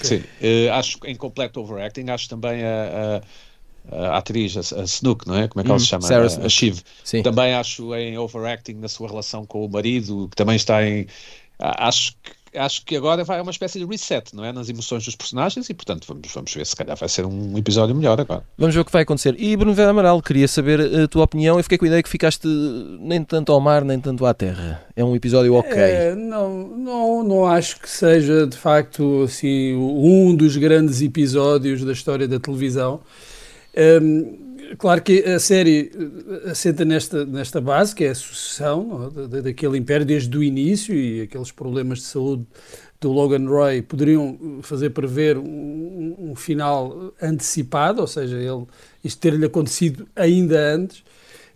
Sim, 0.03 0.23
eh, 0.41 0.69
acho 0.71 0.99
que 1.01 1.09
em 1.11 1.17
completo 1.17 1.61
overacting, 1.61 2.09
acho 2.11 2.29
também 2.29 2.63
a, 2.65 3.21
a, 3.91 4.19
atriz, 4.19 4.57
a, 4.57 4.81
a 4.81 4.85
Snook, 4.85 5.27
não 5.27 5.37
é? 5.37 5.49
Como 5.49 5.61
é 5.61 5.65
que 5.65 5.71
ela 5.71 5.77
Hum, 5.77 5.81
se 5.81 5.87
chama? 5.87 6.03
Sarah 6.07 6.27
a, 6.43 6.47
a. 6.47 6.49
Shiv. 6.49 6.81
Sim. 7.05 7.23
Também 7.23 7.55
acho 7.55 7.95
em 7.95 8.17
overacting 8.19 8.75
na 8.75 8.89
sua 8.89 9.09
relação 9.09 9.45
com 9.47 9.65
o 9.65 9.69
marido, 9.69 10.29
que 10.31 10.37
também 10.37 10.57
está 10.57 10.85
em. 10.85 11.07
Acho 11.59 12.13
que, 12.23 12.59
acho 12.59 12.85
que 12.85 12.95
agora 12.97 13.25
vai 13.25 13.41
uma 13.41 13.51
espécie 13.51 13.79
de 13.79 13.87
reset, 13.87 14.35
não 14.37 14.45
é? 14.45 14.53
Nas 14.53 14.69
emoções 14.69 15.05
dos 15.05 15.17
personagens 15.17 15.69
e, 15.71 15.75
portanto, 15.75 16.05
vamos, 16.07 16.29
vamos 16.35 16.53
ver 16.53 16.67
se 16.67 16.77
calhar 16.77 16.95
vai 16.97 17.09
ser 17.09 17.25
um 17.25 17.57
episódio 17.57 17.95
melhor 17.95 18.21
agora. 18.21 18.45
Vamos 18.59 18.75
ver 18.75 18.83
o 18.83 18.85
que 18.85 18.93
vai 18.93 19.03
acontecer. 19.03 19.35
E 19.39 19.57
Bruno 19.57 19.73
Vera 19.73 19.91
Amaral, 19.91 20.21
queria 20.21 20.47
saber 20.47 20.81
a 20.81 21.09
tua 21.09 21.25
opinião. 21.25 21.57
Eu 21.57 21.63
fiquei 21.63 21.79
com 21.79 21.87
a 21.87 21.89
ideia 21.89 22.03
que 22.03 22.09
ficaste 22.11 22.47
nem 23.01 23.25
tanto 23.25 23.53
ao 23.53 23.61
mar, 23.61 23.85
nem 23.85 23.99
tanto 23.99 24.27
à 24.27 24.35
terra. 24.35 24.85
É 24.95 25.03
um 25.03 25.17
episódio 25.17 25.55
ok. 25.55 25.73
É, 25.79 26.15
não, 26.15 26.69
não, 26.69 27.25
não 27.25 27.47
acho 27.47 27.81
que 27.81 27.89
seja 27.89 28.47
de 28.47 28.57
facto 28.57 29.23
assim, 29.25 29.75
um 29.75 30.35
dos 30.35 30.59
grandes 30.59 31.01
episódios 31.01 31.83
da 31.85 31.93
história 31.93 32.29
da 32.29 32.39
televisão. 32.39 33.01
Hum, 33.77 34.57
claro 34.79 35.03
que 35.03 35.21
a 35.25 35.39
série 35.39 35.91
eh, 36.47 36.51
assenta 36.51 36.85
nesta, 36.85 37.25
nesta 37.27 37.61
base, 37.61 37.95
que 37.95 38.05
é 38.05 38.11
a 38.11 38.15
sucessão 38.15 39.13
é, 39.17 39.29
da- 39.29 39.41
daquele 39.43 39.77
império 39.79 40.07
desde 40.07 40.37
o 40.37 40.43
início 40.43 40.95
e 40.95 41.23
aqueles 41.23 41.53
problemas 41.53 41.99
de 41.99 42.05
saúde 42.05 42.47
do 43.01 43.13
Logan 43.13 43.47
Roy 43.47 43.83
poderiam 43.83 44.61
fazer 44.63 44.91
prever 44.91 45.37
um, 45.37 46.17
um 46.19 46.35
final 46.35 47.13
antecipado, 47.21 48.01
ou 48.01 48.07
seja, 48.07 48.37
ele, 48.39 48.65
isto 49.05 49.21
ter-lhe 49.21 49.45
acontecido 49.45 50.09
ainda 50.17 50.59
antes. 50.75 51.05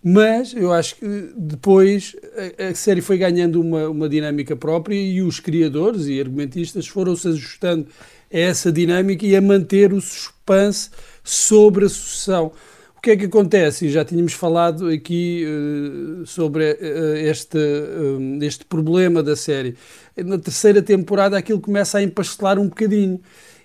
Mas 0.03 0.55
eu 0.55 0.73
acho 0.73 0.97
que 0.97 1.33
depois 1.37 2.17
a, 2.59 2.71
a 2.71 2.75
série 2.75 3.03
foi 3.03 3.19
ganhando 3.19 3.61
uma, 3.61 3.89
uma 3.89 4.09
dinâmica 4.09 4.57
própria 4.57 4.95
e 4.97 5.21
os 5.21 5.41
criadores 5.41 6.07
e 6.07 6.19
argumentistas 6.19 6.87
foram-se 6.89 7.29
ajustando 7.29 7.87
a 8.33 8.39
essa 8.39 8.73
dinâmica 8.73 9.27
e 9.27 9.37
a 9.37 9.43
manter 9.43 9.93
o 9.93 10.01
suspense 10.01 10.89
sobre 11.23 11.87
a 11.87 11.89
sucessão. 11.89 12.53
O 12.97 13.01
que 13.01 13.13
é 13.13 13.17
que 13.17 13.25
acontece? 13.25 13.87
E 13.87 13.91
já 13.91 14.05
tínhamos 14.05 14.35
falado 14.35 14.89
aqui 14.89 15.43
eh, 15.43 16.27
sobre 16.27 16.77
eh, 16.79 17.31
este, 17.31 17.57
eh, 17.57 18.45
este 18.45 18.67
problema 18.67 19.23
da 19.23 19.35
série. 19.35 19.75
Na 20.19 20.37
terceira 20.39 20.83
temporada 20.83 21.39
aquilo 21.39 21.61
começa 21.61 21.97
a 21.97 22.03
empastelar 22.03 22.59
um 22.59 22.69
bocadinho 22.69 23.19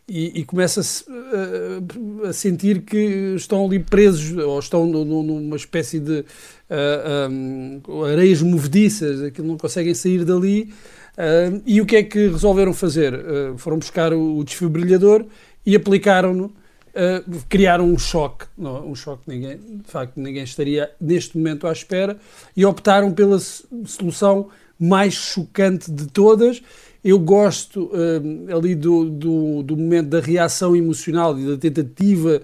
e, 0.07 0.39
e 0.39 0.45
começa-se 0.45 1.03
uh, 1.09 2.27
a 2.27 2.33
sentir 2.33 2.81
que 2.81 3.33
estão 3.35 3.65
ali 3.65 3.79
presos 3.79 4.37
ou 4.37 4.59
estão 4.59 4.85
numa 4.85 5.55
espécie 5.55 5.99
de 5.99 6.19
uh, 6.19 7.29
um, 7.29 8.03
areias 8.03 8.41
movediças, 8.41 9.21
aquilo 9.21 9.47
não 9.47 9.57
conseguem 9.57 9.93
sair 9.93 10.23
dali. 10.23 10.71
Uh, 11.17 11.61
e 11.65 11.81
o 11.81 11.85
que 11.85 11.95
é 11.95 12.03
que 12.03 12.27
resolveram 12.27 12.73
fazer? 12.73 13.13
Uh, 13.13 13.57
foram 13.57 13.79
buscar 13.79 14.13
o, 14.13 14.37
o 14.37 14.43
desfibrilhador 14.43 15.25
e 15.65 15.75
aplicaram-no. 15.75 16.53
Uh, 16.95 17.43
criaram 17.49 17.85
um 17.85 17.97
choque, 17.97 18.45
não, 18.57 18.89
um 18.89 18.95
choque 18.95 19.23
que 19.25 19.29
ninguém, 19.29 19.57
de 19.57 19.91
facto 19.91 20.17
ninguém 20.17 20.43
estaria 20.43 20.89
neste 20.99 21.37
momento 21.37 21.67
à 21.67 21.73
espera 21.73 22.17
e 22.55 22.65
optaram 22.65 23.11
pela 23.11 23.37
solução 23.37 24.47
mais 24.79 25.13
chocante 25.13 25.91
de 25.91 26.07
todas. 26.07 26.61
Eu 27.03 27.19
gosto 27.19 27.91
hum, 27.93 28.47
ali 28.49 28.73
do, 28.75 29.09
do, 29.09 29.61
do 29.63 29.77
momento 29.77 30.07
da 30.07 30.19
reação 30.19 30.75
emocional 30.75 31.37
e 31.37 31.45
da 31.45 31.57
tentativa 31.57 32.41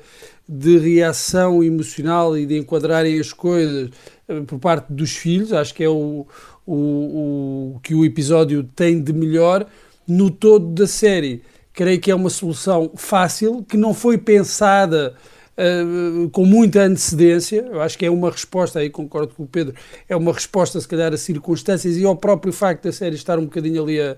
de 0.47 0.77
reação 0.77 1.63
emocional 1.63 2.37
e 2.37 2.45
de 2.45 2.57
enquadrarem 2.57 3.19
as 3.19 3.31
coisas 3.31 3.89
eh, 4.27 4.41
por 4.41 4.59
parte 4.59 4.91
dos 4.91 5.15
filhos. 5.15 5.53
Acho 5.53 5.73
que 5.73 5.83
é 5.83 5.89
o, 5.89 6.27
o, 6.67 7.75
o 7.75 7.79
que 7.81 7.95
o 7.95 8.03
episódio 8.03 8.63
tem 8.75 9.01
de 9.01 9.13
melhor 9.13 9.65
no 10.07 10.29
todo 10.29 10.73
da 10.73 10.85
série. 10.85 11.41
Creio 11.81 11.99
que 11.99 12.11
é 12.11 12.15
uma 12.15 12.29
solução 12.29 12.91
fácil, 12.95 13.65
que 13.67 13.75
não 13.75 13.91
foi 13.93 14.17
pensada 14.17 15.15
Uh, 15.57 16.29
com 16.29 16.45
muita 16.45 16.81
antecedência. 16.83 17.67
Eu 17.69 17.81
acho 17.81 17.97
que 17.97 18.05
é 18.05 18.09
uma 18.09 18.31
resposta, 18.31 18.79
aí 18.79 18.89
concordo 18.89 19.33
com 19.35 19.43
o 19.43 19.47
Pedro, 19.47 19.75
é 20.07 20.15
uma 20.15 20.31
resposta, 20.31 20.79
se 20.79 20.87
calhar, 20.87 21.13
a 21.13 21.17
circunstâncias 21.17 21.97
e 21.97 22.05
ao 22.05 22.15
próprio 22.15 22.53
facto 22.53 22.85
da 22.85 22.91
série 22.91 23.15
estar 23.15 23.37
um 23.37 23.43
bocadinho 23.43 23.83
ali 23.83 23.99
a, 23.99 24.15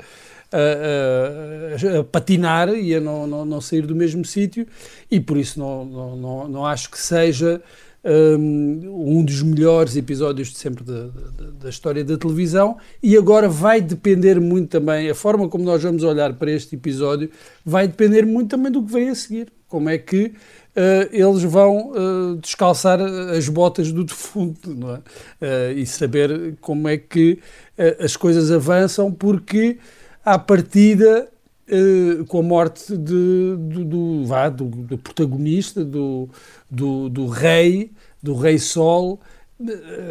a, 0.52 1.98
a- 1.98 2.00
a 2.00 2.04
patinar 2.04 2.70
e 2.70 2.96
a 2.96 3.02
não, 3.02 3.26
não, 3.28 3.46
não 3.46 3.60
sair 3.60 3.86
do 3.86 3.96
mesmo 3.96 4.24
sítio, 4.24 4.66
e 5.10 5.20
por 5.20 5.38
isso 5.38 5.60
não, 5.60 5.84
não, 5.84 6.16
não, 6.16 6.48
não 6.48 6.66
acho 6.66 6.90
que 6.92 7.00
seja 7.00 7.62
um, 8.06 9.18
um 9.20 9.26
dos 9.26 9.42
melhores 9.42 9.96
episódios 9.96 10.50
de 10.52 10.58
sempre 10.60 10.84
da, 11.64 11.70
história 11.70 12.04
da 12.04 12.18
televisão. 12.18 12.78
E 13.02 13.18
agora 13.18 13.48
vai 13.48 13.82
depender 13.82 14.40
muito 14.40 14.70
também, 14.70 15.10
a 15.10 15.16
forma 15.16 15.48
como 15.48 15.64
nós 15.64 15.82
vamos 15.82 16.04
olhar 16.04 16.34
para 16.34 16.52
este 16.52 16.76
episódio, 16.76 17.30
vai 17.66 17.88
depender 17.88 18.26
muito 18.26 18.50
também 18.50 18.72
do 18.72 18.84
que 18.84 18.92
vem 18.92 19.10
a 19.10 19.16
seguir. 19.16 19.52
Como 19.68 19.90
é 19.90 19.98
que 19.98 20.26
uh, 20.26 20.34
eles 21.12 21.44
vão 21.44 21.92
uh, 21.92 22.36
descalçar 22.36 23.00
as 23.02 23.50
botas 23.50 23.92
do 23.92 24.04
defunto 24.04 24.70
é? 25.42 25.74
Uh, 25.74 25.80
e 25.80 25.86
saber 25.86 26.56
como 26.62 26.88
é 26.88 26.98
que 26.98 27.40
as 28.00 28.16
coisas 28.16 28.52
avançam, 28.52 29.12
porque 29.12 29.80
à 30.24 30.38
partida, 30.38 31.28
com 32.28 32.40
a 32.40 32.44
morte 32.44 32.96
de, 32.96 33.56
do, 33.58 33.84
do, 33.84 34.26
vá, 34.26 34.48
do, 34.48 34.66
do 34.66 34.96
protagonista, 34.96 35.84
do, 35.84 36.30
do, 36.70 37.10
do 37.10 37.26
rei, 37.26 37.90
do 38.22 38.36
rei 38.36 38.60
Sol, 38.60 39.20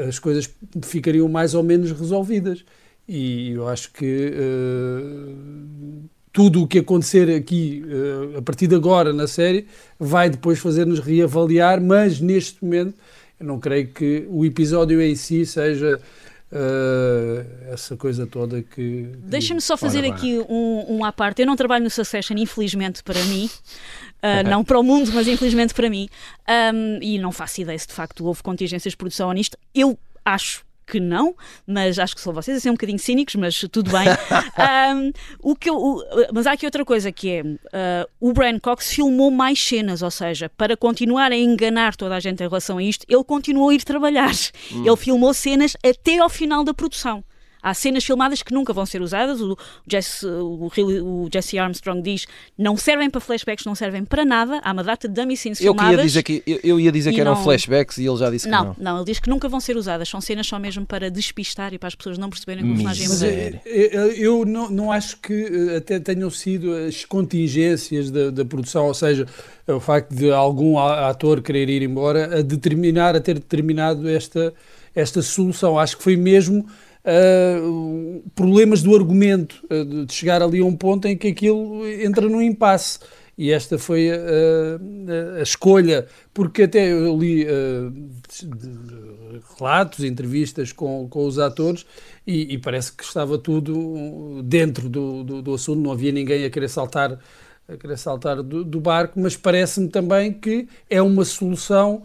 as 0.08 0.18
coisas 0.18 0.50
ficariam 0.82 1.28
mais 1.28 1.54
ou 1.54 1.62
menos 1.62 1.92
resolvidas. 1.92 2.64
E 3.08 3.52
eu 3.52 3.68
acho 3.68 3.92
que 3.92 4.32
uh, 4.32 6.08
tudo 6.32 6.62
o 6.62 6.66
que 6.66 6.78
acontecer 6.78 7.34
aqui 7.34 7.84
uh, 7.84 8.38
a 8.38 8.42
partir 8.42 8.66
de 8.66 8.74
agora 8.74 9.12
na 9.12 9.26
série 9.26 9.66
vai 9.98 10.30
depois 10.30 10.58
fazer-nos 10.58 11.00
reavaliar, 11.00 11.80
mas 11.80 12.20
neste 12.20 12.64
momento 12.64 12.94
eu 13.38 13.46
não 13.46 13.58
creio 13.58 13.88
que 13.88 14.24
o 14.28 14.44
episódio 14.44 15.02
em 15.02 15.16
si 15.16 15.44
seja 15.44 16.00
uh, 16.52 17.72
essa 17.72 17.96
coisa 17.96 18.26
toda 18.26 18.62
que. 18.62 19.08
Deixa-me 19.18 19.60
só 19.60 19.76
fazer 19.76 20.04
Ora 20.04 20.14
aqui 20.14 20.38
um, 20.48 20.98
um 20.98 21.04
à 21.04 21.12
parte. 21.12 21.42
Eu 21.42 21.46
não 21.46 21.56
trabalho 21.56 21.84
no 21.84 21.90
Succession, 21.90 22.36
infelizmente 22.38 23.02
para 23.02 23.22
mim. 23.24 23.50
Uh, 24.22 24.46
não 24.48 24.62
para 24.64 24.78
o 24.78 24.82
mundo, 24.82 25.10
mas 25.12 25.26
infelizmente 25.26 25.74
para 25.74 25.90
mim. 25.90 26.08
Um, 26.74 26.98
e 27.02 27.18
não 27.18 27.32
faço 27.32 27.60
ideia 27.60 27.78
se 27.78 27.86
de 27.88 27.92
facto 27.94 28.24
houve 28.24 28.42
contingências 28.42 28.92
de 28.92 28.96
produção 28.96 29.30
nisto. 29.32 29.56
Eu 29.74 29.98
acho 30.24 30.64
que 30.84 30.98
não, 31.00 31.34
mas 31.66 31.98
acho 31.98 32.14
que 32.14 32.20
são 32.20 32.32
vocês 32.34 32.56
a 32.56 32.60
ser 32.60 32.68
um 32.68 32.74
bocadinho 32.74 32.98
cínicos, 32.98 33.34
mas 33.36 33.58
tudo 33.70 33.90
bem. 33.90 34.06
Um, 34.94 35.10
o 35.40 35.56
que 35.56 35.70
eu, 35.70 35.76
o- 35.76 36.04
mas 36.34 36.46
há 36.46 36.52
aqui 36.52 36.66
outra 36.66 36.84
coisa 36.84 37.10
que 37.10 37.30
é: 37.30 37.42
uh, 37.42 37.56
o 38.20 38.32
Brian 38.32 38.58
Cox 38.58 38.92
filmou 38.92 39.30
mais 39.30 39.58
cenas, 39.62 40.02
ou 40.02 40.10
seja, 40.10 40.48
para 40.50 40.76
continuar 40.76 41.32
a 41.32 41.36
enganar 41.36 41.96
toda 41.96 42.14
a 42.14 42.20
gente 42.20 42.40
em 42.42 42.46
relação 42.48 42.76
a 42.78 42.82
isto, 42.82 43.06
ele 43.08 43.24
continuou 43.24 43.70
a 43.70 43.74
ir 43.74 43.82
trabalhar. 43.84 44.30
Ele 44.70 44.96
filmou 44.96 45.32
cenas 45.32 45.76
até 45.84 46.18
ao 46.18 46.28
final 46.28 46.62
da 46.62 46.74
produção. 46.74 47.24
Há 47.62 47.72
cenas 47.74 48.04
filmadas 48.04 48.42
que 48.42 48.52
nunca 48.52 48.72
vão 48.72 48.84
ser 48.84 49.00
usadas. 49.00 49.40
O 49.40 49.56
Jesse, 49.86 50.26
o, 50.26 50.68
o 51.02 51.28
Jesse 51.32 51.58
Armstrong 51.58 52.02
diz 52.02 52.26
não 52.58 52.76
servem 52.76 53.08
para 53.08 53.20
flashbacks, 53.20 53.64
não 53.64 53.74
servem 53.74 54.04
para 54.04 54.24
nada. 54.24 54.60
Há 54.64 54.72
uma 54.72 54.82
data 54.82 55.06
de 55.08 55.14
dummy 55.14 55.36
scenes 55.36 55.60
Eu, 55.60 55.72
filmadas. 55.72 55.90
queria 55.90 56.04
dizer 56.06 56.22
que, 56.22 56.42
eu, 56.46 56.60
eu 56.64 56.80
ia 56.80 56.90
dizer 56.90 57.12
que 57.12 57.20
eram 57.20 57.34
não- 57.34 57.42
flashbacks 57.44 57.98
e 57.98 58.06
ele 58.06 58.16
já 58.16 58.30
disse 58.30 58.46
que 58.46 58.50
Não, 58.50 58.64
não. 58.64 58.76
não, 58.78 58.96
ele 58.96 59.04
diz 59.06 59.20
que 59.20 59.30
nunca 59.30 59.48
vão 59.48 59.60
ser 59.60 59.76
usadas. 59.76 60.08
São 60.08 60.20
cenas 60.20 60.46
só 60.46 60.58
mesmo 60.58 60.84
para 60.84 61.10
despistar 61.10 61.72
e 61.72 61.78
para 61.78 61.86
as 61.88 61.94
pessoas 61.94 62.18
não 62.18 62.28
perceberem 62.28 62.64
que 62.64 62.70
o 62.70 62.74
personagem 62.74 63.60
é 63.64 64.12
eu 64.16 64.44
não, 64.44 64.70
não 64.70 64.92
acho 64.92 65.16
que 65.18 65.32
eh, 65.32 65.76
até 65.76 65.98
tenham 66.00 66.30
sido 66.30 66.74
as 66.74 67.04
contingências 67.04 68.10
da, 68.10 68.30
da 68.30 68.44
produção, 68.44 68.86
ou 68.86 68.94
seja, 68.94 69.26
o 69.66 69.80
facto 69.80 70.14
de 70.14 70.30
algum 70.32 70.78
ator 70.78 71.40
querer 71.42 71.68
ir 71.68 71.82
embora 71.82 72.38
a 72.38 72.42
determinar, 72.42 73.14
a 73.16 73.20
ter 73.20 73.34
determinado 73.34 74.08
esta, 74.08 74.52
esta 74.94 75.22
solução. 75.22 75.78
Acho 75.78 75.96
que 75.96 76.02
foi 76.02 76.16
mesmo 76.16 76.66
ah, 77.04 78.22
problemas 78.34 78.82
do 78.82 78.94
argumento, 78.94 79.64
ah, 79.70 80.04
de 80.06 80.12
chegar 80.12 80.42
ali 80.42 80.60
a 80.60 80.64
um 80.64 80.76
ponto 80.76 81.06
em 81.08 81.16
que 81.16 81.28
aquilo 81.28 81.86
entra 81.86 82.28
num 82.28 82.42
impasse. 82.42 82.98
E 83.36 83.50
esta 83.50 83.78
foi 83.78 84.10
a, 84.10 84.14
a- 84.14 85.38
a 85.40 85.42
escolha, 85.42 86.06
porque 86.34 86.64
até 86.64 86.92
eu 86.92 87.16
li 87.18 87.46
ah, 87.46 87.90
de- 87.90 88.46
de- 88.46 89.40
relatos, 89.58 90.04
entrevistas 90.04 90.72
com, 90.72 91.08
com 91.08 91.26
os 91.26 91.38
atores 91.38 91.86
e, 92.26 92.54
e 92.54 92.58
parece 92.58 92.92
que 92.92 93.02
estava 93.04 93.38
tudo 93.38 94.42
dentro 94.44 94.88
do, 94.88 95.24
do, 95.24 95.42
do 95.42 95.54
assunto, 95.54 95.80
não 95.80 95.92
havia 95.92 96.12
ninguém 96.12 96.44
a 96.44 96.50
querer 96.50 96.68
saltar, 96.68 97.18
a 97.68 97.76
querer 97.76 97.96
saltar 97.98 98.42
do, 98.42 98.64
do 98.64 98.80
barco, 98.80 99.18
mas 99.20 99.36
parece-me 99.36 99.88
também 99.88 100.32
que 100.32 100.68
é 100.90 101.00
uma 101.00 101.24
solução. 101.24 102.02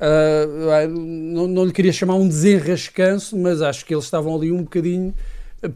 Ah, 0.00 0.86
não, 0.88 1.46
não 1.46 1.64
lhe 1.64 1.72
queria 1.72 1.92
chamar 1.92 2.14
um 2.14 2.26
desenrascanço, 2.26 3.36
mas 3.36 3.60
acho 3.60 3.84
que 3.84 3.94
eles 3.94 4.04
estavam 4.04 4.34
ali 4.34 4.50
um 4.50 4.62
bocadinho 4.62 5.14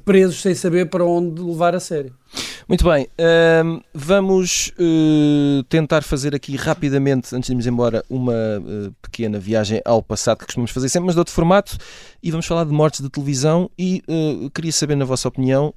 presos 0.05 0.41
sem 0.41 0.55
saber 0.55 0.89
para 0.89 1.05
onde 1.05 1.43
levar 1.43 1.75
a 1.75 1.81
sério. 1.81 2.15
Muito 2.67 2.85
bem, 2.85 3.07
vamos 3.93 4.73
eh, 4.79 5.63
tentar 5.69 6.03
fazer 6.03 6.35
aqui 6.35 6.57
rapidamente, 6.57 7.37
antes 7.37 7.49
de 7.49 7.53
irmos 7.53 7.67
embora, 7.67 8.03
uma 8.09 8.33
eh, 8.33 8.91
pequena 9.03 9.39
viagem 9.39 9.83
ao 9.85 10.03
passado 10.03 10.39
que 10.39 10.47
costumamos 10.47 10.71
fazer 10.71 10.89
sempre, 10.89 11.05
mas 11.07 11.15
de 11.15 11.19
outro 11.19 11.35
formato, 11.35 11.77
e 12.23 12.31
vamos 12.31 12.47
falar 12.47 12.65
de 12.65 12.73
mortes 12.73 13.03
de 13.03 13.11
televisão 13.11 13.71
e 13.79 14.03
eh, 14.09 14.49
queria 14.55 14.73
saber, 14.73 14.97
na 14.97 15.05
vossa 15.05 15.29
opinião, 15.29 15.75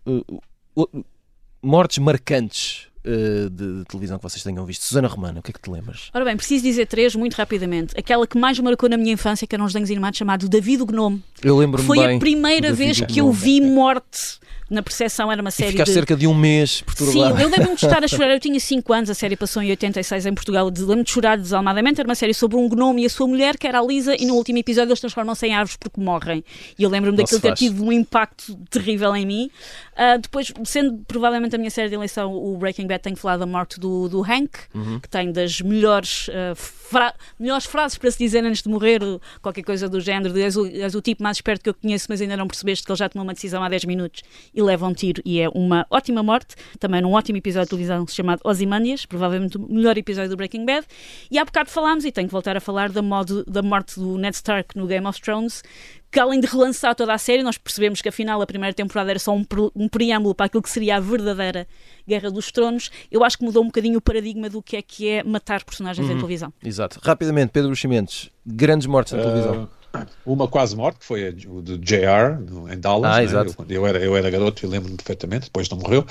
mortes 1.61 1.97
marcantes 1.97 2.87
eh, 3.07 3.49
de, 3.49 3.79
de 3.79 3.85
televisão 3.85 4.17
que 4.17 4.23
vocês 4.23 4.43
tenham 4.43 4.65
visto. 4.65 4.83
Susana 4.83 5.07
Romana, 5.07 5.39
o 5.39 5.43
que 5.43 5.51
é 5.51 5.53
que 5.53 5.61
te 5.61 5.69
lembras? 5.69 6.09
Ora 6.13 6.25
bem, 6.25 6.35
preciso 6.35 6.63
dizer 6.63 6.85
três 6.87 7.15
muito 7.15 7.35
rapidamente. 7.35 7.97
Aquela 7.97 8.27
que 8.27 8.37
mais 8.37 8.59
marcou 8.59 8.89
na 8.89 8.97
minha 8.97 9.13
infância, 9.13 9.47
que 9.47 9.55
eram 9.55 9.65
os 9.65 9.71
desenhos 9.71 9.89
animados, 9.89 10.17
chamado 10.17 10.49
David 10.49 10.83
o 10.83 10.85
Gnome. 10.85 11.23
Eu 11.41 11.57
lembro-me 11.57 11.87
Foi 11.87 11.97
bem. 11.99 12.17
a 12.17 12.19
primeira 12.19 12.73
vez 12.73 12.99
que 12.99 13.19
eu 13.19 13.31
vi 13.31 13.61
morte 13.61 14.39
na 14.69 14.81
percepção. 14.83 15.31
Era 15.31 15.41
uma 15.41 15.49
E 15.49 15.51
série 15.53 15.71
ficaste 15.71 15.89
de... 15.89 15.93
cerca 15.93 16.15
de 16.15 16.27
um 16.27 16.33
mês 16.33 16.77
Sim, 16.77 16.83
perturbado. 16.85 17.41
eu 17.41 17.49
lembro-me 17.49 17.75
de 17.75 17.85
estar 17.85 18.03
a 18.03 18.07
chorar. 18.09 18.33
Eu 18.33 18.39
tinha 18.39 18.59
5 18.59 18.93
anos, 18.93 19.09
a 19.09 19.13
série 19.13 19.35
passou 19.35 19.61
em 19.61 19.69
86 19.69 20.25
em 20.25 20.33
Portugal. 20.33 20.65
Lembro-me 20.67 21.03
de 21.03 21.11
chorar 21.11 21.37
desalmadamente. 21.37 21.99
Era 21.99 22.07
uma 22.07 22.15
série 22.15 22.33
sobre 22.33 22.57
um 22.57 22.67
gnome 22.67 23.03
e 23.03 23.05
a 23.05 23.09
sua 23.09 23.27
mulher, 23.27 23.57
que 23.57 23.67
era 23.67 23.79
a 23.79 23.83
Lisa, 23.85 24.15
e 24.19 24.25
no 24.25 24.35
último 24.35 24.57
episódio 24.57 24.89
eles 24.91 24.99
transformam-se 24.99 25.45
em 25.47 25.53
árvores 25.53 25.77
porque 25.77 25.99
morrem. 26.01 26.43
E 26.77 26.83
eu 26.83 26.89
lembro-me 26.89 27.17
daquilo 27.17 27.39
ter 27.39 27.53
tido 27.53 27.83
um 27.83 27.91
impacto 27.91 28.55
terrível 28.69 29.15
em 29.15 29.25
mim. 29.25 29.49
Ah, 29.95 30.17
depois, 30.17 30.51
sendo 30.65 30.99
provavelmente 31.07 31.55
a 31.55 31.57
minha 31.57 31.71
série 31.71 31.89
de 31.89 31.95
eleição, 31.95 32.33
o 32.33 32.57
Breaking 32.57 32.87
Bad, 32.87 33.01
tenho 33.03 33.15
falado 33.15 33.39
da 33.39 33.45
morte 33.45 33.79
do, 33.79 34.07
do 34.09 34.21
Hank, 34.23 34.51
Uhum. 34.73 34.99
que 34.99 35.09
tem 35.09 35.31
das 35.31 35.59
melhores, 35.61 36.29
ah, 36.31 36.53
fra- 36.89 37.13
melhores 37.39 37.65
frases 37.65 37.97
para 37.97 38.09
se 38.11 38.17
dizer 38.17 38.43
antes 38.43 38.61
de 38.61 38.69
morrer, 38.69 38.99
qualquer 39.41 39.63
coisa 39.63 39.87
do 39.89 39.99
género. 39.99 40.33
de, 40.33 40.41
És 40.41 40.55
o, 40.55 40.65
és 40.65 40.95
o 40.95 41.01
tipo 41.01 41.21
mais 41.23 41.37
esperto 41.37 41.63
que 41.63 41.69
eu 41.69 41.73
conheço, 41.73 42.07
mas 42.09 42.21
ainda 42.21 42.37
não 42.37 42.47
percebeste 42.47 42.85
que 42.85 42.91
ele 42.91 42.97
já 42.99 43.09
tomou 43.09 43.25
uma 43.25 43.33
decisão 43.33 43.63
há 43.63 43.69
10 43.69 43.85
minutos 43.85 44.21
e 44.53 44.61
leva 44.61 44.87
um 44.87 44.93
tiro 44.93 45.21
e 45.25 45.39
é 45.39 45.49
uma 45.49 45.85
ótima 45.89 46.23
morte. 46.23 46.55
Também 46.79 47.01
num 47.01 47.13
ótimo 47.13 47.37
episódio 47.37 47.65
de 47.65 47.69
televisão 47.71 48.05
chamado 48.07 48.41
Ozymandias, 48.43 49.05
provavelmente 49.05 49.57
o 49.57 49.61
melhor 49.71 49.97
episódio 49.97 50.29
do 50.29 50.37
Breaking 50.37 50.65
Bad. 50.65 50.85
E 51.29 51.37
há 51.37 51.45
bocado 51.45 51.69
falámos, 51.69 52.05
e 52.05 52.11
tenho 52.11 52.27
que 52.27 52.31
voltar 52.31 52.55
a 52.57 52.59
falar, 52.59 52.89
da, 52.91 53.01
modo, 53.01 53.43
da 53.45 53.61
morte 53.61 53.99
do 53.99 54.17
Ned 54.17 54.35
Stark 54.35 54.77
no 54.77 54.87
Game 54.87 55.05
of 55.05 55.19
Thrones, 55.21 55.63
que 56.11 56.19
além 56.19 56.39
de 56.39 56.47
relançar 56.47 56.95
toda 56.95 57.13
a 57.13 57.17
série, 57.17 57.43
nós 57.43 57.57
percebemos 57.57 58.01
que 58.01 58.09
afinal 58.09 58.41
a 58.41 58.47
primeira 58.47 58.73
temporada 58.73 59.09
era 59.11 59.19
só 59.19 59.33
um, 59.33 59.43
pre- 59.43 59.69
um 59.75 59.87
preâmbulo 59.89 60.33
para 60.33 60.45
aquilo 60.45 60.63
que 60.63 60.69
seria 60.69 60.95
a 60.97 60.99
verdadeira 60.99 61.67
Guerra 62.07 62.31
dos 62.31 62.51
Tronos. 62.51 62.89
Eu 63.11 63.23
acho 63.23 63.37
que 63.37 63.43
mudou 63.43 63.61
um 63.63 63.67
bocadinho 63.67 63.97
o 63.97 64.01
paradigma 64.01 64.49
do 64.49 64.61
que 64.61 64.77
é 64.77 64.81
que 64.81 65.07
é 65.09 65.23
matar 65.23 65.63
personagens 65.63 66.09
em 66.09 66.15
televisão. 66.15 66.51
Exato. 66.63 66.99
Rapidamente, 67.03 67.49
Pedro 67.51 67.69
Buximentos, 67.69 68.29
grandes 68.45 68.87
mortes 68.87 69.13
na 69.13 69.21
televisão. 69.21 69.63
Uh, 69.93 70.05
uma 70.25 70.47
quase 70.47 70.75
morte, 70.75 70.99
que 70.99 71.05
foi 71.05 71.27
a, 71.27 71.49
o 71.49 71.61
do 71.61 71.77
JR, 71.77 72.37
em 72.73 72.79
Dallas. 72.79 73.11
Ah, 73.11 73.17
né? 73.17 73.23
exato. 73.23 73.55
Eu, 73.67 73.75
eu 73.75 73.87
era, 73.87 73.99
eu 73.99 74.15
era 74.15 74.29
garoto 74.29 74.65
e 74.65 74.69
lembro-me 74.69 74.95
perfeitamente, 74.97 75.45
depois 75.45 75.69
não 75.69 75.77
morreu. 75.77 76.05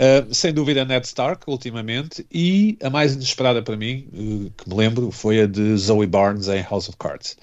Uh, 0.00 0.34
sem 0.34 0.50
dúvida, 0.50 0.82
Ned 0.82 1.04
Stark, 1.06 1.42
ultimamente. 1.46 2.24
E 2.32 2.78
a 2.82 2.88
mais 2.88 3.14
inesperada 3.14 3.60
para 3.62 3.76
mim, 3.76 4.06
uh, 4.14 4.50
que 4.56 4.66
me 4.68 4.74
lembro, 4.74 5.10
foi 5.10 5.42
a 5.42 5.46
de 5.46 5.76
Zoe 5.76 6.06
Barnes 6.06 6.48
em 6.48 6.62
House 6.62 6.88
of 6.88 6.96
Cards. 6.96 7.36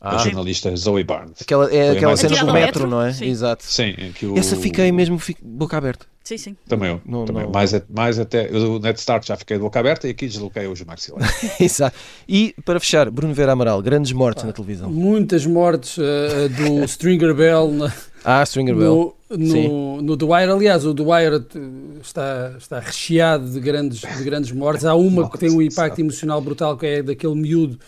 Ah. 0.00 0.16
a 0.16 0.18
jornalista 0.18 0.74
Zoe 0.76 1.02
Barnes. 1.02 1.40
Aquela, 1.40 1.64
é 1.74 1.86
Foi 1.88 1.96
aquela 1.96 2.16
cena 2.18 2.44
do 2.44 2.52
metro, 2.52 2.86
não 2.86 3.00
é? 3.00 3.12
Sim. 3.12 3.24
Exato. 3.24 3.64
Sim, 3.64 3.94
em 3.96 4.12
que 4.12 4.26
o, 4.26 4.38
Essa 4.38 4.54
fiquei 4.54 4.92
mesmo 4.92 5.18
fi- 5.18 5.36
boca 5.42 5.78
aberta. 5.78 6.06
Sim, 6.22 6.36
sim. 6.38 6.56
Também 6.68 6.90
eu. 6.90 7.00
Não- 7.06 7.24
também 7.24 7.42
eu. 7.42 7.46
não- 7.46 7.52
Mais, 7.54 7.72
mais 7.88 8.18
até. 8.18 8.48
Eu, 8.50 8.74
o 8.74 8.78
Ned 8.78 8.98
Stark 8.98 9.26
já 9.26 9.36
fiquei 9.36 9.56
de 9.56 9.62
boca 9.62 9.80
aberta 9.80 10.06
e 10.06 10.10
aqui 10.10 10.26
desloquei 10.26 10.66
hoje 10.66 10.82
o 10.82 10.86
maxilar. 10.86 11.22
Exato. 11.58 11.96
E 12.28 12.54
para 12.64 12.78
fechar, 12.80 13.10
Bruno 13.10 13.32
Vera 13.34 13.52
Amaral, 13.52 13.80
grandes 13.82 14.12
mortes 14.12 14.44
na 14.44 14.52
televisão. 14.52 14.90
Muitas 14.90 15.44
mortes 15.46 15.98
ah, 15.98 16.48
do 16.48 16.84
Stringer 16.84 17.34
Bell 17.34 17.70
na- 17.72 17.92
Ah, 18.24 18.42
Stringer 18.44 18.74
Bell. 18.74 19.14
no, 19.30 19.36
no, 19.36 20.02
no 20.02 20.16
The 20.16 20.24
Wire. 20.24 20.50
Aliás, 20.52 20.84
o 20.86 20.94
The 20.94 21.02
Wire 21.02 21.36
eh, 21.36 22.00
está, 22.00 22.54
está 22.58 22.80
recheado 22.80 23.50
de 23.50 23.60
grandes, 23.60 24.00
de 24.00 24.24
grandes 24.24 24.50
mortes. 24.52 24.84
Há 24.84 24.94
uma 24.94 25.28
que 25.28 25.38
tem 25.38 25.50
um 25.50 25.60
impacto 25.60 25.98
emocional 26.00 26.40
brutal, 26.40 26.76
que 26.76 26.86
é 26.86 27.02
daquele 27.02 27.34
miúdo 27.34 27.78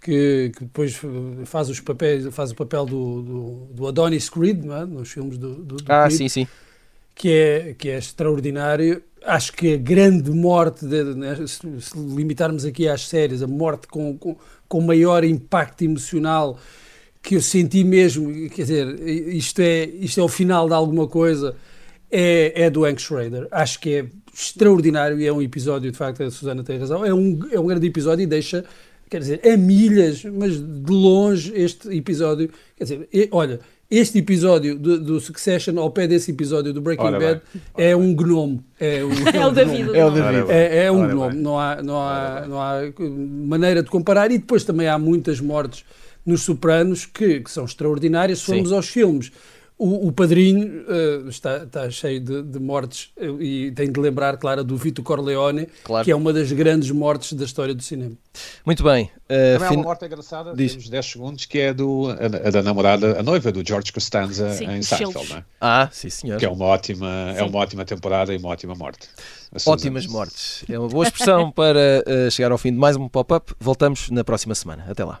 que, 0.00 0.52
que 0.56 0.64
depois 0.64 1.00
eh, 1.02 1.44
faz, 1.46 1.68
os 1.70 1.80
papéis, 1.80 2.26
faz 2.34 2.50
o 2.50 2.54
papel 2.54 2.84
do, 2.84 3.22
do, 3.22 3.50
do 3.74 3.86
Adonis 3.88 4.28
Creed, 4.28 4.62
não 4.64 4.76
é? 4.76 4.84
nos 4.84 5.10
filmes 5.10 5.38
do, 5.38 5.54
do, 5.54 5.76
do 5.76 5.84
Ah, 5.88 6.04
Creed, 6.06 6.18
sim, 6.18 6.28
sim. 6.28 6.46
que, 7.14 7.30
é, 7.30 7.74
que 7.76 7.88
é 7.88 7.98
extraordinário. 7.98 9.02
Acho 9.24 9.52
que 9.52 9.74
a 9.74 9.76
grande 9.76 10.30
morte, 10.30 10.86
de- 10.86 11.02
né, 11.14 11.34
se, 11.46 11.80
se 11.80 11.98
limitarmos 11.98 12.64
aqui 12.64 12.86
às 12.88 13.08
séries, 13.08 13.42
a 13.42 13.46
morte 13.48 13.88
com, 13.88 14.16
com, 14.16 14.36
com 14.68 14.80
maior 14.80 15.24
impacto 15.24 15.82
emocional 15.82 16.58
que 17.28 17.36
eu 17.36 17.42
senti 17.42 17.84
mesmo, 17.84 18.32
quer 18.48 18.62
dizer, 18.62 19.06
isto 19.06 19.60
é, 19.60 19.84
isto 19.84 20.18
é 20.18 20.22
o 20.22 20.28
final 20.28 20.66
de 20.66 20.72
alguma 20.72 21.06
coisa, 21.06 21.54
é, 22.10 22.62
é 22.64 22.70
do 22.70 22.86
Hank 22.86 23.02
Schrader. 23.02 23.46
Acho 23.50 23.78
que 23.80 23.90
é 23.96 24.06
extraordinário 24.32 25.20
e 25.20 25.26
é 25.26 25.32
um 25.32 25.42
episódio, 25.42 25.92
de 25.92 25.98
facto, 25.98 26.22
a 26.22 26.30
Susana 26.30 26.64
tem 26.64 26.78
razão, 26.78 27.04
é 27.04 27.12
um, 27.12 27.38
é 27.52 27.60
um 27.60 27.66
grande 27.66 27.86
episódio 27.86 28.22
e 28.22 28.26
deixa, 28.26 28.64
quer 29.10 29.18
dizer, 29.20 29.42
a 29.46 29.58
milhas, 29.58 30.24
mas 30.24 30.58
de 30.58 30.90
longe 30.90 31.52
este 31.54 31.94
episódio, 31.94 32.48
quer 32.74 32.84
dizer, 32.84 33.08
e- 33.12 33.28
olha, 33.30 33.60
este 33.90 34.16
episódio 34.20 34.78
do, 34.78 34.98
do 34.98 35.20
Succession, 35.20 35.78
ao 35.78 35.90
pé 35.90 36.06
desse 36.06 36.30
episódio 36.30 36.72
do 36.72 36.80
Breaking 36.80 37.04
Ora 37.04 37.20
Bad, 37.20 37.42
é 37.76 37.94
um 37.94 38.14
gnome. 38.14 38.62
É, 38.80 39.04
um, 39.04 39.10
É 39.34 39.46
o 39.46 39.50
um 39.50 39.52
David. 39.52 39.82
gnome. 39.82 39.98
É 39.98 40.04
o. 40.06 40.10
David. 40.10 40.50
É, 40.50 40.84
é 40.86 40.92
um 40.92 41.00
Ora 41.00 41.12
gnome, 41.12 41.32
bem. 41.34 41.42
não 41.42 41.58
há, 41.58 41.82
não, 41.82 42.00
há, 42.00 42.46
não 42.48 42.58
há 42.60 42.80
maneira 42.98 43.82
de 43.82 43.90
comparar. 43.90 44.30
E 44.30 44.38
depois 44.38 44.64
também 44.64 44.88
há 44.88 44.98
muitas 44.98 45.40
mortes 45.40 45.84
nos 46.28 46.42
Sopranos 46.42 47.06
que, 47.06 47.40
que 47.40 47.50
são 47.50 47.64
extraordinárias. 47.64 48.40
Se 48.40 48.46
Sim. 48.46 48.74
aos 48.74 48.88
filmes, 48.88 49.32
o, 49.80 50.08
o 50.08 50.12
Padrinho 50.12 50.84
eh, 50.88 51.28
está, 51.28 51.58
está 51.58 51.88
cheio 51.88 52.18
de, 52.20 52.42
de 52.42 52.58
mortes 52.58 53.10
eh, 53.16 53.26
e 53.38 53.70
tem 53.70 53.92
de 53.92 54.00
lembrar, 54.00 54.36
claro, 54.36 54.64
do 54.64 54.76
Vito 54.76 55.04
Corleone, 55.04 55.68
Claro. 55.84 56.04
que 56.04 56.10
é 56.10 56.16
uma 56.16 56.32
das 56.32 56.50
grandes 56.50 56.90
mortes 56.90 57.32
da 57.32 57.44
história 57.44 57.72
do 57.72 57.80
cinema. 57.80 58.16
Muito 58.66 58.82
bem. 58.82 59.08
eh, 59.28 59.52
Também 59.52 59.66
há 59.66 59.70
fin- 59.70 59.76
uma 59.76 59.84
morte 59.84 60.04
engraçada, 60.04 60.52
Diz. 60.52 60.72
temos 60.72 60.88
10 60.88 61.06
segundos, 61.06 61.44
que 61.44 61.58
é 61.60 61.72
do, 61.72 62.08
a, 62.10 62.48
a 62.48 62.50
da 62.50 62.60
namorada, 62.60 63.20
a 63.20 63.22
noiva 63.22 63.52
do 63.52 63.62
George 63.64 63.92
Costanza 63.92 64.50
Sim, 64.52 64.64
em 64.68 64.82
Seinfeld, 64.82 65.28
não 65.30 65.36
é? 65.38 65.44
Ah, 65.60 65.88
sim, 65.92 66.10
senhor. 66.10 66.38
que 66.40 66.44
é 66.44 66.48
uma 66.50 66.64
ótima, 66.64 67.30
é 67.36 67.38
Sim. 67.38 67.48
uma 67.48 67.58
ótima 67.60 67.84
temporada 67.84 68.34
e 68.34 68.36
uma 68.36 68.48
ótima 68.48 68.74
morte. 68.74 69.06
Ótimas 69.64 70.06
mortes. 70.08 70.64
É 70.68 70.76
uma 70.76 70.88
boa 70.88 71.04
expressão 71.06 71.50
para 71.54 72.02
eh, 72.04 72.28
chegar 72.30 72.50
ao 72.50 72.58
fim 72.58 72.72
de 72.72 72.78
mais 72.78 72.96
um 72.96 73.08
pop-up. 73.08 73.54
Voltamos 73.60 74.10
na 74.10 74.24
próxima 74.24 74.54
semana. 74.56 74.84
Até 74.88 75.04
lá. 75.04 75.20